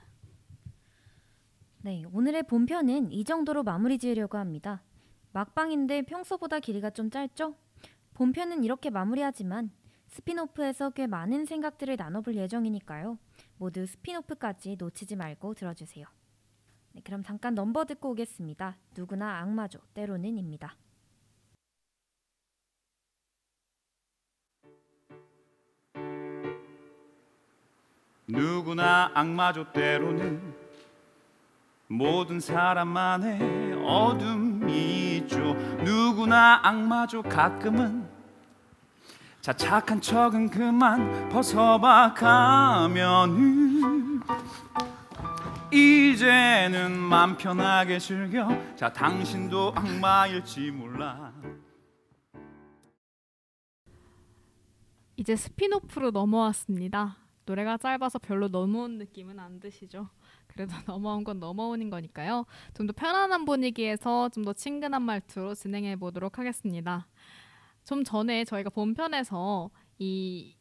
네, 1.83 2.03
오늘의 2.11 2.47
본편은 2.47 3.11
이 3.11 3.23
정도로 3.23 3.61
마무리 3.61 3.99
지으려고 3.99 4.39
합니다. 4.39 4.81
막방인데 5.35 6.03
평소보다 6.03 6.61
길이가 6.61 6.89
좀 6.89 7.09
짧죠? 7.09 7.55
본편은 8.13 8.63
이렇게 8.63 8.89
마무리하지만 8.89 9.69
spin-off에서 10.07 10.91
꽤 10.91 11.07
많은 11.07 11.43
생각들을 11.45 11.97
나눠볼 11.97 12.35
예정이니까요. 12.35 13.17
모두 13.57 13.85
spin-off까지 13.85 14.77
놓치지 14.79 15.17
말고 15.17 15.53
들어주세요. 15.55 16.07
네, 16.93 17.01
그럼 17.03 17.21
잠깐 17.21 17.53
넘버 17.53 17.83
듣고 17.83 18.11
오겠습니다. 18.11 18.77
누구나 18.95 19.39
악마죠. 19.41 19.79
때로는입니다. 19.93 20.77
누구나 28.25 29.11
악마죠 29.13 29.73
때로는 29.73 30.55
모든 31.87 32.39
사람만의 32.39 33.85
어둠이 33.85 34.44
있죠. 34.69 35.53
누구나 35.83 36.59
악마죠 36.63 37.21
가끔은. 37.23 38.07
자 39.41 39.53
착한 39.53 40.01
척은 40.01 40.49
그만 40.49 41.29
벗어봐 41.29 42.15
가면은. 42.15 44.21
이제는 45.71 46.97
맘 46.97 47.37
편하게 47.37 47.99
즐겨. 47.99 48.49
자 48.75 48.91
당신도 48.91 49.73
악마일지 49.75 50.71
몰라. 50.71 51.31
이제 55.17 55.35
스피노프로 55.35 56.11
넘어왔습니다. 56.11 57.17
노래가 57.45 57.77
짧아서 57.77 58.19
별로 58.19 58.47
넘어온 58.47 58.97
느낌은 58.97 59.39
안 59.39 59.59
드시죠? 59.59 60.09
그래도 60.55 60.71
넘어온 60.87 61.23
건 61.23 61.39
넘어오는 61.39 61.89
거니까요. 61.89 62.45
좀 62.73 62.87
더 62.87 62.93
편안한 62.93 63.45
분위기에서 63.45 64.29
좀 64.29 64.45
더 64.45 64.53
친근한 64.53 65.01
말투로 65.01 65.53
진행해 65.55 65.95
보도록 65.97 66.39
하겠습니다. 66.39 67.07
좀 67.83 68.03
전에 68.03 68.45
저희가 68.45 68.69
본편에서 68.69 69.69
이 69.99 70.55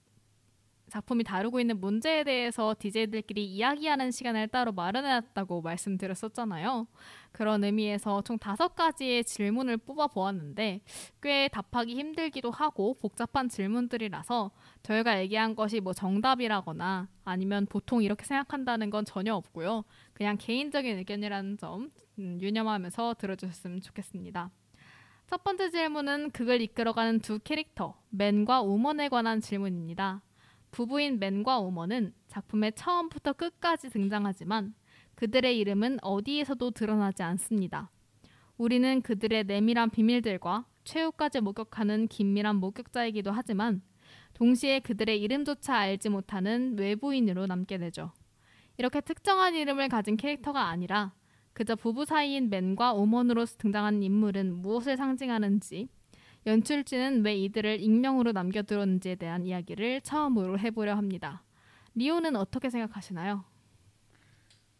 작품이 0.88 1.24
다루고 1.24 1.60
있는 1.60 1.80
문제에 1.80 2.24
대해서 2.24 2.74
DJ들끼리 2.78 3.44
이야기하는 3.44 4.10
시간을 4.10 4.48
따로 4.48 4.72
마련해놨다고 4.72 5.62
말씀드렸었잖아요. 5.62 6.86
그런 7.32 7.64
의미에서 7.64 8.22
총 8.22 8.38
다섯 8.38 8.74
가지의 8.76 9.24
질문을 9.24 9.78
뽑아 9.78 10.08
보았는데 10.08 10.80
꽤 11.22 11.48
답하기 11.48 11.94
힘들기도 11.94 12.50
하고 12.50 12.94
복잡한 12.94 13.48
질문들이라서 13.48 14.50
저희가 14.82 15.20
얘기한 15.20 15.56
것이 15.56 15.80
뭐 15.80 15.92
정답이라거나 15.92 17.08
아니면 17.24 17.66
보통 17.66 18.02
이렇게 18.02 18.24
생각한다는 18.24 18.90
건 18.90 19.04
전혀 19.04 19.34
없고요. 19.34 19.84
그냥 20.12 20.36
개인적인 20.38 20.98
의견이라는 20.98 21.58
점 21.58 21.90
음, 22.18 22.38
유념하면서 22.40 23.14
들어주셨으면 23.14 23.80
좋겠습니다. 23.80 24.50
첫 25.26 25.42
번째 25.42 25.70
질문은 25.70 26.30
극을 26.30 26.60
이끌어가는 26.60 27.20
두 27.20 27.38
캐릭터, 27.38 27.98
맨과 28.10 28.60
우먼에 28.60 29.08
관한 29.08 29.40
질문입니다. 29.40 30.22
부부인 30.74 31.20
맨과 31.20 31.60
우먼은 31.60 32.12
작품의 32.26 32.72
처음부터 32.74 33.34
끝까지 33.34 33.90
등장하지만 33.90 34.74
그들의 35.14 35.56
이름은 35.56 35.98
어디에서도 36.02 36.72
드러나지 36.72 37.22
않습니다. 37.22 37.92
우리는 38.58 39.00
그들의 39.00 39.44
내밀한 39.44 39.90
비밀들과 39.90 40.66
최후까지 40.82 41.42
목격하는 41.42 42.08
긴밀한 42.08 42.56
목격자이기도 42.56 43.30
하지만 43.30 43.82
동시에 44.32 44.80
그들의 44.80 45.22
이름조차 45.22 45.76
알지 45.76 46.08
못하는 46.08 46.76
외부인으로 46.76 47.46
남게 47.46 47.78
되죠. 47.78 48.10
이렇게 48.76 49.00
특정한 49.00 49.54
이름을 49.54 49.88
가진 49.88 50.16
캐릭터가 50.16 50.66
아니라 50.66 51.14
그저 51.52 51.76
부부 51.76 52.04
사이인 52.04 52.50
맨과 52.50 52.94
우먼으로 52.94 53.44
등장한 53.44 54.02
인물은 54.02 54.56
무엇을 54.56 54.96
상징하는지 54.96 55.88
연출진은 56.46 57.24
왜 57.24 57.36
이들을 57.36 57.80
익명으로 57.80 58.32
남겨두었는지에 58.32 59.14
대한 59.14 59.46
이야기를 59.46 60.02
처음으로 60.02 60.58
해보려 60.58 60.94
합니다. 60.94 61.42
리오는 61.94 62.36
어떻게 62.36 62.68
생각하시나요? 62.68 63.44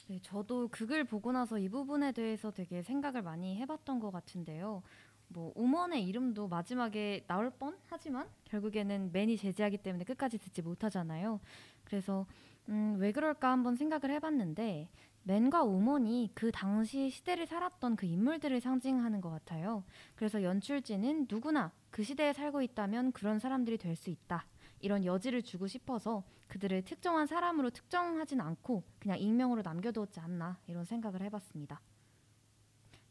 네, 0.09 0.19
저도 0.23 0.69
극을 0.69 1.05
보고 1.05 1.33
나서 1.33 1.59
이 1.59 1.71
부분에 1.71 2.13
대해서 2.13 2.51
되게 2.51 2.83
생각을 2.83 3.23
많이 3.23 3.57
해봤던 3.57 4.01
것 4.01 4.11
같은데요. 4.11 4.83
뭐 5.29 5.53
우먼의 5.57 6.05
이름도 6.05 6.49
마지막에 6.49 7.25
나올 7.27 7.51
뻔 7.51 7.77
하지만 7.89 8.29
결국에는 8.45 9.11
맨이 9.13 9.39
제지하기 9.39 9.79
때문에 9.79 10.05
끝까지 10.05 10.37
듣지 10.37 10.61
못하잖아요. 10.61 11.41
그래서 11.85 12.27
음, 12.69 12.97
왜 12.99 13.13
그럴까 13.13 13.51
한번 13.51 13.77
생각을 13.77 14.15
해봤는데 14.15 14.89
맨과 15.25 15.63
우먼이 15.63 16.31
그 16.35 16.53
당시 16.53 17.11
시대를 17.11 17.47
살았던 17.47 17.97
그 17.97 18.07
인물들을 18.07 18.61
상징하는 18.61 19.21
것 19.21 19.31
같아요. 19.31 19.85
그래서 20.15 20.43
연출진은 20.43 21.27
누구나 21.31 21.73
그 21.91 22.03
시대에 22.05 22.33
살고 22.33 22.63
있다면 22.63 23.13
그런 23.13 23.39
사람들이 23.39 23.79
될 23.79 23.97
수 23.97 24.11
있다. 24.11 24.47
이런 24.81 25.05
여지를 25.05 25.43
주고 25.43 25.67
싶어서 25.67 26.25
그들을 26.49 26.83
특정한 26.85 27.27
사람으로 27.27 27.71
특정하진 27.71 28.41
않고 28.41 28.83
그냥 28.99 29.19
익명으로 29.19 29.63
남겨두었지 29.63 30.21
않나 30.21 30.59
이런 30.67 30.85
생각을 30.85 31.23
해봤습니다. 31.23 31.81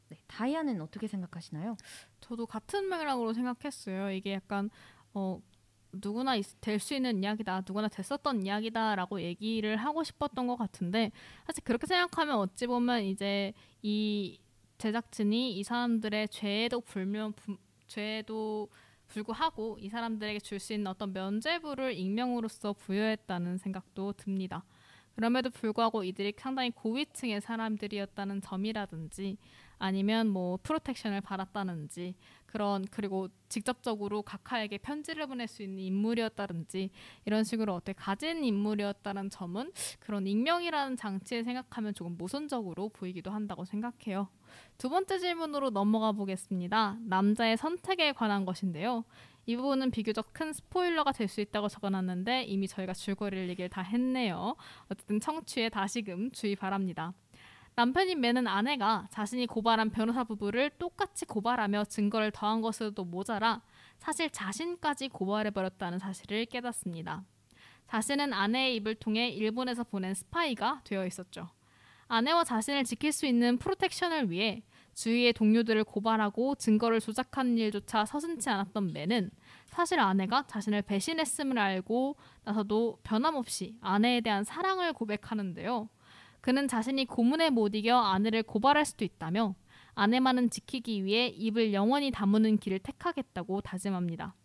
네, 0.10 0.18
다이아는 0.28 0.82
어떻게 0.82 1.08
생각하시나요? 1.08 1.76
저도 2.20 2.46
같은 2.46 2.88
맥락으로 2.90 3.34
생각했어요. 3.34 4.12
이게 4.12 4.34
약간 4.34 4.70
어, 5.16 5.42
누구나 5.94 6.34
될 6.62 6.80
수 6.80 6.94
있는 6.94 7.24
이야기다, 7.24 7.62
누구나 7.68 7.88
됐었던 7.88 8.46
이야기다라고 8.46 9.22
얘기를 9.22 9.78
하고 9.78 10.04
싶었던 10.04 10.48
것 10.48 10.56
같은데 10.56 11.12
사실 11.46 11.64
그렇게 11.64 11.88
생각하면 11.88 12.38
어찌 12.38 12.68
보면 12.68 13.04
이제 13.04 13.54
이 13.82 14.40
제작진이 14.78 15.58
이 15.58 15.64
사람들의 15.64 16.30
죄에도 16.30 16.82
불면 16.82 17.34
부, 17.34 17.58
죄에도 17.88 18.70
불구하고 19.08 19.78
이 19.80 19.90
사람들에게 19.90 20.40
줄 20.40 20.60
수 20.60 20.74
있는 20.74 20.88
어떤 20.88 21.14
면죄부를 21.14 21.94
익명으로서 21.94 22.74
부여했다는 22.74 23.58
생각도 23.60 24.14
듭니다. 24.14 24.66
그럼에도 25.16 25.52
불구하고 25.52 26.04
이들이 26.04 26.34
상당히 26.38 26.72
고위층의 26.72 27.40
사람들이었다는 27.42 28.42
점이라든지 28.42 29.38
아니면 29.78 30.30
뭐 30.30 30.58
프로텍션을 30.64 31.22
받았다는지 31.22 32.16
그런 32.54 32.86
그리고 32.92 33.30
직접적으로 33.50 34.22
각하에게 34.22 34.78
편지를 34.78 35.26
보낼 35.26 35.48
수 35.48 35.64
있는 35.64 35.80
인물이었다든지 35.80 36.92
이런 37.26 37.44
식으로 37.44 37.74
어떻게 37.74 37.94
가진 37.94 38.44
인물이었다는 38.44 39.32
점은 39.32 39.72
그런 40.00 40.28
익명이라는 40.28 40.96
장치에 40.96 41.44
생각하면 41.44 41.96
조금 41.96 42.16
모순적으로 42.16 42.90
보이기도 42.90 43.32
한다고 43.32 43.66
생각해요. 43.66 44.28
두 44.78 44.88
번째 44.90 45.18
질문으로 45.18 45.72
넘어가 45.72 46.12
보겠습니다. 46.12 46.98
남자의 47.02 47.58
선택에 47.58 48.12
관한 48.12 48.46
것인데요. 48.46 49.04
이 49.48 49.56
부분은 49.56 49.90
비교적 49.90 50.32
큰 50.32 50.54
스포일러가 50.54 51.12
될 51.12 51.28
수 51.28 51.42
있다고 51.42 51.70
적어놨는데 51.70 52.44
이미 52.44 52.68
저희가 52.68 52.94
줄거리를 52.94 53.50
얘기를 53.50 53.68
다 53.68 53.82
했네요. 53.82 54.56
어쨌든 54.90 55.20
청취에 55.20 55.70
다시금 55.70 56.30
주의 56.30 56.56
바랍니다. 56.56 57.14
남편인 57.76 58.22
맨은 58.22 58.46
아내가 58.46 59.08
자신이 59.10 59.48
고발한 59.48 59.90
변호사 59.90 60.24
부부를 60.24 60.70
똑같이 60.78 61.26
고발하며 61.26 61.86
증거를 61.86 62.32
더한 62.32 62.62
것으로도 62.62 63.04
모자라 63.06 63.62
사실 63.98 64.30
자신까지 64.30 65.10
고발해버렸다는 65.10 65.98
사실을 65.98 66.46
깨닫습니다. 66.46 67.24
자신은 67.88 68.32
아내의 68.32 68.76
입을 68.76 68.96
통해 68.96 69.30
일본에서 69.30 69.84
보낸 69.84 70.14
스파이가 70.14 70.82
되어 70.84 71.06
있었죠. 71.06 71.50
아내와 72.08 72.44
자신을 72.44 72.84
지킬 72.84 73.12
수 73.12 73.26
있는 73.26 73.58
프로텍션을 73.58 74.30
위해 74.30 74.64
주위의 74.94 75.34
동료들을 75.34 75.84
고발하고 75.86 76.54
증거를 76.56 77.00
조작하는 77.00 77.58
일조차 77.58 78.06
서슴지 78.06 78.50
않았던 78.52 78.94
맨은 78.94 79.32
사실 79.66 80.00
아내가 80.00 80.46
자신을 80.46 80.84
배신했음을 80.84 81.58
알고 81.58 82.18
나서도 82.44 83.00
변함없이 83.02 83.78
아내에 83.82 84.22
대한 84.22 84.44
사랑을 84.44 84.94
고백하는데요. 84.94 85.90
그는 86.44 86.68
자신이 86.68 87.06
고문에 87.06 87.52
못 87.52 87.74
이겨 87.74 87.98
아내를 87.98 88.44
고발할 88.44 88.84
수도 88.84 89.06
있다며 89.06 89.56
아내만은 89.96 90.50
지키기 90.50 91.06
위해 91.06 91.28
입을 91.28 91.72
영원히 91.72 92.12
다무는 92.12 92.58
길을 92.58 92.80
택하겠다고 92.80 93.62
다짐합니다. 93.62 94.36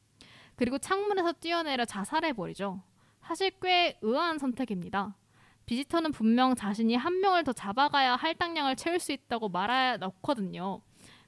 그리고 0.54 0.78
창문에서 0.78 1.32
뛰어내려 1.32 1.84
자살해버리죠. 1.86 2.80
사실 3.20 3.50
꽤 3.60 3.98
의아한 4.00 4.38
선택입니다. 4.38 5.16
비지터는 5.66 6.12
분명 6.12 6.54
자신이 6.54 6.94
한 6.94 7.18
명을 7.18 7.42
더 7.42 7.52
잡아가야 7.52 8.14
할당량을 8.14 8.76
채울 8.76 9.00
수 9.00 9.10
있다고 9.10 9.48
말해 9.48 9.96
넣거든요. 9.96 10.82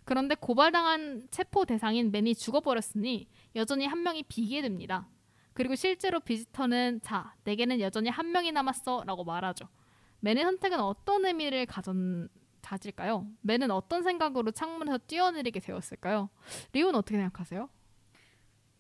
그런데 0.05 0.37
고발당한 0.37 1.27
체포 1.33 1.65
대상인 1.65 2.13
맨이 2.13 2.37
죽어버렸으니 2.37 3.27
여전히 3.57 3.87
한 3.87 4.05
명이 4.05 4.23
비게 4.29 4.63
됩니다. 4.63 5.09
그리고 5.53 5.75
실제로 5.75 6.21
비지터는 6.21 7.01
자, 7.03 7.35
내게는 7.43 7.81
여전히 7.81 8.09
한 8.09 8.31
명이 8.31 8.53
남았어 8.53 9.03
라고 9.05 9.25
말하죠. 9.25 9.69
맨의 10.21 10.45
선택은 10.45 10.81
어떤 10.81 11.25
의미를 11.25 11.67
가졌, 11.67 11.95
가질까요? 12.63 13.27
맨은 13.43 13.71
어떤 13.71 14.03
생각으로 14.03 14.51
창문에서 14.51 14.99
뛰어내리게 14.99 15.61
되었을까요? 15.61 16.29
리온 16.73 16.95
어떻게 16.95 17.17
생각하세요? 17.17 17.69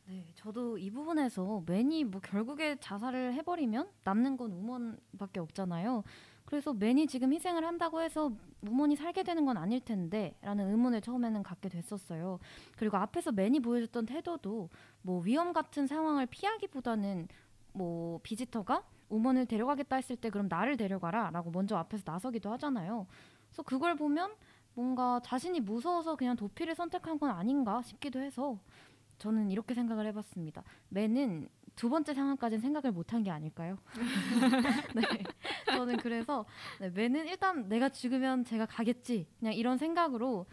네, 0.06 0.26
저도 0.34 0.76
이 0.76 0.90
부분에서 0.90 1.62
맨이 1.66 2.04
뭐 2.04 2.20
결국에 2.20 2.76
자살을 2.80 3.32
해버리면 3.34 3.88
남는 4.04 4.36
건 4.36 4.52
우먼밖에 4.52 5.38
없잖아요. 5.40 6.02
그래서 6.44 6.72
맨이 6.72 7.06
지금 7.06 7.32
희생을 7.32 7.64
한다고 7.64 8.00
해서 8.00 8.32
우먼이 8.62 8.96
살게 8.96 9.22
되는 9.22 9.46
건 9.46 9.56
아닐 9.56 9.78
텐데 9.78 10.36
라는 10.42 10.68
의문을 10.68 11.00
처음에는 11.00 11.44
갖게 11.44 11.68
됐었어요. 11.68 12.40
그리고 12.76 12.96
앞에서 12.96 13.30
맨이 13.30 13.60
보여줬던 13.60 14.06
태도도 14.06 14.68
뭐 15.02 15.20
위험 15.22 15.52
같은 15.52 15.86
상황을 15.86 16.26
피하기보다는 16.26 17.28
뭐 17.72 18.18
비지터가 18.24 18.82
우먼을 19.10 19.46
데려가겠다 19.46 19.96
했을 19.96 20.16
때 20.16 20.30
그럼 20.30 20.46
나를 20.48 20.76
데려가라라고 20.76 21.50
먼저 21.50 21.76
앞에서 21.76 22.02
나서기도 22.06 22.50
하잖아요. 22.52 23.06
그래서 23.48 23.62
그걸 23.62 23.96
보면 23.96 24.32
뭔가 24.74 25.20
자신이 25.24 25.60
무서워서 25.60 26.16
그냥 26.16 26.36
도피를 26.36 26.74
선택한 26.74 27.18
건 27.18 27.30
아닌가 27.30 27.82
싶기도 27.82 28.20
해서 28.20 28.58
저는 29.18 29.50
이렇게 29.50 29.74
생각을 29.74 30.06
해봤습니다. 30.06 30.62
매는 30.88 31.48
두 31.76 31.88
번째 31.88 32.14
상황까지는 32.14 32.60
생각을 32.60 32.92
못한 32.92 33.22
게 33.22 33.30
아닐까요? 33.30 33.76
네, 34.94 35.02
저는 35.66 35.98
그래서 35.98 36.46
네, 36.80 36.90
매는 36.90 37.26
일단 37.26 37.68
내가 37.68 37.88
죽으면 37.88 38.44
제가 38.44 38.66
가겠지 38.66 39.26
그냥 39.38 39.54
이런 39.54 39.76
생각으로 39.76 40.46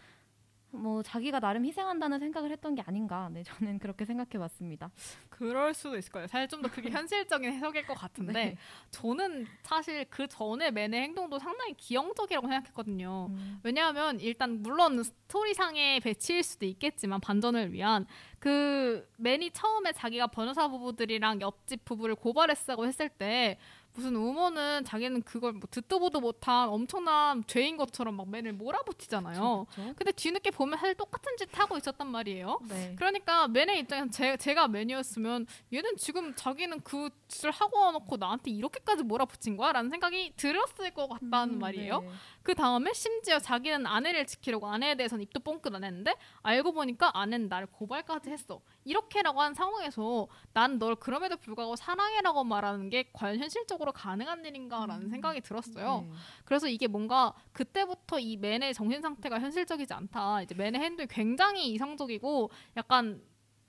뭐 0.70 1.02
자기가 1.02 1.40
나름 1.40 1.64
희생한다는 1.64 2.18
생각을 2.18 2.50
했던 2.50 2.74
게 2.74 2.82
아닌가 2.82 3.28
네 3.32 3.42
저는 3.42 3.78
그렇게 3.80 4.04
생각해 4.04 4.38
봤습니다. 4.38 4.90
그럴 5.30 5.72
수도 5.74 5.96
있을 5.96 6.12
거예요. 6.12 6.26
사실 6.26 6.48
좀 6.48 6.62
더 6.62 6.68
그게 6.68 6.90
현실적인 6.90 7.52
해석일 7.52 7.86
것 7.86 7.94
같은데 7.94 8.32
네. 8.32 8.56
저는 8.90 9.46
사실 9.62 10.04
그 10.10 10.26
전에 10.26 10.70
맨의 10.70 11.02
행동도 11.02 11.38
상당히 11.38 11.74
기형적이라고 11.74 12.46
생각했거든요. 12.48 13.28
음, 13.30 13.60
왜냐하면 13.62 14.18
일단 14.20 14.60
물론 14.62 15.02
스토리상의 15.02 16.00
배치일 16.00 16.42
수도 16.42 16.66
있겠지만 16.66 17.20
반전을 17.20 17.72
위한 17.72 18.06
그 18.40 19.08
맨이 19.16 19.50
처음에 19.52 19.92
자기가 19.92 20.26
변호사 20.28 20.68
부부들이랑 20.68 21.40
옆집 21.40 21.84
부부를 21.84 22.14
고발했다고 22.14 22.86
했을 22.86 23.08
때 23.08 23.58
무슨 23.98 24.14
우먼은 24.14 24.84
자기는 24.84 25.22
그걸 25.22 25.54
뭐 25.54 25.62
듣도 25.68 25.98
보도 25.98 26.20
못한 26.20 26.68
엄청난 26.68 27.42
죄인 27.48 27.76
것처럼 27.76 28.16
막 28.16 28.28
맨을 28.28 28.52
몰아붙이잖아요. 28.52 29.66
그쵸, 29.68 29.94
근데 29.96 30.12
뒤늦게 30.12 30.52
보면 30.52 30.78
사실 30.78 30.94
똑같은 30.94 31.36
짓 31.36 31.48
하고 31.58 31.76
있었단 31.76 32.06
말이에요. 32.06 32.58
그쵸? 32.62 32.74
네. 32.74 32.94
그러니까 32.96 33.48
맨의 33.48 33.80
입장에서 33.80 34.08
제, 34.12 34.36
제가 34.36 34.68
맨이었으면 34.68 35.46
얘는 35.72 35.96
지금 35.96 36.32
자기는 36.36 36.80
그 36.82 37.10
짓을 37.26 37.50
하고 37.50 37.80
와놓고 37.80 38.18
나한테 38.18 38.52
이렇게까지 38.52 39.02
몰아붙인 39.02 39.56
거야? 39.56 39.72
라는 39.72 39.90
생각이 39.90 40.34
들었을 40.36 40.92
것 40.92 41.08
같다는 41.08 41.54
음, 41.54 41.58
말이에요. 41.58 42.00
네. 42.00 42.10
그 42.48 42.54
다음에 42.54 42.94
심지어 42.94 43.38
자기는 43.38 43.84
아내를 43.84 44.24
지키려고 44.24 44.68
아내에 44.68 44.94
대해서는 44.94 45.22
입도 45.24 45.40
뻥끗 45.40 45.74
안 45.74 45.84
했는데 45.84 46.14
알고 46.40 46.72
보니까 46.72 47.10
아내는 47.12 47.50
나를 47.50 47.66
고발까지 47.66 48.30
했어. 48.30 48.62
이렇게라고 48.86 49.42
한 49.42 49.52
상황에서 49.52 50.26
난 50.54 50.78
널 50.78 50.94
그럼에도 50.94 51.36
불구하고 51.36 51.76
사랑해라고 51.76 52.44
말하는 52.44 52.88
게 52.88 53.10
과연 53.12 53.36
현실적으로 53.38 53.92
가능한 53.92 54.46
일인가라는 54.46 55.08
음. 55.08 55.10
생각이 55.10 55.42
들었어요. 55.42 56.06
네. 56.08 56.12
그래서 56.46 56.68
이게 56.68 56.86
뭔가 56.86 57.34
그때부터 57.52 58.18
이 58.18 58.38
맨의 58.38 58.72
정신 58.72 59.02
상태가 59.02 59.38
현실적이지 59.40 59.92
않다. 59.92 60.40
이제 60.40 60.54
맨의 60.54 60.80
행동이 60.80 61.06
굉장히 61.10 61.70
이상적이고 61.72 62.50
약간 62.78 63.20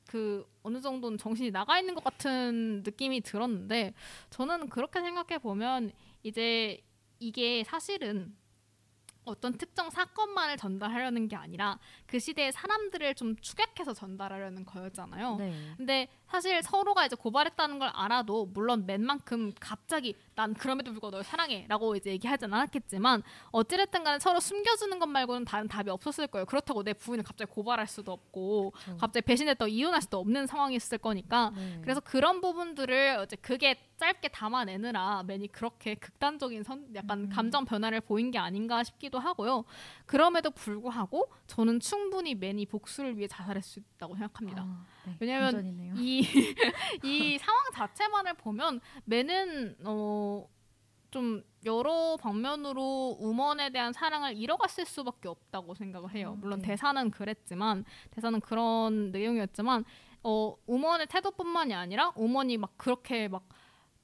그 0.07 0.49
어느 0.63 0.80
정도는 0.80 1.17
정신이 1.17 1.51
나가 1.51 1.77
있는 1.77 1.95
것 1.95 2.03
같은 2.05 2.82
느낌이 2.86 3.19
들었는데 3.19 3.93
저는 4.30 4.69
그렇게 4.69 5.01
생각해 5.01 5.39
보면 5.39 5.91
이제 6.23 6.80
이게 7.19 7.65
사실은 7.65 8.39
어떤 9.30 9.57
특정 9.57 9.89
사건만을 9.89 10.57
전달하려는 10.57 11.27
게 11.27 11.36
아니라 11.36 11.80
그 12.05 12.19
시대의 12.19 12.51
사람들을 12.51 13.15
좀 13.15 13.36
추격해서 13.38 13.93
전달하려는 13.93 14.65
거였잖아요. 14.65 15.36
네. 15.38 15.53
근데 15.77 16.07
사실 16.27 16.61
서로가 16.61 17.05
이제 17.05 17.15
고발했다는 17.15 17.80
걸 17.80 17.89
알아도 17.93 18.47
물론 18.47 18.86
맨만큼 18.86 19.53
갑자기 19.59 20.15
난 20.36 20.53
그럼에도 20.53 20.91
불구하고 20.91 21.17
널 21.17 21.23
사랑해라고 21.23 21.95
이제 21.95 22.11
얘기하진 22.11 22.53
않았겠지만 22.53 23.23
어찌됐든 23.51 24.03
간에 24.03 24.19
서로 24.19 24.39
숨겨주는 24.39 24.99
것 24.99 25.07
말고는 25.07 25.45
다른 25.45 25.67
답이 25.67 25.89
없었을 25.89 26.27
거예요. 26.27 26.45
그렇다고 26.45 26.84
내 26.84 26.93
부인을 26.93 27.23
갑자기 27.23 27.51
고발할 27.51 27.88
수도 27.88 28.11
없고 28.11 28.71
그쵸. 28.71 28.97
갑자기 28.97 29.25
배신했다고 29.25 29.69
이혼할 29.69 30.01
수도 30.01 30.19
없는 30.19 30.47
상황이었을 30.47 30.99
거니까 30.99 31.51
네. 31.55 31.80
그래서 31.82 31.99
그런 31.99 32.41
부분들을 32.41 33.23
이제 33.25 33.36
그게 33.38 33.88
짧게 33.99 34.29
담아내느라 34.29 35.23
맨이 35.23 35.49
그렇게 35.49 35.95
극단적인 35.95 36.63
선, 36.63 36.87
약간 36.95 37.25
음. 37.25 37.29
감정 37.29 37.65
변화를 37.65 37.99
보인 37.99 38.31
게 38.31 38.39
아닌가 38.39 38.81
싶기도 38.81 39.19
하고요. 39.19 39.65
그럼에도 40.05 40.51
불구하고 40.51 41.29
저는 41.47 41.81
충분히 41.81 42.33
맨이 42.33 42.65
복수를 42.65 43.17
위해 43.17 43.27
자살할 43.27 43.61
수 43.61 43.79
있다고 43.79 44.15
생각합니다. 44.15 44.61
아, 44.61 44.85
네. 45.05 45.17
왜냐면 45.19 45.51
반전이네요. 45.51 45.95
이, 45.97 46.21
이 47.03 47.37
상황 47.39 47.71
자체만을 47.73 48.35
보면 48.35 48.79
맨은 49.03 49.75
어, 49.83 50.47
좀 51.11 51.43
여러 51.65 52.15
방면으로 52.21 53.17
우먼에 53.19 53.71
대한 53.71 53.91
사랑을 53.91 54.37
잃어갔을 54.37 54.85
수밖에 54.85 55.27
없다고 55.27 55.75
생각을 55.75 56.13
해요. 56.15 56.35
음, 56.37 56.39
물론 56.39 56.59
네. 56.59 56.69
대사는 56.69 57.11
그랬지만 57.11 57.83
대사는 58.11 58.39
그런 58.39 59.11
내용이었지만 59.11 59.83
어, 60.23 60.55
우먼의 60.67 61.07
태도뿐만이 61.07 61.73
아니라 61.73 62.13
우먼이 62.15 62.55
막 62.57 62.77
그렇게 62.77 63.27
막 63.27 63.43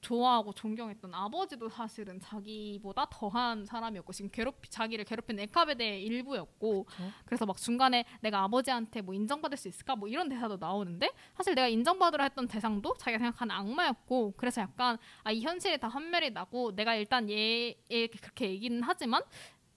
좋아하고 0.05 0.53
존경했던 0.53 1.13
아버지도 1.13 1.67
사실은 1.69 2.19
자기보다 2.19 3.07
더한 3.09 3.65
사람이었고 3.65 4.13
지금 4.13 4.29
괴롭히 4.31 4.69
자기를 4.69 5.03
괴롭힌 5.05 5.39
에카베데의 5.39 6.03
일부였고 6.03 6.83
그쵸? 6.83 7.03
그래서 7.25 7.45
막 7.45 7.57
중간에 7.57 8.05
내가 8.21 8.43
아버지한테 8.43 9.01
뭐 9.01 9.15
인정받을 9.15 9.57
수 9.57 9.67
있을까 9.67 9.95
뭐 9.95 10.07
이런 10.07 10.29
대사도 10.29 10.57
나오는데 10.57 11.11
사실 11.35 11.55
내가 11.55 11.67
인정받으려 11.67 12.23
했던 12.23 12.47
대상도 12.47 12.93
자기가 12.97 13.17
생각하는 13.19 13.55
악마였고 13.55 14.33
그래서 14.37 14.61
약간 14.61 14.97
아 15.23 15.31
이 15.31 15.41
현실이 15.41 15.79
다 15.79 15.87
환멸이 15.89 16.29
나고 16.29 16.73
내가 16.75 16.95
일단 16.95 17.29
얘에게 17.29 18.07
그렇게 18.21 18.49
얘기는 18.49 18.81
하지만 18.83 19.21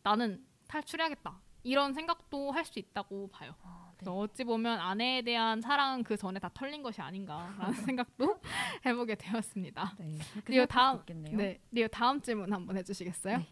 나는 0.02 0.44
탈출해야겠다 0.68 1.40
이런 1.64 1.94
생각도 1.94 2.52
할 2.52 2.64
수 2.64 2.78
있다고 2.78 3.28
봐요. 3.30 3.54
아, 3.98 4.04
네. 4.04 4.04
그래서 4.04 4.16
어찌 4.16 4.44
보면 4.44 4.78
아내에 4.78 5.22
대한 5.22 5.60
사랑은 5.60 6.04
그 6.04 6.16
전에 6.16 6.38
다 6.38 6.50
털린 6.54 6.82
것이 6.82 7.00
아닌가라는 7.00 7.72
생각도 7.84 8.40
해보게 8.86 9.16
되었습니다. 9.16 9.96
네. 9.98 10.16
생각할 10.44 10.66
다음. 10.68 11.02
네 11.36 11.60
리오 11.70 11.88
다음 11.88 12.20
질문 12.20 12.52
한번 12.52 12.76
해주시겠어요? 12.76 13.38
네. 13.38 13.48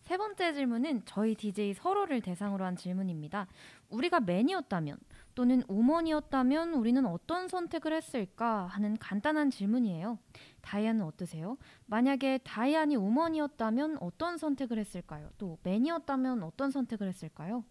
세 0.00 0.18
번째 0.18 0.52
질문은 0.52 1.02
저희 1.06 1.34
DJ 1.34 1.72
서로를 1.72 2.20
대상으로 2.20 2.62
한 2.62 2.76
질문입니다. 2.76 3.46
우리가 3.88 4.20
맨이었다면 4.20 4.98
또는 5.34 5.62
우먼이었다면 5.66 6.74
우리는 6.74 7.06
어떤 7.06 7.48
선택을 7.48 7.94
했을까 7.94 8.66
하는 8.66 8.98
간단한 8.98 9.48
질문이에요. 9.48 10.18
다이안은 10.60 11.02
어떠세요? 11.02 11.56
만약에 11.86 12.38
다이안이 12.44 12.96
우먼이었다면 12.96 13.96
어떤 14.00 14.36
선택을 14.36 14.78
했을까요? 14.78 15.30
또 15.38 15.58
맨이었다면 15.62 16.42
어떤 16.42 16.70
선택을 16.70 17.08
했을까요? 17.08 17.64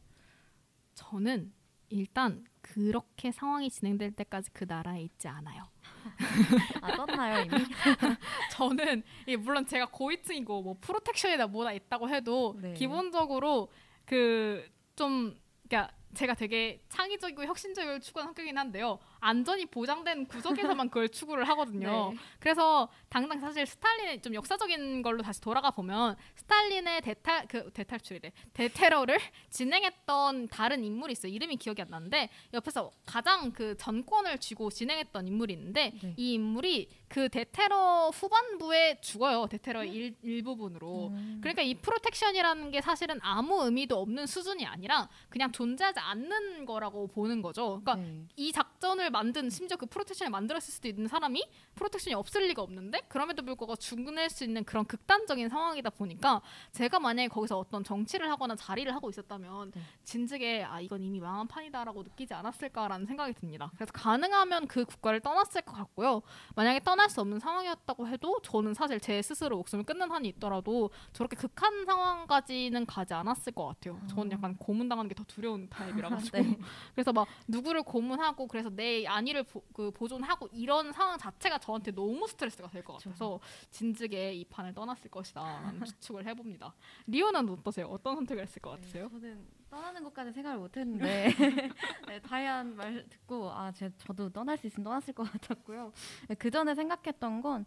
저는 0.96 1.54
일단 1.94 2.46
그렇게 2.62 3.32
상황이 3.32 3.70
진행될 3.70 4.12
때까지 4.12 4.52
그 4.52 4.66
나라에 4.68 5.02
있지 5.02 5.28
않아요. 5.28 5.64
아 6.82 6.96
떴나요 6.96 7.44
이미? 7.44 7.52
저는 8.52 9.04
이게 9.24 9.38
물론 9.38 9.66
제가 9.66 9.88
고위층이고 9.92 10.62
뭐 10.62 10.78
프로텍션이나 10.82 11.48
뭐나 11.48 11.74
있다고 11.74 12.10
해도 12.10 12.58
네. 12.62 12.74
기본적으로 12.74 13.72
그 14.06 14.74
좀 14.96 15.36
그러니까 15.68 15.94
제가 16.14 16.36
되게 16.36 16.84
창의적이고 16.90 17.46
혁신적을 17.46 18.00
추구하는 18.00 18.30
성격이긴 18.30 18.58
한데요. 18.58 19.00
안전이 19.24 19.68
보장된 19.68 20.26
구석에서만 20.26 20.90
그걸 20.90 21.10
추구를 21.10 21.48
하거든요. 21.50 22.12
네. 22.14 22.18
그래서 22.40 22.90
당장 23.10 23.40
사실 23.40 23.66
스탈린의 23.66 24.22
좀 24.22 24.34
역사적인 24.34 25.02
걸로 25.02 25.22
다시 25.24 25.40
돌아가 25.40 25.72
보면 25.72 26.16
스탈린의 26.36 27.02
대탈 27.02 27.48
그 27.48 27.72
대탈출이래 27.72 28.32
대테러를 28.54 29.18
진행했던 29.50 30.50
다른 30.50 30.84
인물이 30.84 31.14
있어요. 31.14 31.32
이름이 31.32 31.56
기억이 31.58 31.82
안 31.82 31.90
나는데 31.90 32.30
옆에서 32.54 32.92
가장 33.06 33.52
그 33.52 33.78
전권을 33.78 34.40
쥐고 34.40 34.70
진행했던 34.70 35.28
인물이 35.28 35.54
있는데 35.54 35.94
네. 36.02 36.14
이 36.18 36.34
인물이 36.34 36.90
그 37.08 37.30
대테러 37.30 38.10
후반부에 38.12 39.00
죽어요. 39.02 39.46
대테러의 39.48 39.94
일, 39.94 40.16
일부분으로. 40.24 41.10
음. 41.10 41.38
그러니까 41.42 41.62
이 41.62 41.76
protection이라는 41.76 42.72
게 42.72 42.82
사실은 42.82 43.20
아무 43.22 43.64
의미도 43.66 44.02
없는 44.02 44.26
수준이 44.26 44.66
아니라 44.66 45.08
그냥 45.30 45.52
존재하지 45.52 46.00
않는 46.00 46.66
거라고 46.66 47.08
보는 47.08 47.44
거죠. 47.44 47.82
그러니까 47.84 47.96
네. 47.96 48.26
이 48.36 48.52
작전을 48.52 49.12
만든 49.14 49.50
심지어 49.50 49.78
그 49.78 49.86
protection을 49.86 50.30
만들었을 50.30 50.74
수도 50.74 50.90
있는 50.90 51.08
사람이 51.08 51.42
protection이 51.76 52.14
없을 52.16 52.48
리가 52.48 52.62
없는데 52.62 53.02
그럼에도 53.08 53.44
불구하고 53.44 53.78
죽을 53.78 54.30
수 54.30 54.44
있는 54.44 54.66
그런 54.66 54.86
극단적인 54.86 55.48
상황이다 55.48 55.90
보니까 55.92 56.42
제가 56.74 57.00
만약에 57.00 57.30
거기서 57.30 57.58
어떤 57.58 57.84
정치를 57.84 58.30
하거나 58.30 58.56
자리를 58.56 58.94
하고 58.94 59.10
있었다면 59.10 59.72
네. 59.72 59.82
진즉에 60.04 60.64
아 60.64 60.82
이건 60.82 61.02
이미 61.04 61.20
망한 61.22 61.48
판이다라고 61.48 62.04
느끼지 62.04 62.34
않았을까라는 62.34 63.06
생각이 63.06 63.34
듭니다. 63.34 63.72
그래서 63.76 63.92
가능하면 63.94 64.68
그 64.68 64.84
국가를 64.84 65.22
떠났을 65.22 65.62
것 65.62 65.74
같고요. 65.74 66.22
만약에 66.56 66.82
떠날 66.82 67.10
수 67.10 67.22
없는 67.22 67.40
상황이었다고 67.40 68.08
해도 68.08 68.40
저는 68.42 68.74
사실 68.74 69.00
제 69.00 69.22
스스로 69.22 69.58
목숨을 69.58 69.86
끊는 69.86 70.12
한이 70.12 70.28
있더라도 70.30 70.90
저렇게 71.14 71.36
극한 71.38 71.86
상황까지는 71.86 72.86
가지 72.86 73.14
않았을 73.14 73.54
것 73.54 73.68
같아요. 73.68 74.00
저는 74.10 74.32
약간 74.34 74.58
고문당하는 74.58 75.08
게 75.08 75.14
더 75.14 75.24
두려운 75.26 75.70
타입이라 75.70 76.10
가지고 76.10 76.38
네. 76.38 76.58
그래서 76.96 77.14
막 77.14 77.28
누구를 77.48 77.84
고문하고 77.84 78.48
그래서 78.48 78.70
내 78.70 79.03
안위를 79.08 79.44
보, 79.44 79.62
그 79.74 79.92
보존하고 79.92 80.48
이런 80.52 80.92
상황 80.92 81.18
자체가 81.18 81.58
저한테 81.60 81.92
너무 81.92 82.28
스트레스가 82.28 82.70
될 82.70 82.84
것 82.84 82.94
같아서 82.98 83.40
진즉에 83.72 84.34
이 84.34 84.46
판을 84.46 84.74
떠났을 84.74 85.10
것이다라는 85.10 85.84
추측을 85.86 86.26
해봅니다. 86.28 86.74
리오는 87.08 87.50
어떠세요? 87.50 87.88
어떤 87.88 88.16
선택을 88.16 88.44
했을 88.44 88.62
것 88.62 88.72
같으세요? 88.72 89.10
저는 89.10 89.46
떠나는 89.70 90.04
것까지 90.04 90.32
생각을 90.34 90.60
못했는데 90.60 91.30
네, 92.08 92.20
다이안 92.22 92.76
말 92.76 93.06
듣고 93.10 93.50
아 93.52 93.72
제, 93.72 93.92
저도 93.98 94.30
떠날 94.30 94.58
수 94.58 94.68
있으면 94.68 94.84
떠났을 94.84 95.14
것 95.14 95.24
같았고요. 95.32 95.92
그 96.38 96.52
전에 96.52 96.76
생각했던 96.76 97.42
건 97.42 97.66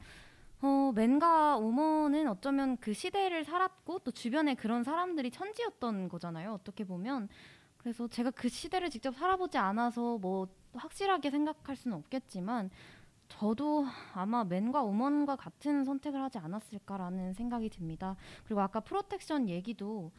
어, 0.62 0.92
맨과 0.94 1.58
우먼은 1.58 2.28
어쩌면 2.28 2.76
그 2.78 2.94
시대를 2.94 3.44
살았고 3.44 3.98
또 4.00 4.10
주변에 4.10 4.54
그런 4.54 4.84
사람들이 4.84 5.30
천지였던 5.30 6.08
거잖아요. 6.08 6.52
어떻게 6.54 6.84
보면. 6.84 7.28
그래서 7.86 8.08
제가 8.08 8.32
그 8.32 8.48
시대를 8.48 8.90
직접 8.90 9.14
살아보지 9.14 9.58
않아서 9.58 10.18
뭐 10.18 10.48
확실하게 10.74 11.30
생각할 11.30 11.76
수는 11.76 11.96
없겠지만 11.98 12.68
저도 13.28 13.86
아마 14.12 14.42
man과 14.42 14.82
woman과 14.82 15.36
같은 15.36 15.84
선택을 15.84 16.20
하지 16.20 16.38
않았을까라는 16.38 17.34
생각이 17.34 17.68
듭니다. 17.68 18.16
그리고 18.44 18.60
아까 18.60 18.80
protection 18.80 19.48
얘기도 19.48 20.10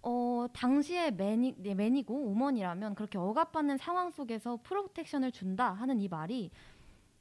어, 0.00 0.46
당시에 0.52 1.10
man이, 1.10 1.56
네, 1.58 1.74
man이고 1.74 2.14
woman이라면 2.14 2.94
그렇게 2.94 3.18
억압받는 3.18 3.78
상황 3.78 4.12
속에서 4.12 4.60
protection을 4.62 5.32
준다 5.32 5.72
하는 5.72 6.00
이 6.00 6.06
말이 6.06 6.52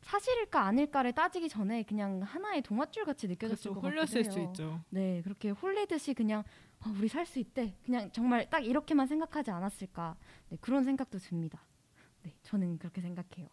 사실일까 0.02 0.62
아닐까를 0.62 1.14
따지기 1.14 1.50
전에 1.50 1.82
그냥 1.82 2.22
하나의 2.22 2.62
동아줄 2.62 3.06
같이 3.06 3.28
느껴졌을 3.28 3.72
그렇죠. 3.72 3.82
것 3.82 3.88
홀렸을 3.88 4.24
같거든요. 4.26 4.32
수 4.32 4.40
있죠. 4.62 4.80
네, 4.92 5.24
그렇게 5.24 5.50
홀리듯이 5.50 6.14
그냥 6.14 6.44
어, 6.86 6.90
우리 6.98 7.08
살 7.08 7.26
수 7.26 7.40
있대. 7.40 7.76
그냥 7.86 8.10
정말 8.12 8.50
딱 8.50 8.66
이렇게만 8.66 9.08
생각하지 9.08 9.52
않았을까. 9.52 10.16
네, 10.50 10.58
그런 10.62 10.84
생각도 10.84 11.20
듭니다. 11.20 11.62
네, 12.24 12.34
저는 12.44 12.78
그렇게 12.78 13.02
생각해요. 13.02 13.48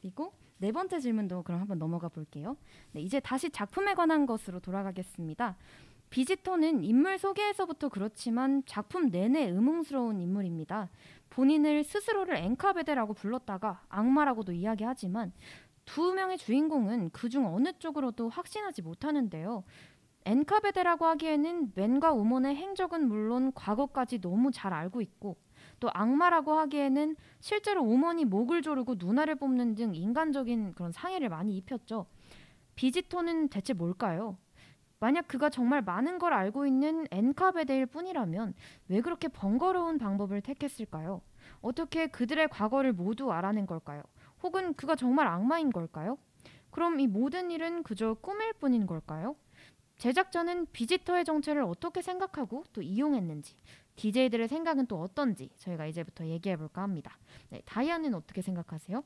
그리고 0.00 0.32
네 0.58 0.72
번째 0.72 1.00
질문도 1.00 1.42
그럼 1.42 1.60
한번 1.60 1.78
넘어가 1.78 2.08
볼게요. 2.08 2.56
네, 2.92 3.00
이제 3.00 3.20
다시 3.20 3.50
작품에 3.50 3.94
관한 3.94 4.26
것으로 4.26 4.60
돌아가겠습니다. 4.60 5.56
비지터는 6.10 6.84
인물 6.84 7.18
소개에서부터 7.18 7.88
그렇지만 7.88 8.62
작품 8.66 9.10
내내 9.10 9.48
의문스러운 9.48 10.20
인물입니다. 10.20 10.88
본인을 11.30 11.82
스스로를 11.84 12.36
엔카베데라고 12.36 13.14
불렀다가 13.14 13.82
악마라고도 13.88 14.52
이야기하지만 14.52 15.32
두 15.84 16.14
명의 16.14 16.38
주인공은 16.38 17.10
그중 17.10 17.46
어느 17.46 17.72
쪽으로도 17.78 18.28
확신하지 18.28 18.82
못하는데요. 18.82 19.64
엔카베데라고 20.26 21.06
하기에는 21.06 21.72
맨과 21.76 22.12
우먼의 22.12 22.56
행적은 22.56 23.06
물론 23.06 23.52
과거까지 23.54 24.20
너무 24.20 24.50
잘 24.50 24.72
알고 24.72 25.00
있고 25.00 25.36
또 25.78 25.88
악마라고 25.94 26.52
하기에는 26.52 27.14
실제로 27.38 27.82
우먼이 27.84 28.24
목을 28.24 28.60
조르고 28.60 28.96
눈알을 28.98 29.36
뽑는 29.36 29.76
등 29.76 29.94
인간적인 29.94 30.72
그런 30.72 30.90
상해를 30.90 31.28
많이 31.28 31.56
입혔죠. 31.56 32.06
비지토는 32.74 33.48
대체 33.48 33.72
뭘까요? 33.72 34.36
만약 34.98 35.28
그가 35.28 35.48
정말 35.48 35.80
많은 35.82 36.18
걸 36.18 36.32
알고 36.32 36.66
있는 36.66 37.06
엔카베데일 37.12 37.86
뿐이라면 37.86 38.54
왜 38.88 39.00
그렇게 39.02 39.28
번거로운 39.28 39.96
방법을 39.98 40.40
택했을까요? 40.40 41.20
어떻게 41.60 42.08
그들의 42.08 42.48
과거를 42.48 42.92
모두 42.92 43.30
알아낸 43.30 43.64
걸까요? 43.64 44.02
혹은 44.42 44.74
그가 44.74 44.96
정말 44.96 45.28
악마인 45.28 45.70
걸까요? 45.70 46.18
그럼 46.70 46.98
이 46.98 47.06
모든 47.06 47.52
일은 47.52 47.84
그저 47.84 48.14
꿈일 48.14 48.54
뿐인 48.54 48.86
걸까요? 48.86 49.36
제작자는 49.98 50.66
비지터의 50.72 51.24
정체를 51.24 51.62
어떻게 51.62 52.02
생각하고 52.02 52.64
또 52.72 52.82
이용했는지, 52.82 53.54
DJ들의 53.96 54.48
생각은 54.48 54.86
또 54.86 55.00
어떤지 55.00 55.48
저희가 55.56 55.86
이제부터 55.86 56.26
얘기해 56.26 56.56
볼까 56.56 56.82
합니다. 56.82 57.18
네, 57.48 57.62
다이아는 57.64 58.14
어떻게 58.14 58.42
생각하세요? 58.42 59.02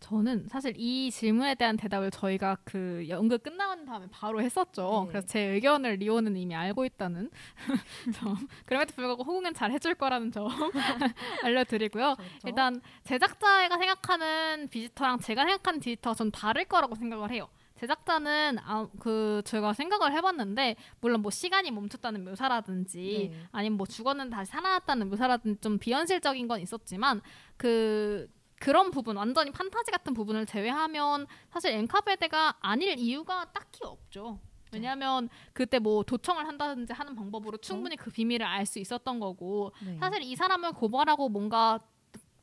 저는 0.00 0.48
사실 0.48 0.74
이 0.76 1.10
질문에 1.10 1.54
대한 1.54 1.78
대답을 1.78 2.10
저희가 2.10 2.58
그 2.64 3.06
연극 3.08 3.42
끝나는 3.42 3.86
다음에 3.86 4.06
바로 4.10 4.42
했었죠. 4.42 5.04
네. 5.04 5.08
그래서 5.12 5.26
제 5.26 5.40
의견을 5.40 5.94
리오는 5.94 6.36
이미 6.36 6.54
알고 6.54 6.84
있다는 6.84 7.30
점. 8.14 8.36
그럼에도 8.66 8.92
불구하고 8.94 9.22
호응은 9.24 9.54
잘 9.54 9.70
해줄 9.72 9.94
거라는 9.94 10.30
점 10.30 10.48
알려드리고요. 11.42 12.16
일단 12.44 12.82
제작자가 13.04 13.78
생각하는 13.78 14.68
비지터랑 14.68 15.20
제가 15.20 15.44
생각하는 15.46 15.80
비지터가 15.80 16.14
좀 16.14 16.30
다를 16.30 16.66
거라고 16.66 16.94
생각을 16.96 17.30
해요. 17.30 17.48
제작자는 17.76 18.58
아, 18.60 18.88
그 19.00 19.42
제가 19.44 19.72
생각을 19.72 20.12
해봤는데 20.12 20.76
물론 21.00 21.22
뭐 21.22 21.30
시간이 21.30 21.70
멈췄다는 21.70 22.24
묘사라든지 22.24 23.30
네. 23.32 23.46
아니면 23.52 23.76
뭐 23.76 23.86
죽었는데 23.86 24.34
다시 24.34 24.52
살아났다는 24.52 25.10
묘사라든지 25.10 25.60
좀 25.60 25.78
비현실적인 25.78 26.46
건 26.48 26.60
있었지만 26.60 27.20
그 27.56 28.28
그런 28.60 28.90
부분 28.90 29.16
완전히 29.16 29.50
판타지 29.50 29.90
같은 29.90 30.14
부분을 30.14 30.46
제외하면 30.46 31.26
사실 31.50 31.72
엔카베데가 31.72 32.58
아닐 32.60 32.98
이유가 32.98 33.46
딱히 33.52 33.80
없죠. 33.84 34.40
왜냐하면 34.72 35.28
그때 35.52 35.78
뭐 35.78 36.02
도청을 36.02 36.46
한다든지 36.48 36.92
하는 36.92 37.14
방법으로 37.14 37.58
충분히 37.58 37.96
그 37.96 38.10
비밀을 38.10 38.44
알 38.44 38.66
수 38.66 38.78
있었던 38.80 39.20
거고 39.20 39.72
네. 39.84 39.96
사실 39.98 40.22
이 40.22 40.34
사람을 40.34 40.72
고발하고 40.72 41.28
뭔가 41.28 41.78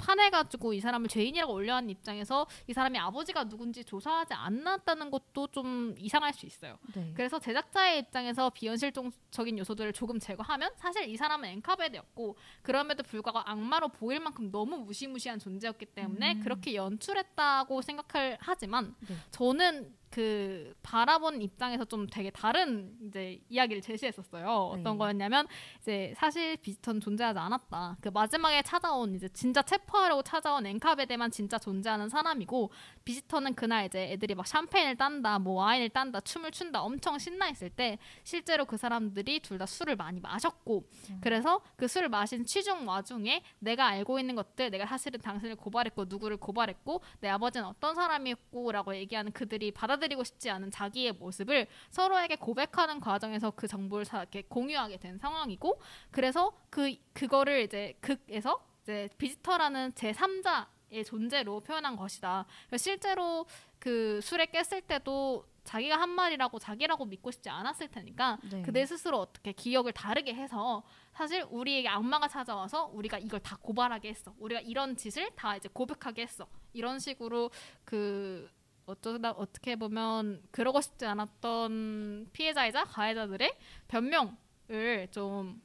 파내가지고 0.01 0.73
이 0.73 0.79
사람을 0.79 1.07
죄인이라고 1.07 1.53
올려한 1.53 1.89
입장에서 1.89 2.47
이 2.67 2.73
사람이 2.73 2.97
아버지가 2.97 3.45
누군지 3.45 3.85
조사하지 3.85 4.33
않았다는 4.33 5.11
것도 5.11 5.47
좀 5.47 5.95
이상할 5.97 6.33
수 6.33 6.45
있어요. 6.45 6.77
네. 6.95 7.11
그래서 7.15 7.39
제작자의 7.39 7.99
입장에서 7.99 8.49
비현실적인 8.49 9.59
요소들을 9.59 9.93
조금 9.93 10.19
제거하면 10.19 10.71
사실 10.77 11.07
이 11.07 11.15
사람은 11.15 11.47
엔카베드였고 11.49 12.35
그럼에도 12.63 13.03
불구하고 13.03 13.39
악마로 13.45 13.89
보일 13.89 14.19
만큼 14.19 14.51
너무 14.51 14.77
무시무시한 14.77 15.39
존재였기 15.39 15.85
때문에 15.87 16.33
음. 16.33 16.39
그렇게 16.41 16.75
연출했다고 16.75 17.81
생각을 17.81 18.37
하지만 18.39 18.95
네. 19.07 19.15
저는 19.29 20.00
그 20.11 20.75
바라본 20.83 21.41
입장에서 21.41 21.85
좀 21.85 22.05
되게 22.05 22.29
다른 22.29 22.93
이제 23.07 23.39
이야기를 23.49 23.81
제시했었어요. 23.81 24.45
어떤 24.45 24.83
네. 24.83 24.97
거였냐면 24.97 25.47
이제 25.79 26.13
사실 26.17 26.57
비스턴 26.57 26.99
존재하지 26.99 27.39
않았다. 27.39 27.97
그 28.01 28.09
마지막에 28.09 28.61
찾아온 28.61 29.15
이제 29.15 29.29
진짜 29.29 29.61
체포하려고 29.61 30.21
찾아온 30.21 30.65
엔카베데만 30.65 31.31
진짜 31.31 31.57
존재하는 31.57 32.09
사람이고 32.09 32.71
비지터는 33.05 33.55
그날 33.55 33.85
이제 33.85 34.11
애들이 34.11 34.35
막 34.35 34.45
샴페인을 34.45 34.97
딴다, 34.97 35.39
뭐 35.39 35.63
와인을 35.63 35.89
딴다, 35.89 36.19
춤을 36.19 36.51
춘다, 36.51 36.81
엄청 36.81 37.17
신나 37.17 37.47
있을 37.49 37.69
때 37.69 37.97
실제로 38.23 38.65
그 38.65 38.75
사람들이 38.77 39.39
둘 39.39 39.61
다 39.61 39.65
술을 39.65 39.95
많이 39.95 40.19
마셨고 40.19 40.87
그래서 41.21 41.61
그 41.75 41.87
술을 41.87 42.09
마신 42.09 42.43
취중 42.45 42.87
와중에 42.87 43.43
내가 43.59 43.85
알고 43.87 44.19
있는 44.19 44.35
것들, 44.35 44.71
내가 44.71 44.87
사실은 44.87 45.21
당신을 45.21 45.55
고발했고 45.55 46.05
누구를 46.05 46.37
고발했고 46.37 47.01
내 47.19 47.29
아버지는 47.29 47.67
어떤 47.67 47.93
사람이었고라고 47.95 48.95
얘기하는 48.95 49.31
그들이 49.31 49.71
받아 49.71 50.00
들이고 50.01 50.25
싶지 50.25 50.49
않은 50.49 50.71
자기의 50.71 51.13
모습을 51.13 51.67
서로에게 51.89 52.35
고백하는 52.35 52.99
과정에서 52.99 53.51
그 53.51 53.67
정보를 53.67 54.05
다 54.05 54.19
이렇게 54.19 54.41
공유하게 54.41 54.97
된 54.97 55.17
상황이고 55.17 55.79
그래서 56.11 56.51
그 56.69 56.93
그거를 57.13 57.61
이제 57.61 57.97
극에서 58.01 58.65
이제 58.83 59.07
비지터라는 59.17 59.93
제 59.95 60.11
3자의 60.11 61.05
존재로 61.05 61.61
표현한 61.61 61.95
것이다. 61.95 62.45
실제로 62.77 63.45
그 63.79 64.19
술에 64.21 64.47
깼을 64.47 64.81
때도 64.81 65.45
자기가 65.63 65.99
한 65.99 66.09
말이라고 66.09 66.59
자기라고 66.59 67.05
믿고 67.05 67.31
싶지 67.31 67.49
않았을 67.49 67.89
테니까 67.89 68.39
네. 68.49 68.61
그들 68.63 68.87
스스로 68.87 69.19
어떻게 69.19 69.51
기억을 69.51 69.93
다르게 69.93 70.33
해서 70.33 70.83
사실 71.13 71.45
우리에게 71.49 71.87
악마가 71.87 72.27
찾아와서 72.27 72.89
우리가 72.93 73.19
이걸 73.19 73.39
다 73.41 73.57
고발하게 73.61 74.09
했어. 74.09 74.33
우리가 74.39 74.61
이런 74.61 74.95
짓을 74.95 75.29
다 75.35 75.55
이제 75.55 75.69
고백하게 75.71 76.23
했어. 76.23 76.47
이런 76.73 76.99
식으로 76.99 77.51
그 77.85 78.49
어쩌다 78.91 79.31
어떻게 79.31 79.75
보면 79.75 80.41
그러고 80.51 80.81
싶지 80.81 81.05
않았던 81.05 82.29
피해자이자 82.33 82.85
가해자들의 82.85 83.57
변명을 83.87 85.07
좀 85.11 85.61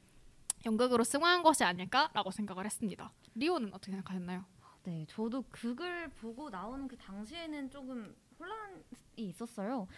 연극으로 0.64 1.04
승화한 1.04 1.42
것이 1.42 1.64
아닐까라고 1.64 2.30
생각을 2.30 2.64
했습니다. 2.64 3.12
리오는 3.34 3.72
어떻게 3.72 3.92
생각하셨나요? 3.92 4.44
네, 4.84 5.04
저도 5.08 5.44
극을 5.50 6.08
보고 6.08 6.48
나오는 6.48 6.86
그 6.88 6.96
당시에는 6.96 7.70
조금 7.70 8.14
혼란이 8.38 8.82
있었어요. 9.16 9.88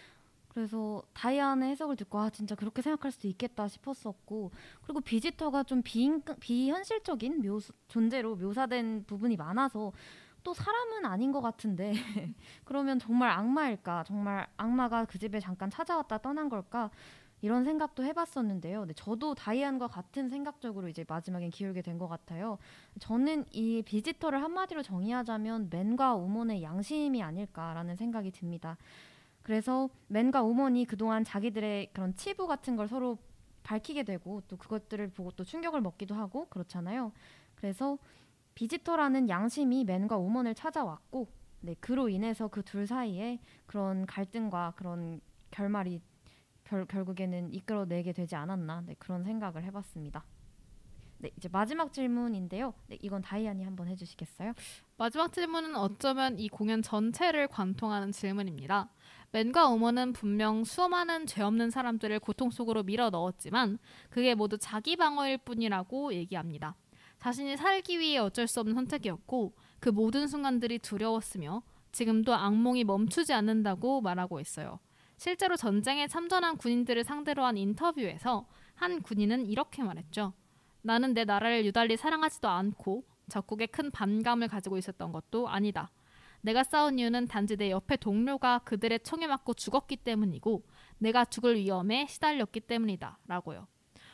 그래서 0.49 1.03
다이안의 1.13 1.69
해석을 1.69 1.95
듣고 1.95 2.19
아 2.19 2.29
진짜 2.29 2.55
그렇게 2.55 2.81
생각할 2.81 3.11
수도 3.11 3.27
있겠다 3.27 3.67
싶었었고 3.67 4.51
그리고 4.81 4.99
비지터가 4.99 5.63
좀 5.63 5.81
비인, 5.83 6.23
비현실적인 6.39 7.41
묘 7.41 7.59
존재로 7.87 8.35
묘사된 8.35 9.05
부분이 9.05 9.37
많아서 9.37 9.93
또 10.43 10.53
사람은 10.53 11.05
아닌 11.05 11.31
것 11.31 11.41
같은데 11.41 11.93
그러면 12.65 12.99
정말 12.99 13.29
악마일까 13.31 14.03
정말 14.05 14.47
악마가 14.57 15.05
그 15.05 15.19
집에 15.19 15.39
잠깐 15.39 15.69
찾아왔다 15.69 16.19
떠난 16.19 16.49
걸까 16.49 16.89
이런 17.41 17.63
생각도 17.63 18.03
해봤었는데요. 18.03 18.85
네, 18.85 18.93
저도 18.93 19.33
다이안과 19.33 19.87
같은 19.87 20.27
생각적으로 20.29 20.89
이제 20.89 21.05
마지막엔 21.07 21.51
기울게 21.51 21.81
된 21.81 21.97
것 21.97 22.07
같아요. 22.07 22.57
저는 22.99 23.45
이 23.51 23.81
비지터를 23.81 24.43
한마디로 24.43 24.83
정의하자면 24.83 25.69
맨과 25.69 26.15
우먼의 26.15 26.63
양심이 26.63 27.23
아닐까라는 27.23 27.95
생각이 27.95 28.31
듭니다. 28.31 28.77
그래서 29.41 29.89
맨과 30.07 30.43
우먼이 30.43 30.85
그동안 30.85 31.23
자기들의 31.23 31.91
그런 31.93 32.13
치부 32.15 32.45
같은 32.47 32.75
걸 32.75 32.87
서로 32.89 33.17
밝히게 33.63 34.03
되고 34.03 34.41
또 34.47 34.57
그것들을 34.57 35.09
보고 35.11 35.31
또 35.31 35.43
충격을 35.45 35.79
먹기도 35.81 36.15
하고 36.15 36.45
그렇잖아요. 36.49 37.11
그래서 37.55 37.97
비지터라는 38.59 39.29
양심이 39.29 39.85
맨과 39.85 40.17
우먼을 40.17 40.53
찾아왔고 40.53 41.29
네, 41.61 41.75
그로 41.79 42.09
인해서 42.09 42.49
그 42.49 42.61
둘 42.61 42.85
사이에 42.85 43.39
그런 43.65 44.05
갈등과 44.05 44.73
그런 44.75 45.21
결말이 45.49 46.01
결, 46.65 46.85
결국에는 46.85 47.53
이끌어내게 47.53 48.11
되지 48.11 48.35
않았나 48.35 48.83
네, 48.85 48.95
그런 48.99 49.23
생각을 49.23 49.63
해봤습니다. 49.63 50.25
네, 51.19 51.31
이제 51.37 51.47
마지막 51.49 51.93
질문인데요. 51.93 52.73
네, 52.87 52.97
이건 53.01 53.21
다이안이 53.21 53.63
한번 53.63 53.87
해주시겠어요? 53.87 54.51
마지막 54.97 55.31
질문은 55.31 55.77
어쩌면 55.77 56.37
이 56.37 56.49
공연 56.49 56.81
전체를 56.81 57.47
관통하는 57.47 58.11
질문입니다. 58.11 58.89
맨과 59.31 59.69
우먼은 59.69 60.11
분명 60.11 60.65
수많은 60.65 61.27
죄 61.27 61.43
없는 61.43 61.69
사람들을 61.69 62.19
고통 62.19 62.49
속으로 62.49 62.83
밀어 62.83 63.09
넣었지만 63.09 63.79
그게 64.09 64.35
모두 64.35 64.57
자기 64.57 64.97
방어일 64.97 65.37
뿐이라고 65.37 66.13
얘기합니다. 66.13 66.75
자신이 67.19 67.57
살기 67.57 67.99
위해 67.99 68.17
어쩔 68.17 68.47
수 68.47 68.59
없는 68.61 68.75
선택이었고 68.75 69.53
그 69.79 69.89
모든 69.89 70.27
순간들이 70.27 70.79
두려웠으며 70.79 71.61
지금도 71.91 72.33
악몽이 72.33 72.83
멈추지 72.83 73.33
않는다고 73.33 74.01
말하고 74.01 74.39
있어요. 74.39 74.79
실제로 75.17 75.57
전쟁에 75.57 76.07
참전한 76.07 76.55
군인들을 76.57 77.03
상대로 77.03 77.43
한 77.43 77.57
인터뷰에서 77.57 78.47
한 78.75 79.01
군인은 79.01 79.47
이렇게 79.47 79.83
말했죠. 79.83 80.33
나는 80.81 81.13
내 81.13 81.25
나라를 81.25 81.65
유달리 81.65 81.97
사랑하지도 81.97 82.47
않고 82.47 83.03
적국에 83.27 83.65
큰 83.65 83.91
반감을 83.91 84.47
가지고 84.47 84.77
있었던 84.77 85.11
것도 85.11 85.49
아니다. 85.49 85.91
내가 86.41 86.63
싸운 86.63 86.99
이유는 86.99 87.27
단지 87.27 87.57
내 87.57 87.69
옆에 87.69 87.97
동료가 87.97 88.59
그들의 88.59 89.01
총에 89.01 89.27
맞고 89.27 89.55
죽었기 89.55 89.97
때문이고 89.97 90.63
내가 90.99 91.25
죽을 91.25 91.57
위험에 91.57 92.07
시달렸기 92.07 92.61
때문이다. 92.61 93.19
라고요. 93.27 93.67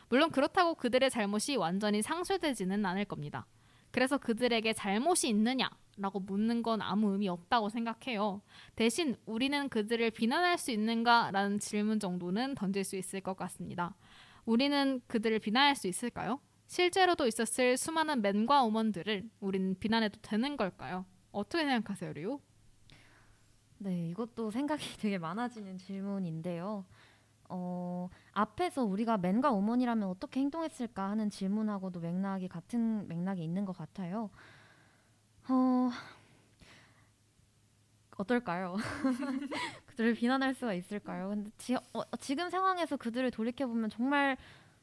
물론 0.10 0.30
그렇다고 0.32 0.76
그들의 0.76 1.10
잘못이 1.10 1.56
완전히 1.56 2.02
상쇄되지는 2.02 2.86
않을 2.86 3.06
겁니다. 3.06 3.46
그래서 3.92 4.18
그들에게 4.18 4.74
잘못이 4.74 5.30
있느냐? 5.30 5.70
라고 5.98 6.20
묻는 6.20 6.62
건 6.62 6.82
아무 6.82 7.14
의미 7.14 7.30
없다고 7.30 7.70
생각해요. 7.70 8.42
대신 8.76 9.16
우리는 9.26 9.70
그들을 9.70 10.12
비난할 10.12 10.58
수 10.58 10.72
있는가? 10.72 11.32
라는 11.32 11.58
질문 11.60 12.00
정도는 12.00 12.56
던질 12.56 12.84
수 12.84 12.98
있을 12.98 13.22
것 13.22 13.38
같습니다. 13.38 13.96
우리는 14.46 15.02
그들을 15.08 15.40
비난할 15.40 15.76
수 15.76 15.88
있을까요? 15.88 16.42
실제로도 16.68 17.28
있었을 17.28 17.78
수많은 17.78 18.22
맨과 18.22 18.64
우먼들을 18.64 19.30
우리는 19.40 19.80
비난해도 19.80 20.20
되는 20.22 20.58
걸까요? 20.58 21.06
어떻게 21.32 21.64
생각하세요, 21.64 22.14
리오? 22.14 22.42
네, 23.78 24.10
이것도 24.10 24.52
생각이 24.52 24.98
되게 24.98 25.18
많아지는 25.18 25.78
질문인데요. 25.78 26.86
어, 27.50 28.10
앞에서 28.34 28.84
우리가 28.84 29.18
맨과 29.18 29.52
우먼이라면 29.52 30.10
어떻게 30.10 30.40
행동했을까 30.40 31.10
하는 31.10 31.30
질문하고도 31.30 32.00
맥락이 32.00 32.48
같은 32.48 33.08
맥락이 33.08 33.44
있는 33.44 33.66
것 33.66 33.78
같아요. 33.78 34.30
어, 35.50 35.92
어떨까요? 38.18 38.76
그들을 39.88 40.14
비난할 40.16 40.54
수가 40.54 40.74
있을까요? 40.74 41.30
근데 41.30 41.52
지, 41.58 41.76
어, 41.76 42.04
지금 42.20 42.50
상황에서 42.50 42.98
그들을 42.98 43.30
돌이켜 43.32 43.68
보면 43.68 43.90
정말 43.90 44.38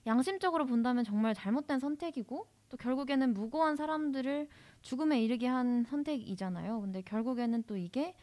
양심적으로 0.07 0.67
본다면 0.67 1.05
정말 1.05 1.35
잘못된 1.35 1.79
선택이고 1.79 2.47
또 2.69 2.77
결국에는 2.77 3.35
무고한 3.35 3.77
사람들을 3.77 4.49
죽음에 4.83 5.23
이르게 5.23 5.47
한 5.47 5.85
선택이잖아요. 5.85 6.81
근데 6.81 7.03
결국에는 7.03 7.63
또 7.67 7.77
이게 7.77 8.15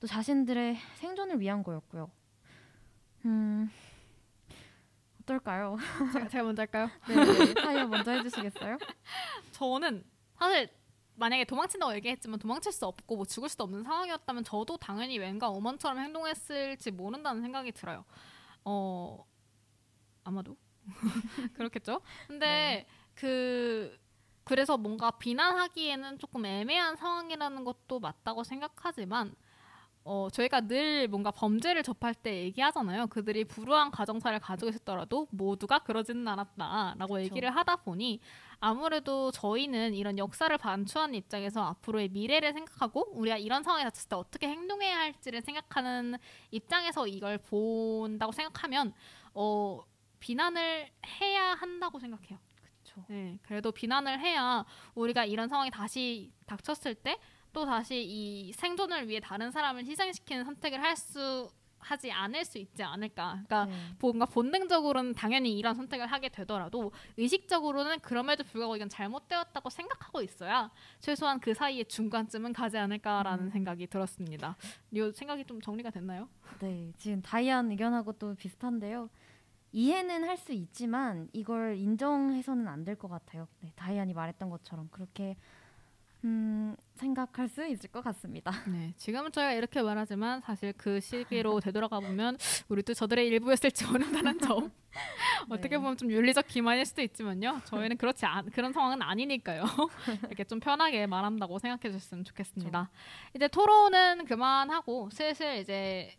또 0.00 0.06
자신들의 0.06 0.76
생존을 0.96 1.40
위한 1.40 1.62
거였고요. 1.62 2.10
음 3.24 3.70
어떨까요? 5.22 5.76
제가, 6.12 6.28
제가 6.28 6.44
먼저 6.44 6.62
할까요? 6.62 6.90
네, 7.08 7.54
타이어 7.54 7.86
먼저 7.86 8.10
해주시겠어요? 8.10 8.78
저는 9.52 10.04
사실 10.38 10.68
만약에 11.14 11.44
도망친다고 11.44 11.94
얘기했지만 11.94 12.38
도망칠 12.38 12.72
수 12.72 12.86
없고 12.86 13.16
뭐 13.16 13.24
죽을 13.24 13.48
수도 13.48 13.64
없는 13.64 13.84
상황이었다면 13.84 14.44
저도 14.44 14.76
당연히 14.78 15.18
웬가 15.18 15.48
오먼처럼 15.50 15.98
행동했을지 15.98 16.90
모른다는 16.90 17.42
생각이 17.42 17.72
들어요. 17.72 18.04
어 18.64 19.24
아마도 20.24 20.56
그렇겠죠. 21.54 22.00
근데 22.26 22.46
네. 22.46 22.86
그 23.14 23.96
그래서 24.44 24.76
뭔가 24.76 25.12
비난하기에는 25.12 26.18
조금 26.18 26.44
애매한 26.44 26.96
상황이라는 26.96 27.64
것도 27.64 28.00
맞다고 28.00 28.42
생각하지만 28.42 29.34
어, 30.04 30.28
저희가 30.32 30.62
늘 30.62 31.06
뭔가 31.06 31.30
범죄를 31.30 31.82
접할 31.82 32.14
때 32.14 32.42
얘기하잖아요. 32.44 33.06
그들이 33.06 33.44
불우한 33.44 33.90
가정사를 33.90 34.38
가지고 34.40 34.70
있었더라도 34.70 35.28
모두가 35.30 35.80
그러지는 35.80 36.26
않았다라고 36.26 37.14
그쵸. 37.14 37.24
얘기를 37.24 37.54
하다 37.54 37.76
보니 37.76 38.20
아무래도 38.58 39.30
저희는 39.30 39.94
이런 39.94 40.18
역사를 40.18 40.56
반추하는 40.56 41.14
입장에서 41.14 41.62
앞으로의 41.64 42.08
미래를 42.08 42.52
생각하고 42.52 43.12
우리가 43.12 43.36
이런 43.36 43.62
상황에 43.62 43.84
닥쳤을 43.84 44.08
때 44.08 44.16
어떻게 44.16 44.48
행동해야 44.48 44.98
할지를 44.98 45.42
생각하는 45.42 46.16
입장에서 46.50 47.06
이걸 47.06 47.38
본다고 47.38 48.32
생각하면 48.32 48.92
어, 49.34 49.80
비난을 50.20 50.88
해야 51.20 51.54
한다고 51.54 51.98
생각해요. 51.98 52.38
그렇죠. 52.54 53.04
네, 53.08 53.38
그래도 53.42 53.72
비난을 53.72 54.20
해야 54.20 54.64
우리가 54.94 55.24
이런 55.24 55.48
상황이 55.48 55.70
다시 55.70 56.32
닥쳤을 56.46 56.94
때 56.94 57.18
또 57.52 57.64
다시 57.66 58.02
이 58.02 58.52
생존을 58.52 59.08
위해 59.08 59.20
다른 59.20 59.50
사람을 59.50 59.84
희생시키는 59.86 60.44
선택을 60.44 60.82
할 60.82 60.96
수 60.96 61.50
하지 61.84 62.12
않을 62.12 62.44
수 62.44 62.58
있지 62.58 62.80
않을까. 62.84 63.42
그러니까 63.44 63.64
네. 63.64 63.72
뭔가 63.98 64.24
본능적으로는 64.24 65.14
당연히 65.14 65.58
이런 65.58 65.74
선택을 65.74 66.06
하게 66.06 66.28
되더라도 66.28 66.92
의식적으로는 67.16 67.98
그럼에도 67.98 68.44
불구하고 68.44 68.76
이건 68.76 68.88
잘못되었다고 68.88 69.68
생각하고 69.68 70.22
있어야 70.22 70.70
최소한 71.00 71.40
그 71.40 71.52
사이의 71.54 71.86
중간쯤은 71.86 72.52
가지 72.52 72.78
않을까라는 72.78 73.46
음. 73.46 73.50
생각이 73.50 73.88
들었습니다. 73.88 74.56
이 74.92 75.10
생각이 75.12 75.44
좀 75.44 75.60
정리가 75.60 75.90
됐나요? 75.90 76.28
네, 76.60 76.92
지금 76.98 77.20
다이안 77.20 77.68
의견하고 77.72 78.12
또 78.12 78.32
비슷한데요. 78.36 79.10
이해는 79.72 80.22
할 80.22 80.36
수 80.36 80.52
있지만 80.52 81.28
이걸 81.32 81.76
인정해서는 81.78 82.68
안 82.68 82.84
될 82.84 82.94
것 82.96 83.08
같아요. 83.08 83.48
네, 83.60 83.72
다이안이 83.74 84.14
말했던 84.14 84.50
것처럼 84.50 84.88
그렇게 84.92 85.36
음, 86.24 86.76
생각할 86.94 87.48
수 87.48 87.66
있을 87.66 87.90
것 87.90 88.02
같습니다. 88.04 88.50
네, 88.70 88.92
지금은 88.96 89.32
저희가 89.32 89.52
이렇게 89.54 89.82
말하지만 89.82 90.40
사실 90.40 90.72
그 90.76 91.00
시기로 91.00 91.60
되돌아가 91.60 91.98
보면 92.00 92.38
우리도 92.68 92.94
저들의 92.94 93.26
일부였을지 93.26 93.86
모른다는 93.86 94.38
점. 94.40 94.70
어떻게 95.48 95.70
네. 95.70 95.78
보면 95.78 95.96
좀 95.96 96.10
윤리적 96.10 96.46
기만일 96.46 96.84
수도 96.86 97.02
있지만요. 97.02 97.60
저희는 97.64 97.96
그렇지 97.96 98.24
않 98.26 98.50
그런 98.50 98.72
상황은 98.72 99.02
아니니까요. 99.02 99.64
이렇게 100.28 100.44
좀 100.44 100.60
편하게 100.60 101.06
말한다고 101.06 101.58
생각해 101.58 101.92
주셨으면 101.92 102.24
좋겠습니다. 102.24 102.90
이제 103.34 103.48
토론은 103.48 104.26
그만하고 104.26 105.08
슬슬 105.10 105.56
이제 105.58 106.14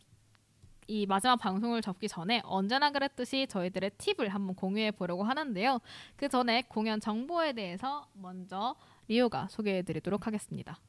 이 0.88 1.06
마지막 1.06 1.38
방송을 1.38 1.82
접기 1.82 2.08
전에 2.10 2.42
언제나 2.44 2.92
그랬듯이 2.92 3.48
저희들의 3.48 3.92
팁을 3.98 4.30
한번 4.30 4.56
공유해 4.56 4.92
보려고 4.92 5.24
하는데요. 5.24 5.80
그 6.18 6.28
전에 6.28 6.64
공연 6.64 7.00
정보에 7.00 7.54
대해서 7.54 8.06
먼저 8.14 8.76
리오가 9.08 9.48
소개해 9.50 9.84
드리도록 9.84 10.28
하겠습니다. 10.28 10.80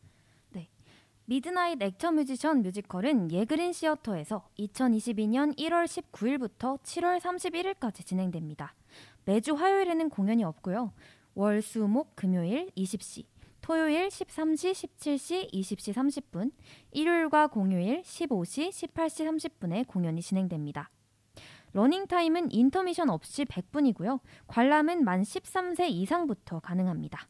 미드나잇 1.27 1.81
actor 1.81 2.13
musician 2.13 2.61
뮤지컬은 2.61 3.33
예그린 3.33 3.73
시어터에서 3.73 4.47
2022년 4.59 5.57
1월 5.57 5.87
19일부터 5.87 6.79
7월 6.83 7.19
31일까지 7.19 8.05
진행됩니다. 8.05 8.75
매주 9.25 9.55
화요일에는 9.55 10.11
공연이 10.11 10.45
없고요. 10.45 10.93
월, 11.33 11.63
수, 11.63 11.89
목, 11.89 12.15
금요일 12.15 12.71
20시, 12.77 13.25
토요일 13.63 14.09
13시, 14.09 14.73
17시, 14.73 15.51
20시 15.51 15.95
30분, 15.95 16.53
일요일과 16.91 17.47
공휴일 17.47 18.03
15시, 18.03 18.69
18시 18.69 19.25
30분에 19.27 19.87
공연이 19.87 20.21
진행됩니다. 20.21 20.91
러닝 21.73 22.07
타임은 22.07 22.53
인터미션 22.53 23.09
없이 23.09 23.47
100분이고요. 23.47 24.21
관람은 24.47 25.03
만 25.05 25.23
13세 25.23 25.89
이상부터 25.89 26.61
가능합니다. 26.61 27.29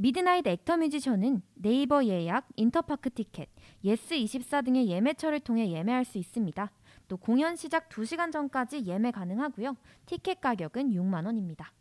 미드나잇 0.00 0.46
actor 0.46 0.76
musician은 0.76 1.42
네이버 1.54 2.04
예약, 2.04 2.46
인터파크 2.54 3.10
티켓, 3.10 3.48
예스24 3.84 4.64
등의 4.64 4.88
예매처를 4.88 5.40
통해 5.40 5.72
예매할 5.72 6.04
수 6.04 6.18
있습니다. 6.18 6.70
또 7.08 7.16
공연 7.16 7.56
시작 7.56 7.88
2시간 7.88 8.30
전까지 8.30 8.86
예매 8.86 9.10
가능하고요. 9.10 9.76
티켓 10.06 10.40
가격은 10.40 10.92
6만 10.92 11.26
원입니다. 11.26 11.72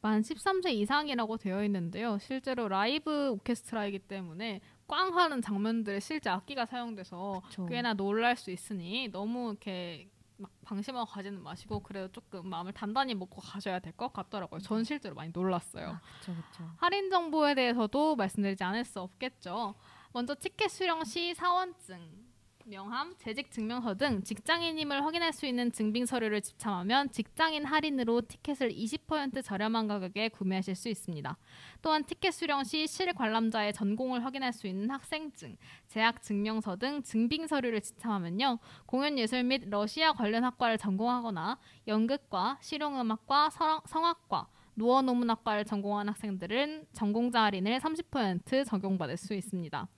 만 0.00 0.22
13세 0.22 0.72
이상이라고 0.72 1.36
되어 1.36 1.62
있는데요. 1.66 2.18
실제로 2.18 2.66
라이브 2.66 3.30
오케스트라이기 3.30 4.00
때문에 4.00 4.60
꽝 4.88 5.16
하는 5.16 5.40
장면들에 5.40 6.00
실제 6.00 6.28
악기가 6.28 6.66
사용돼서 6.66 7.42
그쵸. 7.46 7.66
꽤나 7.66 7.94
놀랄 7.94 8.34
수 8.36 8.50
있으니 8.50 9.08
너무 9.12 9.50
이렇게 9.50 10.08
막 10.38 10.50
방심하고 10.64 11.06
가지는 11.10 11.42
마시고 11.42 11.80
그래도 11.80 12.08
조금 12.12 12.48
마음을 12.48 12.72
단단히 12.72 13.14
먹고 13.14 13.40
가셔야 13.40 13.78
될 13.78 13.92
것 13.96 14.12
같더라고요. 14.12 14.60
전 14.60 14.84
실제로 14.84 15.14
많이 15.14 15.30
놀랐어요. 15.32 15.98
그렇죠, 16.20 16.40
그렇죠. 16.42 16.70
할인 16.76 17.08
정보에 17.10 17.54
대해서도 17.54 18.16
말씀드리지 18.16 18.62
않을 18.64 18.84
수 18.84 19.00
없겠죠. 19.00 19.74
먼저 20.12 20.34
티켓 20.38 20.68
수령 20.70 21.04
시 21.04 21.34
사원증, 21.34 22.25
명함, 22.68 23.14
재직 23.16 23.52
증명서 23.52 23.94
등 23.94 24.24
직장인임을 24.24 25.04
확인할 25.04 25.32
수 25.32 25.46
있는 25.46 25.70
증빙 25.70 26.04
서류를 26.04 26.40
집참하면 26.40 27.12
직장인 27.12 27.64
할인으로 27.64 28.22
티켓을 28.22 28.70
20% 28.70 29.44
저렴한 29.44 29.86
가격에 29.86 30.30
구매하실 30.30 30.74
수 30.74 30.88
있습니다. 30.88 31.38
또한 31.80 32.02
티켓 32.02 32.32
수령 32.32 32.64
시 32.64 32.88
실관람자의 32.88 33.72
전공을 33.72 34.24
확인할 34.24 34.52
수 34.52 34.66
있는 34.66 34.90
학생증, 34.90 35.56
재학 35.86 36.20
증명서 36.22 36.74
등 36.74 37.02
증빙 37.04 37.46
서류를 37.46 37.80
지참하면요. 37.82 38.58
공연 38.84 39.16
예술 39.16 39.44
및 39.44 39.68
러시아 39.70 40.12
관련 40.12 40.42
학과를 40.42 40.76
전공하거나 40.76 41.60
연극과 41.86 42.58
실용음악과 42.62 43.50
성- 43.50 43.80
성악과 43.86 44.48
노어노문학과를 44.74 45.64
전공한 45.64 46.08
학생들은 46.08 46.86
전공자 46.92 47.44
할인을 47.44 47.78
30% 47.78 48.64
적용받을 48.66 49.16
수 49.16 49.34
있습니다. 49.34 49.88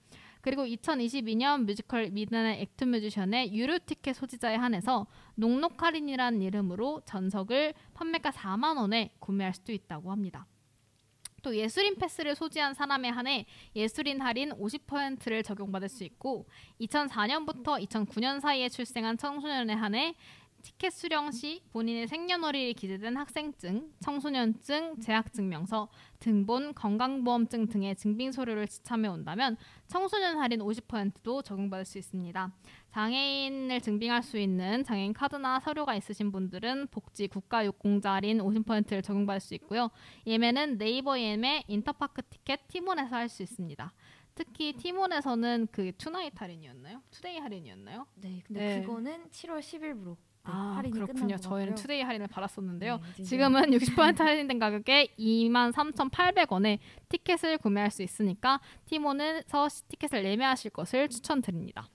그리고 0.49 0.65
2022년 0.65 1.66
뮤지컬 1.66 2.09
미드나잇 2.09 2.61
actor 2.60 2.85
musician의 2.85 3.55
유료 3.55 3.79
티켓 3.79 4.15
소지자에 4.15 4.57
한해서 4.57 5.07
녹록 5.35 5.83
할인이라는 5.83 6.41
이름으로 6.41 7.03
전석을 7.05 7.75
판매가 7.93 8.31
4만 8.31 8.79
원에 8.79 9.12
구매할 9.19 9.53
수도 9.53 9.73
있다고 9.73 10.11
합니다. 10.11 10.47
또 11.43 11.55
예술인 11.55 11.97
패스를 11.97 12.35
소지한 12.35 12.73
사람에 12.73 13.11
한해 13.11 13.45
예술인 13.77 14.23
할인 14.23 14.53
50%를 14.53 15.43
적용받을 15.43 15.91
수 15.91 16.03
있고 16.05 16.49
2004년부터 16.81 17.87
2009년 17.87 18.41
사이에 18.41 18.70
출생한 18.70 19.19
청소년에 19.19 19.75
한해 19.75 20.15
티켓 20.62 20.90
수령 20.90 21.30
시 21.30 21.62
본인의 21.72 22.09
생년월일이 22.09 22.74
기재된 22.74 23.16
학생증, 23.16 23.93
청소년증, 24.01 25.01
재학증명서, 25.01 25.89
등본, 26.18 26.74
건강보험증 26.74 27.68
등의 27.68 27.97
증빙 27.97 28.32
서류를 28.32 28.66
지참해 28.66 29.09
온다면 29.09 29.56
청소년 29.86 30.39
할인 30.39 30.60
50%도 30.60 31.43
적용받을 31.43 31.85
수 31.85 31.98
있습니다. 31.98 32.52
장애인을 32.90 33.80
증빙할 33.80 34.22
수 34.22 34.39
있는 34.39 34.82
장애인 34.85 35.12
카드나 35.12 35.60
서류가 35.60 35.94
있으신 35.94 36.32
분들은 36.32 36.89
복지 36.90 37.28
국가 37.28 37.64
유공자 37.64 38.14
할인 38.14 38.39
50%를 38.39 39.02
적용받을 39.02 39.40
수 39.40 39.55
있고요. 39.55 39.90
예매는 40.26 40.78
네이버 40.78 41.18
예매, 41.20 41.62
인터파크 41.68 42.22
티켓, 42.22 42.66
티몬에서 42.68 43.14
할 43.14 43.28
수 43.28 43.43
있습니다. 43.43 43.93
특히 44.35 44.72
티몬에서는 44.72 45.66
그 45.72 45.93
tonight 45.98 46.40
할인이었나요? 46.40 47.02
today 47.10 47.39
할인이었나요? 47.39 48.06
네, 48.14 48.40
근데 48.47 48.60
네. 48.60 48.80
그거는 48.82 49.28
7월 49.30 49.59
10일부로 49.59 50.16
네, 50.16 50.27
아 50.51 50.75
할인이 50.77 50.93
그렇군요. 50.95 51.37
저희는. 51.37 51.75
today 51.74 52.02
할인을 52.03 52.27
받았었는데요. 52.29 53.01
네, 53.16 53.23
지금은 53.23 53.62
60% 53.70 54.19
할인된 54.19 54.59
가격에 54.59 55.09
23,800원에 55.19 56.79
티켓을 57.09 57.59
구매할 57.59 57.91
수 57.91 58.03
있으니까 58.03 58.61
티몬에서 58.87 59.69
시- 59.69 59.83
티켓을 59.89 60.25
예매하실 60.25 60.70
것을 60.73 61.09
추천드립니다. 61.09 61.89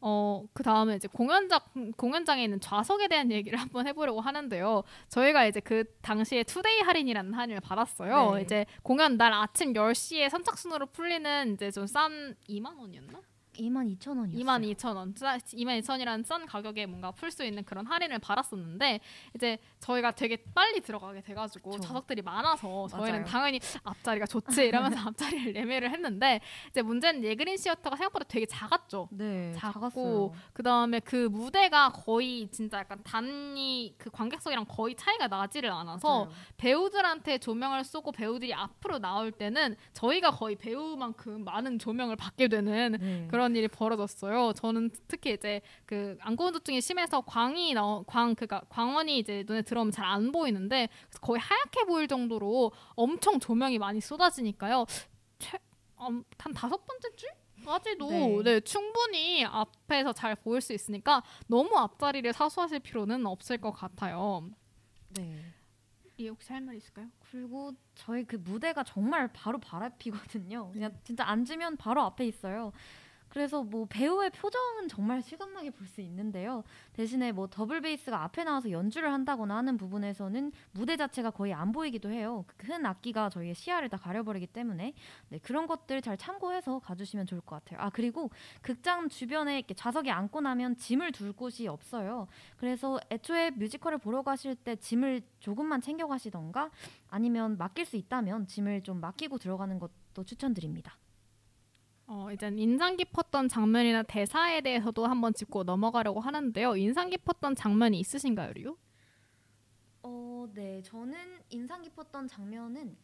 어, 0.00 0.44
그 0.52 0.62
다음에 0.62 0.94
이제 0.94 1.08
공연장, 1.08 1.58
공연장에 1.96 2.44
있는 2.44 2.60
좌석에 2.60 3.08
대한 3.08 3.32
얘기를 3.32 3.58
한번 3.58 3.84
해보려고 3.88 4.20
하는데요. 4.20 4.84
저희가 5.08 5.46
이제 5.46 5.58
그 5.58 5.82
당시에 6.02 6.44
today 6.44 6.80
할인이라는 6.82 7.34
할인을 7.34 7.60
받았어요. 7.60 8.34
네. 8.36 8.42
이제 8.42 8.66
공연 8.84 9.16
날 9.16 9.32
아침 9.32 9.72
10시에 9.72 10.28
선착순으로 10.28 10.86
풀리는 10.86 11.54
이제 11.54 11.72
좀 11.72 11.86
싼 11.88 12.36
2만 12.48 12.78
원이었나? 12.78 13.20
22,000원이었어요. 13.58 14.34
2만 14.34 14.74
2천 14.76 14.96
원, 14.96 15.14
2만 15.14 15.80
2천 15.80 15.90
원이라는 15.90 16.24
싼 16.24 16.46
가격에 16.46 16.86
뭔가 16.86 17.10
풀 17.10 17.30
수 17.30 17.44
있는 17.44 17.64
그런 17.64 17.86
할인을 17.86 18.18
받았었는데 18.18 19.00
이제 19.34 19.58
저희가 19.80 20.12
되게 20.12 20.36
빨리 20.54 20.80
들어가게 20.80 21.20
돼 21.20 21.34
가지고 21.34 21.70
그쵸. 21.72 21.82
좌석들이 21.82 22.22
많아서 22.22 22.88
저희는 22.88 23.10
맞아요. 23.20 23.24
당연히 23.24 23.60
앞자리가 23.84 24.26
좋지 24.26 24.64
이러면서 24.66 24.98
앞자리를 25.08 25.54
예매를 25.54 25.90
했는데 25.90 26.40
이제 26.70 26.82
문제는 26.82 27.22
예그린 27.24 27.56
시어터가 27.56 27.96
생각보다 27.96 28.24
되게 28.28 28.46
작았죠. 28.46 29.08
네, 29.12 29.52
작고 29.56 29.72
작았어요. 29.80 30.32
그 30.52 30.62
다음에 30.62 31.00
그 31.00 31.28
무대가 31.28 31.90
거의 31.90 32.48
진짜 32.50 32.78
약간 32.78 33.00
단위 33.04 33.94
그 33.98 34.10
관객석이랑 34.10 34.64
거의 34.68 34.94
차이가 34.96 35.28
나지를 35.28 35.70
않아서 35.70 36.24
맞아요. 36.26 36.32
배우들한테 36.56 37.38
조명을 37.38 37.84
쏘고 37.84 38.12
배우들이 38.12 38.54
앞으로 38.54 38.98
나올 38.98 39.32
때는 39.32 39.76
저희가 39.92 40.30
거의 40.30 40.56
배우만큼 40.56 41.44
많은 41.44 41.78
조명을 41.78 42.16
받게 42.16 42.48
되는 42.48 42.96
네. 43.00 43.28
그런 43.30 43.47
일이 43.56 43.68
벌어졌어요. 43.68 44.52
저는 44.54 44.90
특히 45.08 45.32
이제 45.34 45.60
그 45.86 46.16
안구운두증이 46.20 46.80
심해서 46.80 47.20
광이 47.20 47.74
나광 47.74 48.34
그가 48.34 48.62
광원이 48.68 49.18
이제 49.18 49.44
눈에 49.46 49.62
들어오면 49.62 49.92
잘 49.92 50.04
안 50.08 50.32
보이는데 50.32 50.88
거의 51.20 51.38
하얗게 51.40 51.84
보일 51.84 52.08
정도로 52.08 52.72
엄청 52.96 53.38
조명이 53.38 53.78
많이 53.78 54.00
쏟아지니까요. 54.00 54.86
최, 55.38 55.58
음, 56.00 56.24
한 56.38 56.54
다섯 56.54 56.84
번째 56.86 57.08
줄 57.16 57.28
까지도 57.64 58.08
네. 58.10 58.42
네. 58.42 58.60
충분히 58.60 59.44
앞에서 59.44 60.12
잘 60.12 60.34
보일 60.36 60.60
수 60.62 60.72
있으니까 60.72 61.22
너무 61.48 61.76
앞자리를 61.76 62.32
사수하실 62.32 62.80
필요는 62.80 63.26
없을 63.26 63.58
것 63.58 63.72
같아요. 63.72 64.48
네. 65.10 65.38
이 66.16 66.28
혹시 66.28 66.52
할 66.52 66.62
말 66.62 66.74
있을까요? 66.76 67.06
그리고 67.30 67.72
저희 67.94 68.24
그 68.24 68.36
무대가 68.36 68.82
정말 68.82 69.28
바로 69.32 69.58
발 69.58 69.82
앞이거든요. 69.84 70.70
그냥 70.72 70.98
진짜 71.04 71.24
앉으면 71.28 71.76
바로 71.76 72.02
앞에 72.02 72.26
있어요. 72.26 72.72
그래서 73.28 73.62
뭐 73.62 73.86
배우의 73.86 74.30
표정은 74.30 74.88
정말 74.88 75.22
실감나게 75.22 75.70
볼 75.70 75.88
수 75.88 76.00
있는데요. 76.02 76.62
대신에 76.92 77.32
뭐 77.32 77.48
더블 77.48 77.80
베이스가 77.80 78.22
앞에 78.24 78.44
나와서 78.44 78.70
연주를 78.70 79.12
한다거나 79.12 79.56
하는 79.56 79.76
부분에서는 79.78 80.52
무대 80.72 80.96
자체가 80.96 81.30
거의 81.30 81.54
안 81.54 81.72
보이기도 81.72 82.10
해요. 82.10 82.44
그큰 82.46 82.84
악기가 82.84 83.30
저희의 83.30 83.54
시야를 83.54 83.88
다 83.88 83.96
가려버리기 83.96 84.48
때문에 84.48 84.92
네, 85.30 85.38
그런 85.38 85.66
것들 85.66 86.02
잘 86.02 86.16
참고해서 86.16 86.80
가주시면 86.80 87.26
좋을 87.26 87.40
것 87.40 87.56
같아요. 87.56 87.80
아 87.80 87.90
그리고 87.90 88.30
극장 88.60 89.08
주변에 89.08 89.58
이렇게 89.58 89.74
좌석에 89.74 90.10
앉고 90.10 90.42
나면 90.42 90.76
짐을 90.76 91.12
둘 91.12 91.32
곳이 91.32 91.66
없어요. 91.68 92.28
그래서 92.58 93.00
애초에 93.10 93.50
뮤지컬을 93.52 93.98
보러 93.98 94.22
가실 94.22 94.54
때 94.54 94.76
짐을 94.76 95.22
조금만 95.40 95.80
챙겨 95.80 96.06
가시던가 96.06 96.70
아니면 97.08 97.56
맡길 97.56 97.86
수 97.86 97.96
있다면 97.96 98.46
짐을 98.46 98.82
좀 98.82 99.00
맡기고 99.00 99.38
들어가는 99.38 99.78
것도 99.78 100.24
추천드립니다. 100.24 100.98
어, 102.10 102.30
이제 102.32 102.50
인상 102.56 102.96
깊었던 102.96 103.48
장면이나 103.48 104.02
대사에 104.02 104.62
대해서도 104.62 105.06
한번 105.06 105.34
짚고 105.34 105.64
넘어가려고 105.64 106.20
하는데요. 106.20 106.74
인상 106.76 107.10
깊었던 107.10 107.54
장면이 107.54 108.00
있으신가요, 108.00 108.52
류? 108.54 108.76
어, 110.02 110.46
네. 110.54 110.80
저는 110.82 111.18
인상 111.50 111.82
깊었던 111.82 112.26
장면은 112.28 112.96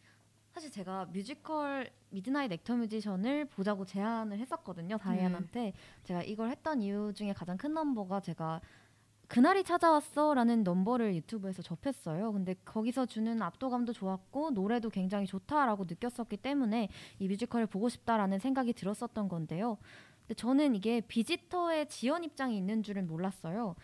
사실 0.51 0.71
제가 0.71 1.05
뮤지컬 1.05 1.91
미드나잇 2.09 2.51
actor 2.51 2.77
musician을 2.77 3.45
보자고 3.45 3.85
제안을 3.85 4.39
했었거든요. 4.39 4.97
다이안한테. 4.97 5.73
제가 6.03 6.23
이걸 6.23 6.49
했던 6.49 6.81
이유 6.81 7.13
중에 7.13 7.33
가장 7.33 7.57
큰 7.57 7.73
넘버가 7.73 8.21
제가 8.21 8.59
그날이 9.27 9.63
찾아왔어라는 9.63 10.63
넘버를 10.63 11.15
유튜브에서 11.15 11.61
접했어요. 11.61 12.31
근데 12.33 12.55
거기서 12.65 13.05
주는 13.05 13.41
압도감도 13.41 13.93
좋았고 13.93 14.51
노래도 14.51 14.89
굉장히 14.89 15.25
좋다라고 15.25 15.85
느꼈었기 15.87 16.37
때문에 16.37 16.89
이 17.19 17.27
뮤지컬을 17.27 17.67
보고 17.67 17.89
싶다라는 17.89 18.39
생각이 18.39 18.73
들었었던 18.73 19.27
건데요. 19.27 19.77
근데 20.21 20.33
저는 20.35 20.75
이게 20.75 21.01
비지터의 21.01 21.87
지연 21.87 22.23
입장이 22.23 22.57
있는 22.57 22.83
줄은 22.83 23.07
몰랐어요. 23.07 23.75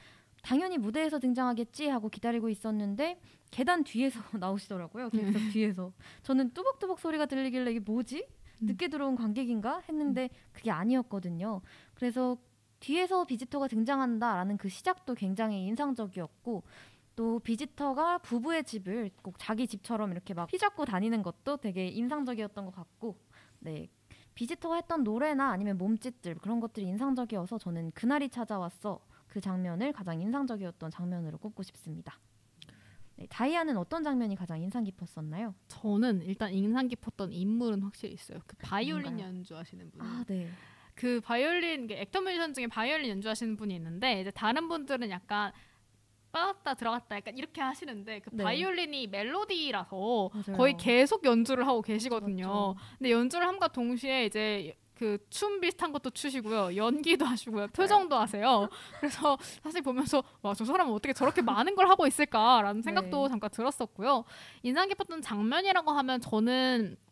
당연히 0.42 0.78
무대에서 0.78 1.20
등장하겠지 1.20 1.88
하고 1.88 2.10
기다리고 2.10 2.50
있었는데 2.50 3.20
계단 3.52 3.84
뒤에서 3.84 4.20
나오시더라고요. 4.38 5.10
객석 5.10 5.42
뒤에서. 5.52 5.94
저는 6.24 6.52
뚜벅뚜벅 6.54 7.00
소리가 7.00 7.26
들리길래 7.26 7.72
이게 7.72 7.80
뭐지? 7.80 8.28
늦게 8.64 8.90
들어온 8.90 9.16
관객인가 9.16 9.82
했는데 9.90 10.30
그게 10.52 10.70
아니었거든요. 10.72 11.62
그래서 11.96 12.38
뒤에서 12.82 13.24
비지터가 13.26 13.68
등장한다라는 13.68 14.58
그 14.58 14.68
시작도 14.68 15.16
굉장히 15.16 15.66
인상적이었고 15.68 16.64
또 17.16 17.40
비지터가 17.40 18.18
부부의 18.20 18.64
집을 18.64 19.12
꼭 19.22 19.36
자기 19.38 19.68
집처럼 19.68 20.12
이렇게 20.12 20.34
막 20.34 20.52
휘잡고 20.52 20.86
다니는 20.86 21.24
것도 21.24 21.58
되게 21.58 21.88
인상적이었던 21.88 22.66
것 22.66 22.76
같고 22.76 23.18
네 23.60 23.90
visitor가 24.34 24.76
했던 24.76 25.04
노래나 25.04 25.52
아니면 25.52 25.78
몸짓들 25.78 26.36
그런 26.36 26.60
것들이 26.60 26.86
인상적이어서 26.88 27.58
저는 27.58 27.92
그날이 27.92 28.30
찾아왔어 28.30 29.00
그 29.28 29.40
장면을 29.40 29.94
가장 29.94 30.20
인상적이었던 30.22 30.92
장면으로 30.92 31.38
꼽고 31.38 31.64
싶습니다. 31.64 32.20
네, 33.18 33.28
다이아는 33.30 33.78
어떤 33.78 34.04
장면이 34.04 34.36
가장 34.36 34.60
인상 34.60 34.84
깊었었나요? 34.84 35.54
저는 35.68 36.22
일단 36.24 36.52
인상 36.54 36.88
깊었던 36.88 37.32
인물은 37.32 37.84
확실히 37.84 38.14
있어요. 38.14 38.40
그 38.48 38.56
바이올린 38.58 39.12
뭔가요? 39.14 39.28
연주하시는 39.28 39.92
분. 39.92 40.02
아 40.02 40.24
네. 40.28 40.50
그 40.96 41.22
바이올린 41.22 41.88
그 41.88 41.94
actor 41.94 42.22
musician 42.22 42.54
중에 42.54 42.68
바이올린 42.68 43.10
연주하시는 43.12 43.56
분이 43.58 43.74
있는데 43.76 44.22
이제 44.22 44.32
다른 44.32 44.68
분들은 44.68 45.10
약간 45.10 45.52
빠졌다 46.32 46.74
들어갔다 46.76 47.18
약간 47.18 47.38
이렇게 47.38 47.62
하시는데 47.62 48.20
그 48.20 48.30
네. 48.32 48.44
바이올린이 48.44 49.08
멜로디라서 49.08 50.30
맞아요. 50.34 50.58
거의 50.58 50.78
계속 50.78 51.26
연주를 51.26 51.68
하고 51.68 51.82
계시거든요. 51.82 52.46
그렇죠. 52.46 52.76
근데 52.98 53.12
연주를 53.12 53.48
함과 53.48 53.68
동시에 53.68 54.26
이제 54.26 54.76
그 54.94 55.18
춤 55.32 55.60
비슷한 55.60 55.92
것도 55.92 56.12
추시고요. 56.12 56.76
연기도 56.76 57.26
하시고요. 57.26 57.68
표정도 57.70 58.16
하세요. 58.18 58.70
그래서 59.00 59.36
사실 59.64 59.82
보면서 59.82 60.24
와, 60.44 60.54
저 60.54 60.64
사람은 60.64 60.94
어떻게 60.94 61.12
저렇게 61.12 61.42
많은 61.42 61.74
걸 61.76 61.90
하고 61.90 62.06
있을까라는 62.06 62.84
생각도 62.84 63.24
네. 63.24 63.30
잠깐 63.30 63.50
들었었고요. 63.50 64.24
인상 64.62 64.88
깊었던 64.90 65.24
장면이라고 65.24 65.92
하면 65.92 66.22
저는 66.22 66.96
그 67.04 67.11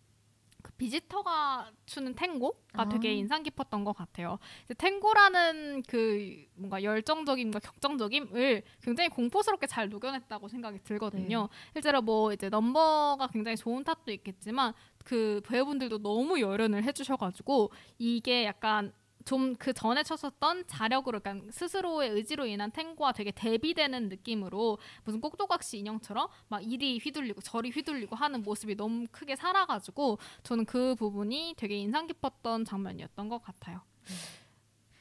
비지터가 0.79 1.71
추는 1.85 2.15
탱고가 2.15 2.83
아. 2.83 2.89
되게 2.89 3.13
인상 3.13 3.43
깊었던 3.43 3.83
것 3.83 3.93
같아요. 3.93 4.39
탱고라는 4.77 5.83
그 5.87 6.45
뭔가 6.55 6.81
열정적임과 6.81 7.59
격정적임을 7.59 8.63
굉장히 8.81 9.09
공포스럽게 9.09 9.67
잘 9.67 9.89
녹여냈다고 9.89 10.47
생각이 10.47 10.79
들거든요. 10.83 11.41
네. 11.51 11.71
실제로 11.73 12.01
뭐 12.01 12.31
이제 12.31 12.49
넘버가 12.49 13.27
굉장히 13.27 13.57
좋은 13.57 13.83
탓도 13.83 14.11
있겠지만 14.11 14.73
그 15.03 15.41
배우분들도 15.45 16.01
너무 16.01 16.39
열연을 16.39 16.83
해주셔가지고 16.83 17.71
이게 17.97 18.45
약간 18.45 18.93
좀 19.29 19.59
그 19.59 19.73
전에 19.73 20.03
쳤었던 20.03 20.65
자력으로 20.67 21.19
그러니까 21.19 21.51
스스로의 21.51 22.11
의지로 22.11 22.45
인한 22.45 22.71
탱고와 22.71 23.11
되게 23.11 23.31
대비되는 23.31 24.09
느낌으로 24.09 24.77
무슨 25.03 25.21
꼭두각시 25.21 25.77
인형처럼 25.79 26.27
막 26.47 26.63
이리 26.63 26.97
휘둘리고 26.97 27.41
저리 27.41 27.69
휘둘리고 27.69 28.15
하는 28.15 28.41
모습이 28.41 28.75
너무 28.75 29.05
크게 29.11 29.35
살아가지고 29.35 30.17
저는 30.43 30.65
그 30.65 30.95
부분이 30.95 31.55
되게 31.57 31.77
인상 31.77 32.07
깊었던 32.07 32.65
장면이었던 32.65 33.29
것 33.29 33.41
같아요. 33.43 33.81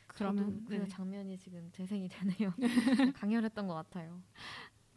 그러면 0.08 0.64
그 0.66 0.74
네. 0.74 0.88
장면이 0.88 1.38
지금 1.38 1.70
재생이 1.72 2.08
되네요. 2.08 2.52
강렬했던 3.14 3.68
것 3.68 3.74
같아요. 3.74 4.20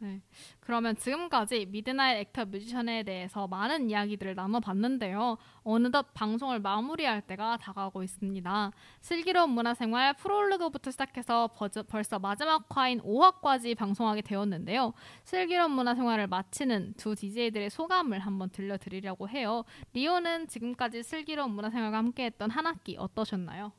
네. 0.02 0.20
그러면 0.58 0.96
지금까지 0.96 1.66
미드나잇 1.66 2.18
액터 2.18 2.46
뮤지션에 2.46 3.04
대해서 3.04 3.46
많은 3.46 3.88
이야기들을 3.88 4.34
나눠봤는데요. 4.34 5.38
어느덧 5.62 6.12
방송을 6.12 6.58
마무리할 6.58 7.22
때가 7.22 7.56
다가오고 7.58 8.02
있습니다. 8.02 8.72
슬기로운 9.00 9.50
문화생활 9.50 10.14
프롤로그부터 10.14 10.90
시작해서 10.90 11.50
버저, 11.54 11.84
벌써 11.84 12.18
마지막 12.18 12.66
화인 12.68 13.00
5화까지 13.00 13.76
방송하게 13.76 14.22
되었는데요. 14.22 14.92
슬기로운 15.22 15.70
문화생활을 15.70 16.26
마치는 16.26 16.94
두 16.96 17.14
DJ들의 17.14 17.70
소감을 17.70 18.18
한번 18.18 18.50
들려드리려고 18.50 19.28
해요. 19.28 19.62
리오는 19.92 20.48
지금까지 20.48 21.04
슬기로운 21.04 21.52
문화생활과 21.52 21.96
함께했던 21.96 22.50
한 22.50 22.66
학기 22.66 22.96
어떠셨나요? 22.98 23.70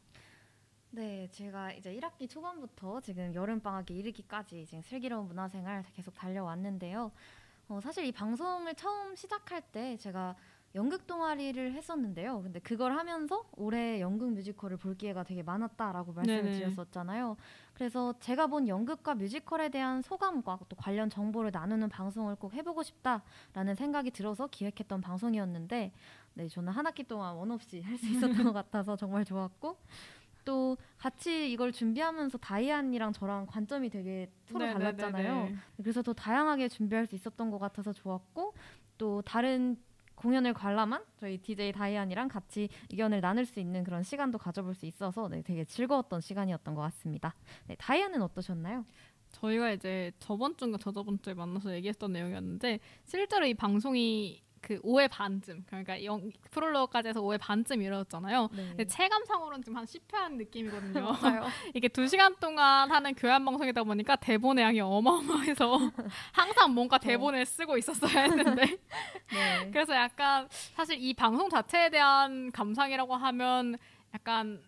네, 0.95 1.27
제가 1.31 1.71
이제 1.73 1.91
1학기 1.95 2.29
초반부터 2.29 3.01
지금 3.01 3.33
여름 3.33 3.59
방학에 3.59 3.95
이르기까지 3.95 4.65
지금 4.67 4.83
슬기로운 4.83 5.27
문화생활 5.27 5.83
계속 5.93 6.13
달려왔는데요. 6.13 7.11
어, 7.67 7.79
사실 7.81 8.05
이 8.05 8.11
방송을 8.11 8.75
처음 8.75 9.15
시작할 9.15 9.61
때 9.71 9.97
제가 9.97 10.35
연극 10.75 11.07
동아리를 11.07 11.73
했었는데요. 11.73 12.43
근데 12.43 12.59
그걸 12.59 12.95
하면서 12.95 13.43
올해 13.57 14.01
연극 14.01 14.33
뮤지컬을 14.33 14.77
볼 14.77 14.95
기회가 14.95 15.23
되게 15.23 15.41
많았다라고 15.41 16.13
말씀을 16.13 16.43
네네. 16.43 16.57
드렸었잖아요. 16.59 17.37
그래서 17.73 18.13
제가 18.19 18.45
본 18.47 18.67
연극과 18.67 19.15
뮤지컬에 19.15 19.69
대한 19.69 20.01
소감과 20.03 20.59
또 20.69 20.75
관련 20.75 21.09
정보를 21.09 21.49
나누는 21.51 21.89
방송을 21.89 22.35
꼭 22.35 22.53
해보고 22.53 22.83
싶다라는 22.83 23.75
생각이 23.75 24.11
들어서 24.11 24.45
기획했던 24.47 25.01
방송이었는데, 25.01 25.91
네, 26.35 26.47
저는 26.47 26.71
한 26.73 26.85
학기 26.85 27.03
동안 27.03 27.35
원 27.35 27.51
없이 27.51 27.81
할 27.81 27.97
수 27.97 28.07
있었던 28.07 28.29
것 28.47 28.53
같아서 28.53 28.95
정말 28.95 29.25
좋았고, 29.25 29.77
또 30.45 30.77
같이 30.97 31.51
이걸 31.51 31.71
준비하면서 31.71 32.37
다이안이랑 32.37 33.13
저랑 33.13 33.45
관점이 33.45 33.89
되게 33.89 34.29
서로 34.45 34.65
네네네네. 34.65 34.95
달랐잖아요. 34.95 35.49
그래서 35.77 36.01
더 36.01 36.13
다양하게 36.13 36.67
준비할 36.69 37.05
수 37.07 37.15
있었던 37.15 37.51
것 37.51 37.59
같아서 37.59 37.93
좋았고 37.93 38.53
또 38.97 39.21
다른 39.23 39.77
공연을 40.15 40.53
관람한 40.53 41.03
저희 41.17 41.37
DJ 41.37 41.71
다이안이랑 41.71 42.27
같이 42.27 42.69
의견을 42.91 43.21
나눌 43.21 43.45
수 43.45 43.59
있는 43.59 43.83
그런 43.83 44.03
시간도 44.03 44.37
가져볼 44.37 44.75
수 44.75 44.85
있어서 44.85 45.27
네, 45.27 45.41
되게 45.41 45.65
즐거웠던 45.65 46.21
시간이었던 46.21 46.75
것 46.75 46.81
같습니다. 46.81 47.35
네, 47.67 47.75
다이안은 47.77 48.21
어떠셨나요? 48.21 48.85
저희가 49.31 49.71
이제 49.71 50.11
저번 50.19 50.55
주인가 50.55 50.77
저저번 50.77 51.19
주에 51.21 51.33
만나서 51.33 51.73
얘기했던 51.73 52.13
내용이었는데 52.13 52.79
실제로 53.05 53.47
이 53.47 53.55
방송이 53.55 54.43
그 54.63 54.79
5회 54.81 55.09
반쯤 55.11 55.65
그러니까 55.67 56.03
영, 56.05 56.31
프롤로그까지 56.49 57.09
해서 57.09 57.21
5회 57.21 57.37
반쯤 57.39 57.81
이루어졌잖아요. 57.81 58.47
근데 58.47 58.85
체감상으로는 58.85 59.61
지금 59.61 59.77
한 59.77 59.85
10회 59.85 60.13
한 60.13 60.37
느낌이거든요. 60.37 61.11
이게 61.75 61.89
2시간 61.89 62.39
동안 62.39 62.89
하는 62.89 63.13
교양 63.13 63.43
방송이다 63.43 63.83
보니까 63.83 64.15
대본의 64.15 64.63
양이 64.63 64.79
어마어마해서 64.79 65.77
항상 66.31 66.73
뭔가 66.73 66.97
대본을 66.97 67.45
쓰고 67.45 67.77
있었어야 67.77 68.23
했는데 68.23 68.65
네. 69.33 69.69
그래서 69.71 69.93
약간 69.93 70.47
사실 70.49 70.97
이 70.97 71.13
방송 71.13 71.49
자체에 71.49 71.89
대한 71.89 72.51
감상이라고 72.51 73.15
하면 73.15 73.77
약간 74.13 74.63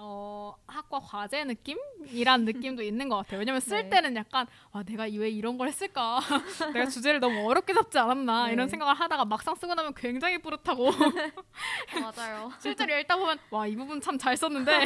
어 0.00 0.54
학과 0.68 1.00
과제 1.00 1.44
느낌이란 1.44 2.44
느낌도 2.44 2.82
있는 2.82 3.08
것 3.08 3.16
같아요. 3.16 3.40
왜냐면 3.40 3.60
쓸 3.60 3.82
네. 3.82 3.90
때는 3.90 4.14
약간 4.14 4.46
아 4.72 4.84
내가 4.84 5.02
왜 5.04 5.28
이런 5.28 5.58
걸 5.58 5.66
했을까? 5.66 6.20
내가 6.72 6.86
주제를 6.86 7.18
너무 7.18 7.48
어렵게 7.50 7.74
잡지 7.74 7.98
않았나 7.98 8.46
네. 8.46 8.52
이런 8.52 8.68
생각을 8.68 8.94
하다가 8.94 9.24
막상 9.24 9.56
쓰고 9.56 9.74
나면 9.74 9.94
굉장히 9.94 10.38
뿌듯하고 10.38 10.90
맞아요. 12.00 12.52
실제로 12.62 12.96
읽다 12.96 13.16
보면 13.16 13.38
와 13.50 13.66
이 13.66 13.74
부분 13.76 14.00
참 14.00 14.16
잘 14.18 14.36
썼는데 14.36 14.84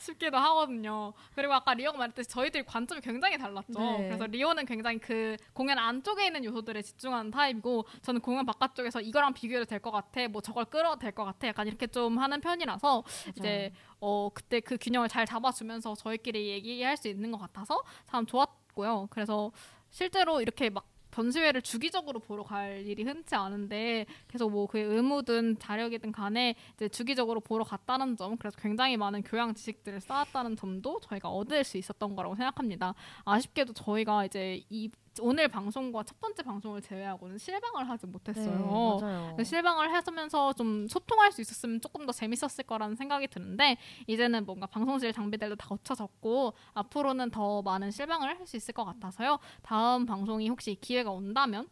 싶기도 0.00 0.36
하거든요. 0.36 1.12
그리고 1.34 1.54
아까 1.54 1.74
리오가 1.74 1.96
말했듯이 1.98 2.28
저희들이 2.28 2.64
관점이 2.64 3.00
굉장히 3.00 3.38
달랐죠. 3.38 3.78
네. 3.78 4.08
그래서 4.08 4.26
리오는 4.26 4.64
굉장히 4.66 4.98
그 4.98 5.36
공연 5.52 5.78
안쪽에 5.78 6.26
있는 6.26 6.44
요소들에 6.44 6.82
집중하는 6.82 7.30
타입이고 7.30 7.86
저는 8.02 8.20
공연 8.20 8.44
바깥쪽에서 8.46 9.00
이거랑 9.00 9.32
비교해도 9.34 9.64
될 9.64 9.78
것 9.80 9.90
같아. 9.92 10.26
뭐 10.28 10.40
저걸 10.40 10.66
끌어도 10.66 10.98
될 10.98 11.12
것 11.12 11.24
같아. 11.24 11.46
약간 11.48 11.66
이렇게 11.68 11.86
좀 11.86 12.18
하는 12.18 12.40
편이라서 12.40 13.02
이제 13.36 13.72
어 14.00 14.30
그때 14.32 14.60
그 14.60 14.76
균형을 14.80 15.08
잘 15.08 15.26
잡아주면서 15.26 15.94
저희끼리 15.94 16.48
얘기할 16.48 16.96
수 16.96 17.08
있는 17.08 17.30
것 17.30 17.38
같아서 17.38 17.82
참 18.06 18.26
좋았고요. 18.26 19.08
그래서 19.10 19.50
실제로 19.90 20.40
이렇게 20.40 20.70
막 20.70 20.86
전시회를 21.10 21.62
주기적으로 21.62 22.20
보러 22.20 22.42
갈 22.42 22.86
일이 22.86 23.02
흔치 23.02 23.34
않은데 23.34 24.06
계속 24.28 24.50
뭐 24.50 24.66
그게 24.66 24.82
의무든 24.82 25.58
자력이든 25.58 26.12
간에 26.12 26.54
이제 26.74 26.88
주기적으로 26.88 27.40
보러 27.40 27.64
갔다는 27.64 28.16
점 28.16 28.36
그래서 28.36 28.56
굉장히 28.60 28.96
많은 28.96 29.22
교양 29.22 29.54
지식들을 29.54 30.00
쌓았다는 30.00 30.56
점도 30.56 31.00
저희가 31.00 31.28
얻을 31.28 31.64
수 31.64 31.78
있었던 31.78 32.14
거라고 32.14 32.36
생각합니다. 32.36 32.94
아쉽게도 33.24 33.72
저희가 33.72 34.26
이제 34.26 34.62
이 34.70 34.90
오늘 35.20 35.48
방송과 35.48 36.02
첫 36.04 36.20
번째 36.20 36.42
방송을 36.42 36.80
제외하고는 36.82 37.38
실방을 37.38 37.88
하지 37.88 38.06
못했어요. 38.06 38.98
네, 39.36 39.44
실방을 39.44 39.92
하면서 39.92 40.52
좀 40.52 40.86
소통할 40.88 41.32
수 41.32 41.40
있었으면 41.40 41.80
조금 41.80 42.06
더 42.06 42.12
재밌었을 42.12 42.64
거라는 42.64 42.96
생각이 42.96 43.28
드는데 43.28 43.76
이제는 44.06 44.46
뭔가 44.46 44.66
방송실 44.66 45.12
장비들도 45.12 45.56
다 45.56 45.68
고쳐졌고 45.68 46.54
앞으로는 46.74 47.30
더 47.30 47.62
많은 47.62 47.90
실방을 47.90 48.28
할 48.28 48.38
수 48.46 48.56
있을 48.56 48.72
것 48.72 48.84
같아서요. 48.84 49.38
다음 49.62 50.06
방송이 50.06 50.48
혹시 50.48 50.74
기회가 50.80 51.10
온다면 51.10 51.68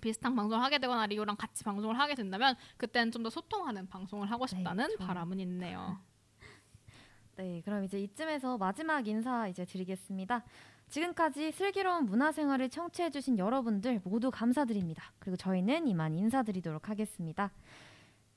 비슷한 0.00 0.34
방송을 0.34 0.64
하게 0.64 0.78
되거나 0.78 1.04
리오랑 1.06 1.36
같이 1.36 1.64
방송을 1.64 1.98
하게 1.98 2.14
된다면 2.14 2.54
그때는 2.78 3.10
좀 3.10 3.22
더 3.22 3.28
소통하는 3.30 3.88
방송을 3.88 4.30
하고 4.30 4.46
싶다는 4.46 4.88
네. 4.88 4.96
바람은 5.06 5.38
있네요. 5.40 5.98
네, 7.36 7.60
그럼 7.64 7.84
이제 7.84 8.00
이쯤에서 8.00 8.58
마지막 8.58 9.06
인사 9.06 9.48
이제 9.48 9.64
드리겠습니다. 9.64 10.44
지금까지 10.92 11.52
슬기로운 11.52 12.04
문화생활을 12.04 12.68
청취해주신 12.68 13.38
여러분들 13.38 14.02
모두 14.04 14.30
감사드립니다. 14.30 15.02
그리고 15.18 15.36
저희는 15.38 15.88
이만 15.88 16.14
인사드리도록 16.14 16.90
하겠습니다. 16.90 17.50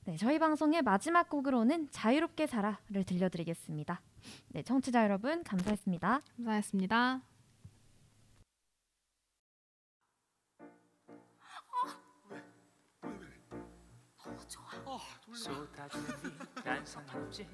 네, 0.06 0.16
저희 0.16 0.38
방송의 0.38 0.80
마지막 0.80 1.28
곡으로는 1.28 1.88
자유롭게 1.90 2.46
살아를 2.46 3.04
들려드리겠습니다. 3.04 4.00
네, 4.52 4.62
청취자 4.62 5.04
여러분 5.04 5.44
감사했습니다. 5.44 6.22
감사했습니다. 6.36 7.35
쏟아지는 15.36 16.06
비난 16.56 16.84
상관없지 16.86 17.46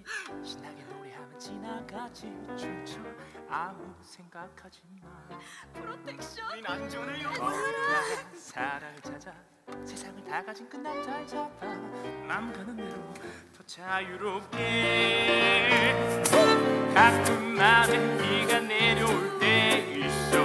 신나게 0.44 0.82
노래하면 0.84 1.38
지나가지. 1.38 2.32
춤춰 2.56 3.00
아무 3.48 3.92
생각하지 4.02 4.82
마 5.02 5.09
우린 5.74 6.64
안전해요 6.66 7.28
어디다가 7.28 8.34
사랑을 8.34 9.00
찾아 9.02 9.34
세상을 9.84 10.22
다 10.24 10.44
가진 10.44 10.68
그 10.68 10.76
남자를 10.76 11.26
잡아 11.26 11.66
맘 12.26 12.52
가는 12.52 12.76
대로 12.76 13.14
더 13.56 13.62
자유롭게. 13.66 14.60
가끔 16.94 17.54
맘에 17.56 18.18
비가 18.18 18.60
내려올 18.60 19.38
때 19.40 19.98
있어. 19.98 20.38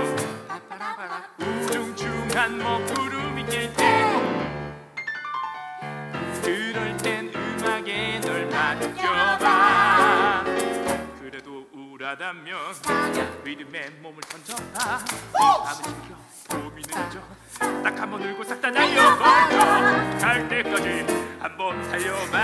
우중충한 1.39 2.57
먹구름이 2.57 3.45
낄때 3.45 4.16
그럴 6.48 6.95
땐 6.98 7.30
음악에 7.36 8.22
널 8.22 8.45
맡겨봐. 8.48 10.44
그래도 11.19 11.68
우울하다면 11.74 12.56
리듬에 13.44 13.90
몸을 14.02 14.22
던져봐. 14.22 14.99
밤을 15.34 15.84
지켜 15.84 16.15
봄이 16.49 16.82
늦어 16.88 17.19
딱 17.84 17.99
한 17.99 18.10
번 18.10 18.24
울고 18.24 18.44
싹 18.45 18.61
다 18.61 18.69
날려버려 18.72 20.18
갈 20.19 20.48
때까지 20.48 21.06
한 21.41 21.57
번 21.57 21.82
달려봐 21.90 22.38